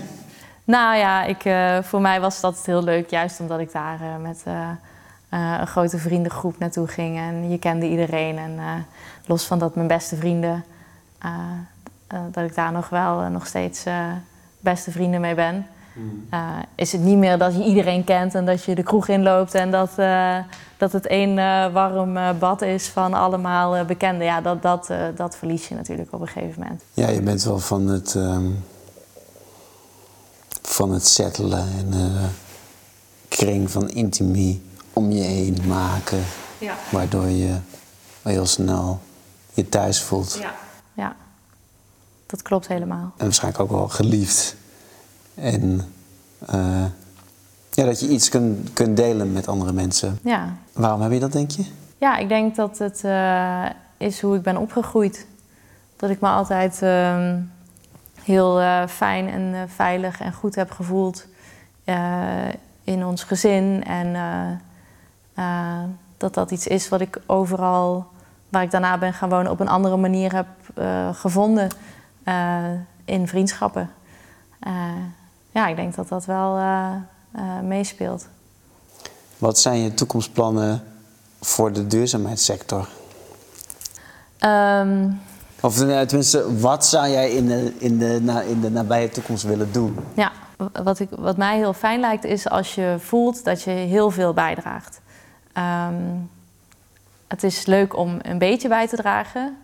Nou 0.65 0.97
ja, 0.97 1.25
ik, 1.25 1.45
uh, 1.45 1.83
voor 1.83 2.01
mij 2.01 2.21
was 2.21 2.41
dat 2.41 2.67
heel 2.67 2.83
leuk, 2.83 3.11
juist 3.11 3.41
omdat 3.41 3.61
ik 3.61 3.73
daar 3.73 4.01
uh, 4.03 4.17
met 4.23 4.43
uh, 4.49 4.69
een 5.61 5.67
grote 5.67 5.99
vriendengroep 5.99 6.59
naartoe 6.59 6.87
ging. 6.87 7.17
En 7.17 7.51
je 7.51 7.59
kende 7.59 7.89
iedereen. 7.89 8.39
En 8.39 8.87
los 9.27 9.47
van 9.47 9.59
dat 9.59 9.75
mijn 9.75 9.87
beste 9.87 10.17
vrienden, 10.17 10.65
dat 12.31 12.45
ik 12.45 12.55
daar 12.55 12.73
nog 12.73 12.89
wel 12.89 13.21
nog 13.31 13.47
steeds 13.47 13.85
beste 14.63 14.91
vrienden 14.91 15.21
mee 15.21 15.35
ben. 15.35 15.67
Mm. 15.95 16.27
is 16.75 16.93
het 16.93 17.01
niet 17.01 17.17
meer 17.17 17.39
dat 17.39 17.55
je 17.55 17.65
iedereen 17.65 18.05
kent 18.05 18.35
en 18.35 18.45
dat 18.45 18.65
je 18.65 18.75
de 18.75 18.83
kroeg 18.83 19.09
inloopt 19.09 19.55
en 19.55 19.71
dat, 19.71 19.91
dat 20.77 20.93
het 20.93 21.07
één 21.07 21.35
warm 21.73 22.19
bad 22.39 22.63
is 22.63 22.89
van 22.89 23.15
allemaal 23.15 23.85
bekenden. 23.85 24.27
Ja, 24.27 24.41
dat, 24.41 24.63
dat, 24.63 24.91
dat 25.17 25.37
verlies 25.37 25.69
je 25.69 25.75
natuurlijk 25.75 26.13
op 26.13 26.21
een 26.21 26.29
gegeven 26.29 26.61
moment. 26.61 26.83
Ja, 26.95 27.09
je 27.09 27.23
bent 27.23 27.43
wel 27.43 27.59
van 27.59 27.87
het. 27.87 28.15
Um 28.15 28.65
van 30.73 30.93
het 30.93 31.07
settelen 31.07 31.69
en 31.79 31.95
uh, 31.95 32.25
kring 33.29 33.71
van 33.71 33.91
intimie 33.91 34.63
om 34.93 35.11
je 35.11 35.23
heen 35.23 35.59
maken. 35.67 36.25
Ja. 36.59 36.77
Waardoor 36.91 37.27
je 37.27 37.57
heel 38.23 38.47
snel 38.47 39.01
je 39.53 39.69
thuis 39.69 40.03
voelt. 40.03 40.39
Ja, 40.41 40.55
ja. 40.95 41.17
Dat 42.33 42.43
klopt 42.43 42.69
helemaal. 42.69 43.13
En 43.17 43.25
waarschijnlijk 43.25 43.63
ook 43.63 43.71
wel 43.71 43.89
geliefd. 43.89 44.57
En 45.35 45.93
uh, 46.55 46.85
ja, 47.71 47.85
dat 47.85 48.01
je 48.01 48.09
iets 48.09 48.29
kunt, 48.29 48.73
kunt 48.73 48.97
delen 48.97 49.33
met 49.33 49.49
andere 49.49 49.73
mensen. 49.73 50.19
Ja. 50.23 50.57
Waarom 50.73 51.01
heb 51.01 51.13
je 51.13 51.19
dat, 51.19 51.33
denk 51.33 51.51
je? 51.51 51.65
Ja, 51.99 52.17
ik 52.17 52.29
denk 52.29 52.57
dat 52.57 52.79
het 52.79 53.03
uh, 53.05 53.67
is 53.97 54.21
hoe 54.21 54.37
ik 54.37 54.43
ben 54.43 54.57
opgegroeid. 54.57 55.27
Dat 55.97 56.11
ik 56.11 56.21
me 56.21 56.29
altijd 56.29 56.81
uh, 56.83 57.35
heel 58.23 58.61
uh, 58.61 58.87
fijn 58.87 59.29
en 59.29 59.69
veilig 59.69 60.21
en 60.21 60.33
goed 60.33 60.55
heb 60.55 60.71
gevoeld 60.71 61.27
in 62.85 63.05
ons 63.05 63.25
gezin. 63.25 63.85
En 63.85 64.17
dat 66.17 66.35
dat 66.35 66.51
iets 66.51 66.67
is 66.67 66.89
wat 66.89 67.01
ik 67.01 67.21
overal, 67.27 68.07
waar 68.49 68.63
ik 68.63 68.71
daarna 68.71 68.99
ben 68.99 69.13
gaan 69.13 69.29
wonen, 69.29 69.51
op 69.51 69.61
een 69.61 69.69
andere 69.69 69.97
manier 69.97 70.35
heb 70.35 70.47
gevonden 71.17 71.69
in 73.05 73.29
vriendschappen. 73.29 73.91
ja, 75.51 75.67
ik 75.67 75.77
denk 75.77 75.95
dat 75.95 76.09
dat 76.09 76.25
wel 76.25 76.59
meespeelt. 77.63 78.29
Wat 79.39 79.59
zijn 79.59 79.79
je 79.79 79.95
toekomstplannen 79.95 80.83
voor 81.41 81.73
de 81.73 81.87
duurzaamheidssector? 81.87 82.89
Um, 84.45 85.21
of 85.63 85.81
eh, 85.81 86.01
tenminste, 86.01 86.59
wat 86.61 86.87
zou 86.87 87.09
jij 87.09 87.31
in 87.31 87.47
de, 87.47 87.73
in 87.79 87.99
de, 87.99 88.45
in 88.49 88.61
de 88.61 88.71
nabije 88.71 89.09
toekomst 89.09 89.43
willen 89.43 89.73
doen? 89.73 89.97
Ja, 90.15 90.33
wat, 90.73 90.99
ik, 90.99 91.09
wat 91.11 91.37
mij 91.37 91.57
heel 91.57 91.73
fijn 91.73 92.01
lijkt 92.01 92.25
is 92.25 92.49
als 92.49 92.75
je 92.75 92.97
voelt 92.99 93.45
dat 93.45 93.63
je 93.63 93.71
heel 93.71 94.11
veel 94.11 94.33
bijdraagt. 94.33 95.01
Um, 95.59 96.31
het 97.29 97.43
is 97.43 97.67
leuk 97.67 97.97
om 97.97 98.19
een 98.23 98.39
beetje 98.39 98.69
bij 98.69 98.89
te 98.89 98.97
dragen. 98.97 99.57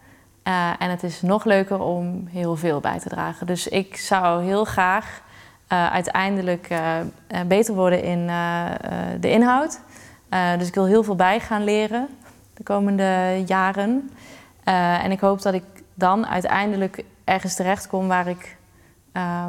Uh, 0.48 0.70
en 0.78 0.90
het 0.90 1.02
is 1.02 1.22
nog 1.22 1.44
leuker 1.44 1.80
om 1.80 2.26
heel 2.30 2.56
veel 2.56 2.80
bij 2.80 2.98
te 2.98 3.08
dragen. 3.08 3.46
Dus 3.46 3.68
ik 3.68 3.96
zou 3.96 4.44
heel 4.44 4.64
graag 4.64 5.20
uh, 5.72 5.92
uiteindelijk 5.92 6.70
uh, 6.70 7.00
beter 7.46 7.74
worden 7.74 8.02
in 8.02 8.26
de 9.20 9.30
inhoud. 9.30 9.80
dus 10.58 10.68
ik 10.68 10.74
wil 10.74 10.86
heel 10.86 11.02
veel 11.02 11.16
bij 11.16 11.40
gaan 11.40 11.64
leren 11.64 12.08
de 12.54 12.62
komende 12.62 13.42
jaren. 13.46 14.10
en 14.64 15.10
ik 15.10 15.20
hoop 15.20 15.42
dat 15.42 15.54
ik 15.54 15.64
dan 15.94 16.26
uiteindelijk 16.26 17.04
ergens 17.24 17.54
terechtkom 17.54 18.08
waar 18.08 18.26
ik 18.26 18.56
uh, 19.12 19.46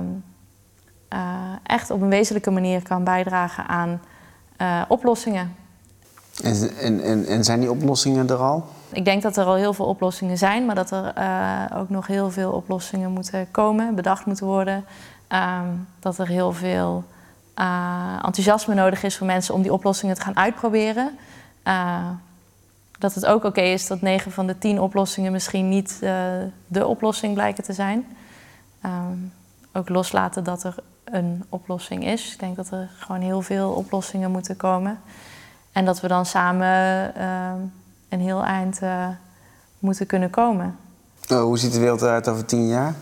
echt 1.63 1.89
op 1.89 2.01
een 2.01 2.09
wezenlijke 2.09 2.51
manier 2.51 2.81
kan 2.81 3.03
bijdragen 3.03 3.67
aan 3.67 4.01
oplossingen. 4.87 5.55
En, 6.43 7.01
en, 7.03 7.25
en, 7.25 7.43
zijn 7.43 7.59
die 7.59 7.71
oplossingen 7.71 8.29
er 8.29 8.37
al? 8.37 8.65
Ik 8.91 9.05
denk 9.05 9.21
dat 9.21 9.37
er 9.37 9.45
al 9.45 9.55
heel 9.55 9.73
veel 9.73 9.85
oplossingen 9.85 10.37
zijn, 10.37 10.65
maar 10.65 10.75
dat 10.75 10.91
er 10.91 11.13
uh, 11.17 11.77
ook 11.77 11.89
nog 11.89 12.07
heel 12.07 12.31
veel 12.31 12.51
oplossingen 12.51 13.11
moeten 13.11 13.47
komen, 13.51 13.95
bedacht 13.95 14.25
moeten 14.25 14.45
worden. 14.45 14.85
Um, 15.29 15.87
dat 15.99 16.17
er 16.17 16.27
heel 16.27 16.53
veel 16.53 17.03
enthousiasme 18.15 18.73
nodig 18.73 19.03
is 19.03 19.17
voor 19.17 19.27
mensen 19.27 19.53
om 19.53 19.61
die 19.61 19.73
oplossingen 19.73 20.15
te 20.15 20.21
gaan 20.21 20.37
uitproberen 20.37 21.17
dat 22.99 23.13
het 23.13 23.25
ook 23.25 23.43
oké 23.43 23.61
is 23.61 23.87
dat 23.87 24.01
9 24.01 24.31
van 24.31 24.47
de 24.47 24.57
10 24.57 24.81
oplossingen 24.81 25.31
misschien 25.31 25.69
niet 25.69 25.99
de 26.67 26.87
oplossing 26.87 27.33
blijken 27.33 27.63
te 27.63 27.73
zijn. 27.73 28.05
Um, 28.85 29.33
ook 29.73 29.89
loslaten 29.89 30.43
dat 30.43 30.63
er 30.63 30.75
een 31.03 31.43
oplossing 31.49 32.05
is. 32.05 32.33
Ik 32.33 32.39
denk 32.39 32.55
dat 32.55 32.71
er 32.71 32.89
gewoon 32.97 33.21
heel 33.21 33.41
veel 33.41 33.71
oplossingen 33.71 34.31
moeten 34.31 34.57
komen. 34.57 34.99
En 35.71 35.85
dat 35.85 36.01
we 36.01 36.07
dan 36.07 36.25
samen 36.25 37.11
uh, 37.17 37.51
een 38.09 38.19
heel 38.19 38.43
eind 38.43 38.81
uh, 38.83 39.07
moeten 39.79 40.05
kunnen 40.05 40.29
komen. 40.29 40.77
Oh, 41.31 41.41
hoe 41.41 41.57
ziet 41.57 41.73
de 41.73 41.79
wereld 41.79 42.01
eruit 42.01 42.27
over 42.27 42.45
tien 42.45 42.67
jaar? 42.67 42.93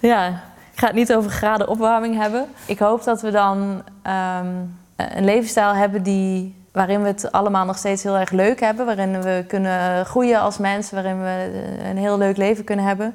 ja, 0.00 0.28
ik 0.72 0.78
ga 0.78 0.86
het 0.86 0.94
niet 0.94 1.14
over 1.14 1.30
graden 1.30 1.68
opwarming 1.68 2.16
hebben. 2.16 2.46
Ik 2.66 2.78
hoop 2.78 3.04
dat 3.04 3.20
we 3.20 3.30
dan 3.30 3.58
um, 4.02 4.76
eh, 4.96 5.06
een 5.16 5.24
levensstijl 5.24 5.74
hebben 5.74 6.02
die, 6.02 6.64
waarin 6.72 7.02
we 7.02 7.06
het 7.06 7.32
allemaal 7.32 7.64
nog 7.64 7.78
steeds 7.78 8.02
heel 8.02 8.16
erg 8.16 8.30
leuk 8.30 8.60
hebben. 8.60 8.86
Waarin 8.86 9.22
we 9.22 9.44
kunnen 9.48 10.06
groeien 10.06 10.40
als 10.40 10.58
mensen, 10.58 10.94
waarin 10.94 11.20
we 11.20 11.62
een 11.84 11.98
heel 11.98 12.18
leuk 12.18 12.36
leven 12.36 12.64
kunnen 12.64 12.84
hebben. 12.84 13.14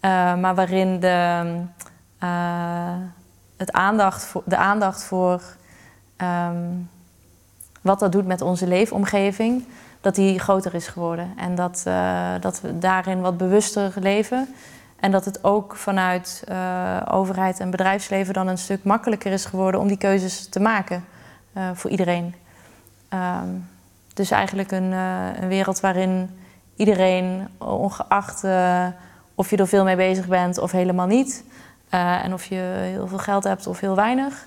Uh, 0.00 0.34
maar 0.34 0.54
waarin 0.54 1.00
de, 1.00 1.42
uh, 2.22 2.94
het 3.60 3.72
aandacht 3.72 4.24
voor, 4.24 4.42
de 4.44 4.56
aandacht 4.56 5.02
voor 5.02 5.42
um, 6.16 6.88
wat 7.80 7.98
dat 7.98 8.12
doet 8.12 8.26
met 8.26 8.40
onze 8.40 8.66
leefomgeving, 8.66 9.64
dat 10.00 10.14
die 10.14 10.38
groter 10.38 10.74
is 10.74 10.86
geworden. 10.86 11.32
En 11.36 11.54
dat, 11.54 11.84
uh, 11.86 12.30
dat 12.40 12.60
we 12.60 12.78
daarin 12.78 13.20
wat 13.20 13.36
bewuster 13.36 13.92
leven. 14.00 14.54
En 15.00 15.10
dat 15.10 15.24
het 15.24 15.44
ook 15.44 15.76
vanuit 15.76 16.44
uh, 16.48 16.96
overheid 17.10 17.60
en 17.60 17.70
bedrijfsleven 17.70 18.34
dan 18.34 18.48
een 18.48 18.58
stuk 18.58 18.84
makkelijker 18.84 19.32
is 19.32 19.44
geworden 19.44 19.80
om 19.80 19.88
die 19.88 19.96
keuzes 19.96 20.48
te 20.48 20.60
maken 20.60 21.04
uh, 21.56 21.70
voor 21.74 21.90
iedereen. 21.90 22.34
Um, 23.14 23.68
dus 24.14 24.30
eigenlijk 24.30 24.70
een, 24.70 24.92
een, 24.92 25.48
wereld 25.48 25.80
waarin 25.80 26.30
iedereen, 26.76 27.48
ongeacht 27.58 28.44
of 29.34 29.50
je 29.50 29.56
er 29.56 29.68
veel 29.68 29.84
mee 29.84 29.96
bezig 29.96 30.26
bent 30.26 30.58
of 30.58 30.70
helemaal 30.70 31.06
niet, 31.06 31.44
en 31.90 32.32
of 32.32 32.44
je 32.44 32.80
heel 32.82 33.06
veel 33.06 33.18
geld 33.18 33.44
hebt 33.44 33.66
of 33.66 33.80
heel 33.80 33.94
weinig, 33.94 34.46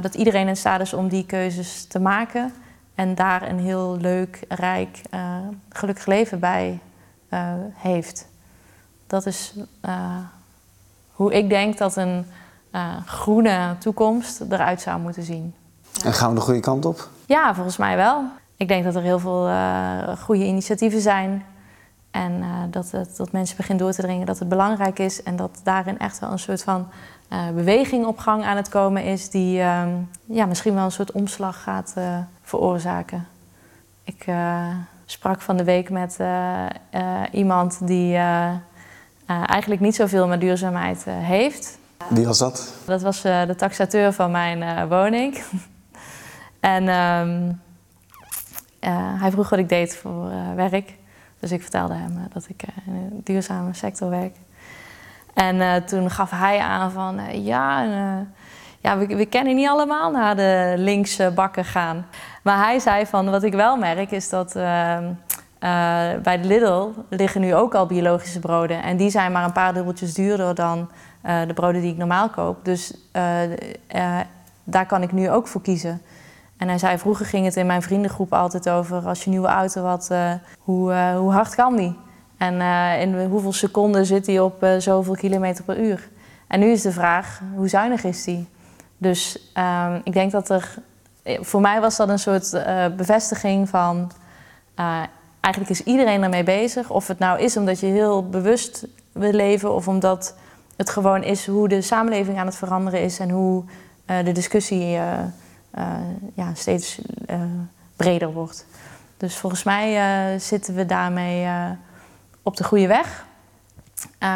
dat 0.00 0.14
iedereen 0.14 0.48
in 0.48 0.56
staat 0.56 0.80
is 0.80 0.92
om 0.92 1.08
die 1.08 1.26
keuzes 1.26 1.84
te 1.86 2.00
maken 2.00 2.52
en 2.94 3.14
daar 3.14 3.48
een 3.48 3.58
heel 3.58 3.96
leuk, 4.00 4.44
rijk, 4.48 5.00
gelukkig 5.68 6.06
leven 6.06 6.38
bij 6.38 6.78
heeft. 7.74 8.28
Dat 9.06 9.26
is 9.26 9.54
hoe 11.12 11.32
ik 11.34 11.48
denk 11.48 11.78
dat 11.78 11.96
een 11.96 12.26
groene 13.06 13.76
toekomst 13.78 14.40
eruit 14.50 14.80
zou 14.80 15.00
moeten 15.00 15.22
zien. 15.22 15.54
En 16.04 16.12
gaan 16.12 16.28
we 16.28 16.34
de 16.34 16.40
goede 16.40 16.60
kant 16.60 16.84
op? 16.84 17.08
Ja, 17.26 17.54
volgens 17.54 17.76
mij 17.76 17.96
wel. 17.96 18.24
Ik 18.56 18.68
denk 18.68 18.84
dat 18.84 18.94
er 18.94 19.02
heel 19.02 19.18
veel 19.18 19.50
goede 20.16 20.44
initiatieven 20.44 21.00
zijn 21.00 21.44
en 22.10 22.32
uh, 22.32 22.46
dat, 22.70 22.90
het, 22.90 23.16
dat 23.16 23.32
mensen 23.32 23.56
beginnen 23.56 23.84
door 23.84 23.94
te 23.94 24.02
dringen 24.02 24.26
dat 24.26 24.38
het 24.38 24.48
belangrijk 24.48 24.98
is 24.98 25.22
en 25.22 25.36
dat 25.36 25.60
daarin 25.62 25.98
echt 25.98 26.18
wel 26.18 26.30
een 26.30 26.38
soort 26.38 26.62
van 26.62 26.88
uh, 27.32 27.48
beweging 27.54 28.06
op 28.06 28.18
gang 28.18 28.44
aan 28.44 28.56
het 28.56 28.68
komen 28.68 29.04
is, 29.04 29.30
die 29.30 29.58
uh, 29.58 29.82
ja, 30.24 30.46
misschien 30.46 30.74
wel 30.74 30.84
een 30.84 30.92
soort 30.92 31.12
omslag 31.12 31.62
gaat 31.62 31.94
uh, 31.98 32.18
veroorzaken. 32.42 33.26
Ik 34.04 34.26
sprak 35.04 35.40
van 35.40 35.56
de 35.56 35.64
week 35.64 35.90
met 35.90 36.18
iemand 37.32 37.86
die 37.86 38.16
eigenlijk 39.26 39.80
niet 39.80 39.94
zoveel 39.94 40.26
met 40.26 40.40
duurzaamheid 40.40 41.04
heeft. 41.04 41.78
Wie 42.08 42.26
was 42.26 42.38
dat? 42.38 42.74
Dat 42.84 43.02
was 43.02 43.22
de 43.22 43.54
taxateur 43.56 44.12
van 44.12 44.30
mijn 44.30 44.88
woning. 44.88 45.42
en 46.60 46.88
ehm, 46.88 47.52
hij 49.18 49.30
vroeg 49.30 49.48
wat 49.48 49.58
ik 49.58 49.68
deed 49.68 49.96
voor 49.96 50.30
werk. 50.54 50.94
Dus 51.40 51.52
ik 51.52 51.62
vertelde 51.62 51.94
hem 51.94 52.16
eh, 52.16 52.22
dat 52.32 52.46
ik 52.48 52.62
eh, 52.62 52.86
in 52.86 52.94
een 52.94 53.20
duurzame 53.24 53.74
sector 53.74 54.10
werk. 54.10 54.36
En 55.34 55.56
uh, 55.56 55.74
toen 55.74 56.10
gaf 56.10 56.30
hij 56.30 56.58
aan 56.58 56.90
van 56.90 57.42
ja, 57.42 57.82
ja 58.80 58.98
we, 58.98 59.06
we, 59.06 59.26
kennen 59.26 59.54
niet 59.54 59.68
allemaal 59.68 60.10
naar 60.10 60.36
de 60.36 60.74
linkse 60.76 61.32
bakken 61.34 61.64
gaan. 61.64 62.06
Maar 62.42 62.64
hij 62.64 62.78
zei 62.78 63.06
van 63.06 63.30
wat 63.30 63.42
ik 63.42 63.52
wel 63.52 63.76
merk 63.76 64.10
is 64.10 64.28
dat 64.28 64.56
ehm, 64.56 65.12
bij 66.22 66.38
de 66.40 66.46
Lidl 66.46 66.88
liggen 67.08 67.40
nu 67.40 67.54
ook 67.54 67.74
al 67.74 67.86
biologische 67.86 68.38
broden. 68.40 68.82
En 68.82 68.96
die 68.96 69.10
zijn 69.10 69.32
maar 69.32 69.44
een 69.44 69.52
paar 69.52 69.74
dubbeltjes 69.74 70.14
duurder 70.14 70.54
dan 70.54 70.90
de 71.22 71.54
broden 71.54 71.80
die 71.80 71.92
ik 71.92 71.98
normaal 71.98 72.28
koop. 72.28 72.64
Dus 72.64 72.94
daar 74.64 74.86
kan 74.86 75.02
ik 75.02 75.12
nu 75.12 75.30
ook 75.30 75.48
voor 75.48 75.62
kiezen. 75.62 76.02
En 76.60 76.68
hij 76.68 76.78
zei, 76.78 76.98
vroeger 76.98 77.26
ging 77.26 77.44
het 77.44 77.56
in 77.56 77.66
mijn 77.66 77.82
vriendengroep 77.82 78.32
altijd 78.32 78.68
over... 78.68 79.06
als 79.06 79.18
je 79.18 79.24
een 79.24 79.30
nieuwe 79.30 79.48
auto 79.48 79.84
had, 79.84 80.08
uh, 80.12 80.32
hoe, 80.58 80.92
uh, 80.92 81.16
hoe 81.16 81.32
hard 81.32 81.54
kan 81.54 81.76
die? 81.76 81.98
En 82.36 82.54
uh, 82.54 83.00
in 83.00 83.24
hoeveel 83.24 83.52
seconden 83.52 84.06
zit 84.06 84.24
die 84.24 84.42
op 84.42 84.66
zoveel 84.78 85.14
kilometer 85.14 85.64
per 85.64 85.78
uur? 85.78 86.08
En 86.46 86.60
nu 86.60 86.70
is 86.70 86.82
de 86.82 86.92
vraag, 86.92 87.40
hoe 87.54 87.68
zuinig 87.68 88.04
is 88.04 88.24
die? 88.24 88.48
Dus 88.98 89.50
ehm, 89.52 90.00
ik 90.04 90.12
denk 90.12 90.30
dat 90.30 90.50
er... 90.50 90.74
Voor 91.24 91.60
mij 91.60 91.80
was 91.80 91.96
dat 91.96 92.08
een 92.08 92.18
soort 92.18 92.50
bevestiging 92.96 93.68
van... 93.68 94.10
eigenlijk 95.40 95.70
is 95.70 95.82
iedereen 95.82 96.22
ermee 96.22 96.44
bezig. 96.44 96.90
Of 96.90 97.06
het 97.06 97.18
nou 97.18 97.40
is 97.40 97.56
omdat 97.56 97.80
je 97.80 97.86
heel 97.86 98.28
bewust 98.28 98.86
wil 99.12 99.32
leven... 99.32 99.74
of 99.74 99.88
omdat 99.88 100.34
het 100.76 100.90
gewoon 100.90 101.22
is 101.22 101.46
hoe 101.46 101.68
de 101.68 101.82
samenleving 101.82 102.38
aan 102.38 102.46
het 102.46 102.56
veranderen 102.56 103.02
is... 103.02 103.18
en 103.18 103.30
hoe 103.30 103.64
de 104.04 104.32
discussie 104.32 104.98
ja, 106.34 106.54
steeds 106.54 107.00
uh, 107.30 107.40
breder 107.96 108.32
wordt. 108.32 108.66
Dus 109.16 109.36
volgens 109.36 109.62
mij 109.62 109.94
uh, 110.34 110.40
zitten 110.40 110.74
we 110.74 110.86
daarmee 110.86 111.48
op 112.42 112.56
de 112.56 112.64
goede 112.64 112.86
weg. 112.86 113.26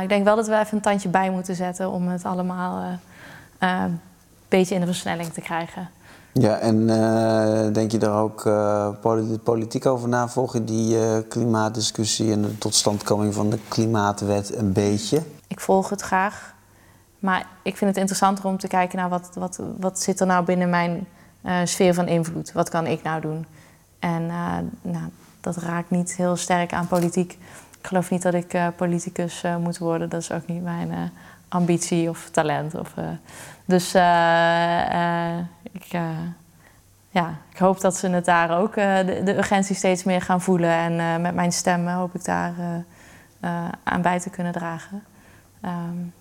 ik 0.02 0.08
denk 0.08 0.24
wel 0.24 0.36
dat 0.36 0.46
we 0.46 0.58
even 0.58 0.76
een 0.76 0.82
tandje 0.82 1.08
bij 1.08 1.30
moeten 1.30 1.54
zetten 1.54 1.90
om 1.90 2.08
het 2.08 2.24
allemaal 2.24 2.98
een 3.58 4.00
beetje 4.48 4.74
in 4.74 4.80
de 4.80 4.86
versnelling 4.86 5.32
te 5.32 5.40
krijgen. 5.40 5.88
Ja, 6.32 6.58
en 6.58 6.86
denk 7.72 7.90
je 7.90 7.98
daar 7.98 8.16
ook 8.20 8.42
politiek 9.42 9.86
over 9.86 10.08
na? 10.08 10.28
Volg 10.28 10.52
je 10.52 10.64
die 10.64 11.22
klimaatdiscussie 11.22 12.32
en 12.32 12.42
de 12.42 12.58
totstandkoming 12.58 13.34
van 13.34 13.50
de 13.50 13.58
klimaatwet 13.68 14.56
een 14.56 14.72
beetje? 14.72 15.22
Ik 15.46 15.60
volg 15.60 15.90
het 15.90 16.00
graag. 16.00 16.54
Maar 17.24 17.46
ik 17.62 17.76
vind 17.76 17.90
het 17.90 17.98
interessanter 17.98 18.44
om 18.44 18.58
te 18.58 18.68
kijken 18.68 18.98
naar 18.98 19.08
wat, 19.08 19.30
wat, 19.34 19.60
wat 19.78 20.00
zit 20.00 20.20
er 20.20 20.26
nou 20.26 20.44
binnen 20.44 20.70
mijn 20.70 21.06
uh, 21.44 21.58
sfeer 21.64 21.94
van 21.94 22.08
invloed. 22.08 22.52
Wat 22.52 22.68
kan 22.68 22.86
ik 22.86 23.02
nou 23.02 23.20
doen? 23.20 23.46
En 23.98 24.22
uh, 24.22 24.56
nou, 24.82 25.08
dat 25.40 25.56
raakt 25.56 25.90
niet 25.90 26.16
heel 26.16 26.36
sterk 26.36 26.72
aan 26.72 26.86
politiek. 26.86 27.32
Ik 27.80 27.86
geloof 27.86 28.10
niet 28.10 28.22
dat 28.22 28.34
ik 28.34 28.54
uh, 28.54 28.66
politicus 28.76 29.44
moet 29.60 29.78
worden. 29.78 30.08
Dat 30.08 30.20
is 30.20 30.32
ook 30.32 30.46
niet 30.46 30.62
mijn 30.62 31.12
ambitie 31.48 32.08
of 32.08 32.28
talent. 32.30 32.74
Of, 32.74 32.94
dus 33.64 33.88
ik, 35.72 35.86
ja, 37.10 37.38
ik 37.50 37.58
hoop 37.58 37.80
dat 37.80 37.96
ze 37.96 38.08
het 38.08 38.24
daar 38.24 38.58
ook, 38.58 38.74
de, 38.74 39.20
de, 39.24 39.36
urgentie 39.36 39.76
steeds 39.76 40.04
meer 40.04 40.22
gaan 40.22 40.40
voelen. 40.40 40.70
En 40.70 41.20
met 41.20 41.34
mijn 41.34 41.52
stem 41.52 41.86
hoop 41.86 42.14
ik 42.14 42.24
daar 42.24 42.54
aan 43.82 44.02
bij 44.02 44.20
te 44.20 44.30
kunnen 44.30 44.52
dragen. 44.52 45.02
Um, 45.64 46.12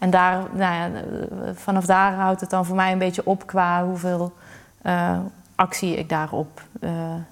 en 0.00 0.10
daar, 0.10 0.42
nou 0.52 0.74
ja, 0.74 0.90
vanaf 1.54 1.86
daar 1.86 2.14
houdt 2.14 2.40
het 2.40 2.50
dan 2.50 2.64
voor 2.64 2.76
mij 2.76 2.92
een 2.92 2.98
beetje 2.98 3.26
op 3.26 3.46
qua 3.46 3.84
hoeveel 3.84 4.32
uh, 4.82 5.18
actie 5.54 5.96
ik 5.96 6.08
daarop 6.08 6.62
uh, 6.80 6.90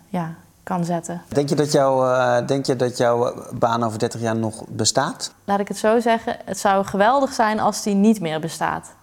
ja, 0.09 0.35
kan 0.63 0.85
zetten. 0.85 1.23
Denk 1.29 1.49
je, 1.49 1.55
dat 1.55 1.73
jouw, 1.73 2.05
uh, 2.05 2.47
denk 2.47 2.67
je 2.67 2.77
dat 2.77 2.97
jouw 2.97 3.35
baan 3.59 3.85
over 3.85 3.99
30 3.99 4.21
jaar 4.21 4.37
nog 4.37 4.65
bestaat? 4.69 5.33
Laat 5.45 5.61
ik 5.61 5.69
het 5.69 5.77
zo 5.77 6.01
zeggen. 6.01 6.37
Het 6.45 6.59
zou 6.59 6.85
geweldig 6.85 7.33
zijn 7.33 7.61
als 7.61 7.83
die 7.83 7.95
niet 7.95 8.21
meer 8.21 8.41
bestaat. 8.41 8.95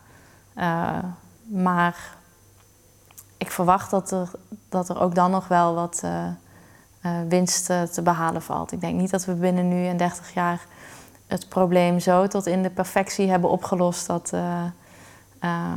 maar 1.43 1.95
ik 3.37 3.51
verwacht 3.51 3.91
dat 3.91 4.11
er, 4.11 4.29
dat 4.69 4.89
er 4.89 5.01
ook 5.01 5.15
dan 5.15 5.31
nog 5.31 5.47
wel 5.47 5.73
wat 5.73 6.03
winst 7.27 7.65
te 7.65 8.01
behalen 8.03 8.41
valt. 8.41 8.71
Ik 8.71 8.81
denk 8.81 8.99
niet 8.99 9.11
dat 9.11 9.25
we 9.25 9.33
binnen 9.33 9.67
nu 9.67 9.87
en 9.87 9.97
30 9.97 10.33
jaar 10.33 10.65
het 11.27 11.49
probleem 11.49 11.99
zo 11.99 12.27
tot 12.27 12.45
in 12.45 12.63
de 12.63 12.69
perfectie 12.69 13.29
hebben 13.29 13.49
opgelost 13.49 14.07
dat, 14.07 14.31
uh, 14.33 14.63
uh, 15.43 15.71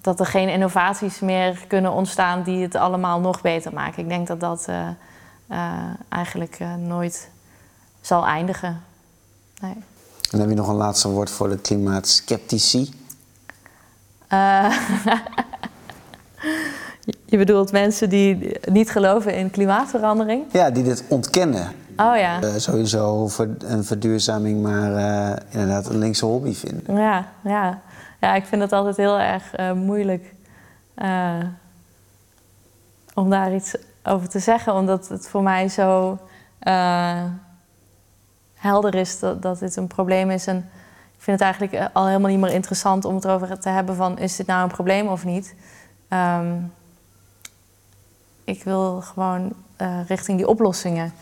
dat 0.00 0.20
er 0.20 0.26
geen 0.26 0.48
innovaties 0.48 1.20
meer 1.20 1.64
kunnen 1.66 1.92
ontstaan 1.92 2.42
die 2.42 2.62
het 2.62 2.74
allemaal 2.74 3.20
nog 3.20 3.40
beter 3.40 3.72
maken. 3.72 4.02
Ik 4.02 4.08
denk 4.08 4.26
dat 4.26 4.40
dat 4.40 4.66
uh, 4.68 4.88
eigenlijk 6.08 6.58
nooit 6.78 7.30
zal 8.00 8.26
eindigen. 8.26 8.82
Nee. 9.60 9.74
En 10.30 10.40
heb 10.40 10.48
je 10.48 10.54
nog 10.54 10.68
een 10.68 10.74
laatste 10.74 11.08
woord 11.08 11.30
voor 11.30 11.48
de 11.48 11.58
klimaatskeptici? 11.58 12.90
je 17.26 17.36
bedoelt 17.36 17.72
mensen 17.72 18.08
die 18.08 18.58
niet 18.70 18.90
geloven 18.90 19.34
in 19.34 19.50
klimaatverandering? 19.50 20.44
Ja, 20.52 20.70
die 20.70 20.82
dit 20.82 21.04
ontkennen. 21.08 21.85
Oh 21.96 22.16
ja. 22.16 22.42
Uh, 22.42 22.54
sowieso 22.56 23.28
een 23.58 23.84
verduurzaming, 23.84 24.62
maar 24.62 24.90
uh, 24.90 25.36
inderdaad 25.50 25.86
een 25.86 25.98
linkse 25.98 26.24
hobby 26.24 26.54
vinden. 26.54 26.96
Ja, 26.96 27.28
ja. 27.44 27.80
ja 28.20 28.34
ik 28.34 28.44
vind 28.44 28.62
het 28.62 28.72
altijd 28.72 28.96
heel 28.96 29.18
erg 29.18 29.58
uh, 29.58 29.72
moeilijk 29.72 30.34
om 33.14 33.30
daar 33.30 33.54
iets 33.54 33.76
over 34.02 34.28
te 34.28 34.38
zeggen, 34.38 34.74
omdat 34.74 35.08
het 35.08 35.28
voor 35.28 35.42
mij 35.42 35.68
zo 35.68 36.18
helder 38.54 38.94
is 38.94 39.18
dat, 39.18 39.42
dat 39.42 39.58
dit 39.58 39.76
een 39.76 39.86
probleem 39.86 40.30
is. 40.30 40.46
En 40.46 40.56
ik 41.16 41.22
vind 41.22 41.40
het 41.40 41.40
eigenlijk 41.40 41.90
al 41.92 42.06
helemaal 42.06 42.30
niet 42.30 42.40
meer 42.40 42.52
interessant 42.52 43.04
om 43.04 43.14
het 43.14 43.24
erover 43.24 43.58
te 43.58 43.68
hebben 43.68 43.96
van 43.96 44.18
is 44.18 44.36
dit 44.36 44.46
nou 44.46 44.62
een 44.62 44.74
probleem 44.74 45.08
of 45.08 45.24
niet. 45.24 45.54
Um, 46.08 46.72
ik 48.44 48.64
wil 48.64 49.00
gewoon 49.00 49.52
richting 50.06 50.38
die 50.38 50.48
oplossingen 50.48 51.12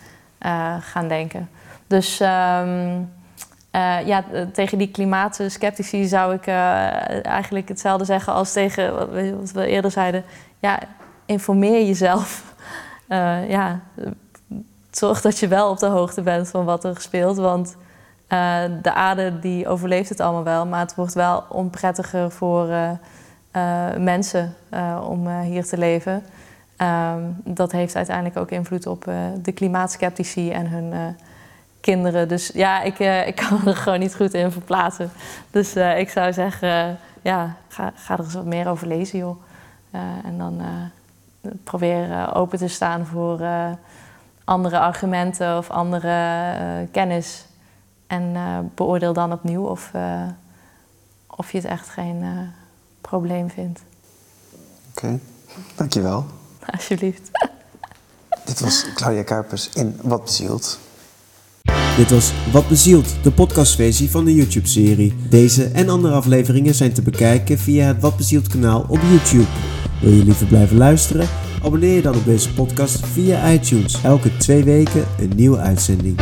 uh, 0.44 0.74
gaan 0.80 1.08
denken. 1.08 1.48
Dus 1.86 2.20
um, 2.20 3.12
uh, 3.72 4.06
ja, 4.06 4.24
tegen 4.52 4.78
die 4.78 4.90
klimaatskeptici 4.90 6.04
zou 6.04 6.34
ik 6.34 6.46
eigenlijk 6.46 7.68
hetzelfde 7.68 8.04
zeggen 8.04 8.32
als 8.32 8.52
tegen 8.52 8.94
wat 9.38 9.52
we 9.52 9.66
eerder 9.66 9.90
zeiden. 9.90 10.24
Ja, 10.58 10.78
informeer 11.26 11.86
jezelf. 11.86 12.54
ja, 13.48 13.80
zorg 14.90 15.20
dat 15.20 15.38
je 15.38 15.48
wel 15.48 15.70
op 15.70 15.78
de 15.78 15.86
hoogte 15.86 16.22
bent 16.22 16.48
van 16.48 16.64
wat 16.64 16.84
er 16.84 17.00
speelt. 17.00 17.36
Want 17.36 17.76
de 18.82 18.92
aarde 18.94 19.38
die 19.38 19.68
overleeft 19.68 20.08
het 20.08 20.20
allemaal 20.20 20.44
wel, 20.44 20.66
maar 20.66 20.80
het 20.80 20.94
wordt 20.94 21.14
wel 21.14 21.44
onprettiger 21.48 22.30
voor 22.30 22.68
mensen 23.98 24.54
om 25.08 25.28
hier 25.28 25.64
te 25.64 25.78
leven. 25.78 26.22
Um, 26.78 27.36
dat 27.44 27.72
heeft 27.72 27.96
uiteindelijk 27.96 28.36
ook 28.36 28.50
invloed 28.50 28.86
op 28.86 29.08
uh, 29.08 29.14
de 29.42 29.52
klimaatskeptici 29.52 30.50
en 30.50 30.68
hun 30.68 30.92
uh, 30.92 31.06
kinderen. 31.80 32.28
Dus 32.28 32.50
ja, 32.54 32.82
ik, 32.82 32.98
uh, 32.98 33.26
ik 33.26 33.36
kan 33.48 33.66
er 33.66 33.76
gewoon 33.76 33.98
niet 33.98 34.14
goed 34.14 34.34
in 34.34 34.50
verplaatsen. 34.50 35.10
Dus 35.50 35.76
ik 35.76 36.08
zou 36.08 36.32
zeggen, 36.32 36.98
ja, 37.22 37.56
ga, 37.68 37.92
ga, 37.94 38.14
er 38.14 38.24
eens 38.24 38.34
wat 38.34 38.44
meer 38.44 38.68
over 38.68 38.86
lezen, 38.86 39.18
joh. 39.18 39.42
en 40.24 40.38
dan 40.38 40.60
probeer 41.64 42.34
open 42.34 42.58
te 42.58 42.68
staan 42.68 43.06
voor 43.06 43.40
andere 44.44 44.78
argumenten 44.78 45.58
of 45.58 45.70
andere 45.70 46.86
kennis. 46.90 47.44
En 48.06 48.34
beoordeel 48.74 49.12
dan 49.12 49.32
opnieuw 49.32 49.64
of, 49.66 49.90
of 51.26 51.52
je 51.52 51.58
het 51.58 51.66
echt 51.66 51.88
geen 51.88 52.24
probleem 53.00 53.50
vind. 53.50 53.82
Oké, 54.90 55.18
dankjewel. 55.76 56.26
Alsjeblieft. 56.76 57.30
Dit 58.44 58.60
was 58.60 58.84
Claudia 58.94 59.22
Karpers 59.22 59.68
in 59.74 59.96
Wat 60.02 60.24
Bezield. 60.24 60.78
Dit 61.96 62.10
was 62.10 62.32
Wat 62.52 62.68
Bezielt, 62.68 63.14
de 63.22 63.32
podcastversie 63.32 64.10
van 64.10 64.24
de 64.24 64.34
YouTube-serie. 64.34 65.14
Deze 65.28 65.64
en 65.64 65.88
andere 65.88 66.14
afleveringen 66.14 66.74
zijn 66.74 66.92
te 66.92 67.02
bekijken 67.02 67.58
via 67.58 67.86
het 67.86 68.00
Wat 68.00 68.16
Bezielt 68.16 68.48
kanaal 68.48 68.86
op 68.88 69.00
YouTube. 69.10 69.48
Wil 70.00 70.12
je 70.12 70.24
liever 70.24 70.46
blijven 70.46 70.76
luisteren? 70.76 71.28
Abonneer 71.62 71.94
je 71.94 72.02
dan 72.02 72.14
op 72.16 72.24
deze 72.24 72.52
podcast 72.52 73.06
via 73.06 73.50
iTunes. 73.50 74.02
Elke 74.02 74.36
twee 74.36 74.64
weken 74.64 75.04
een 75.18 75.32
nieuwe 75.36 75.58
uitzending. 75.58 76.16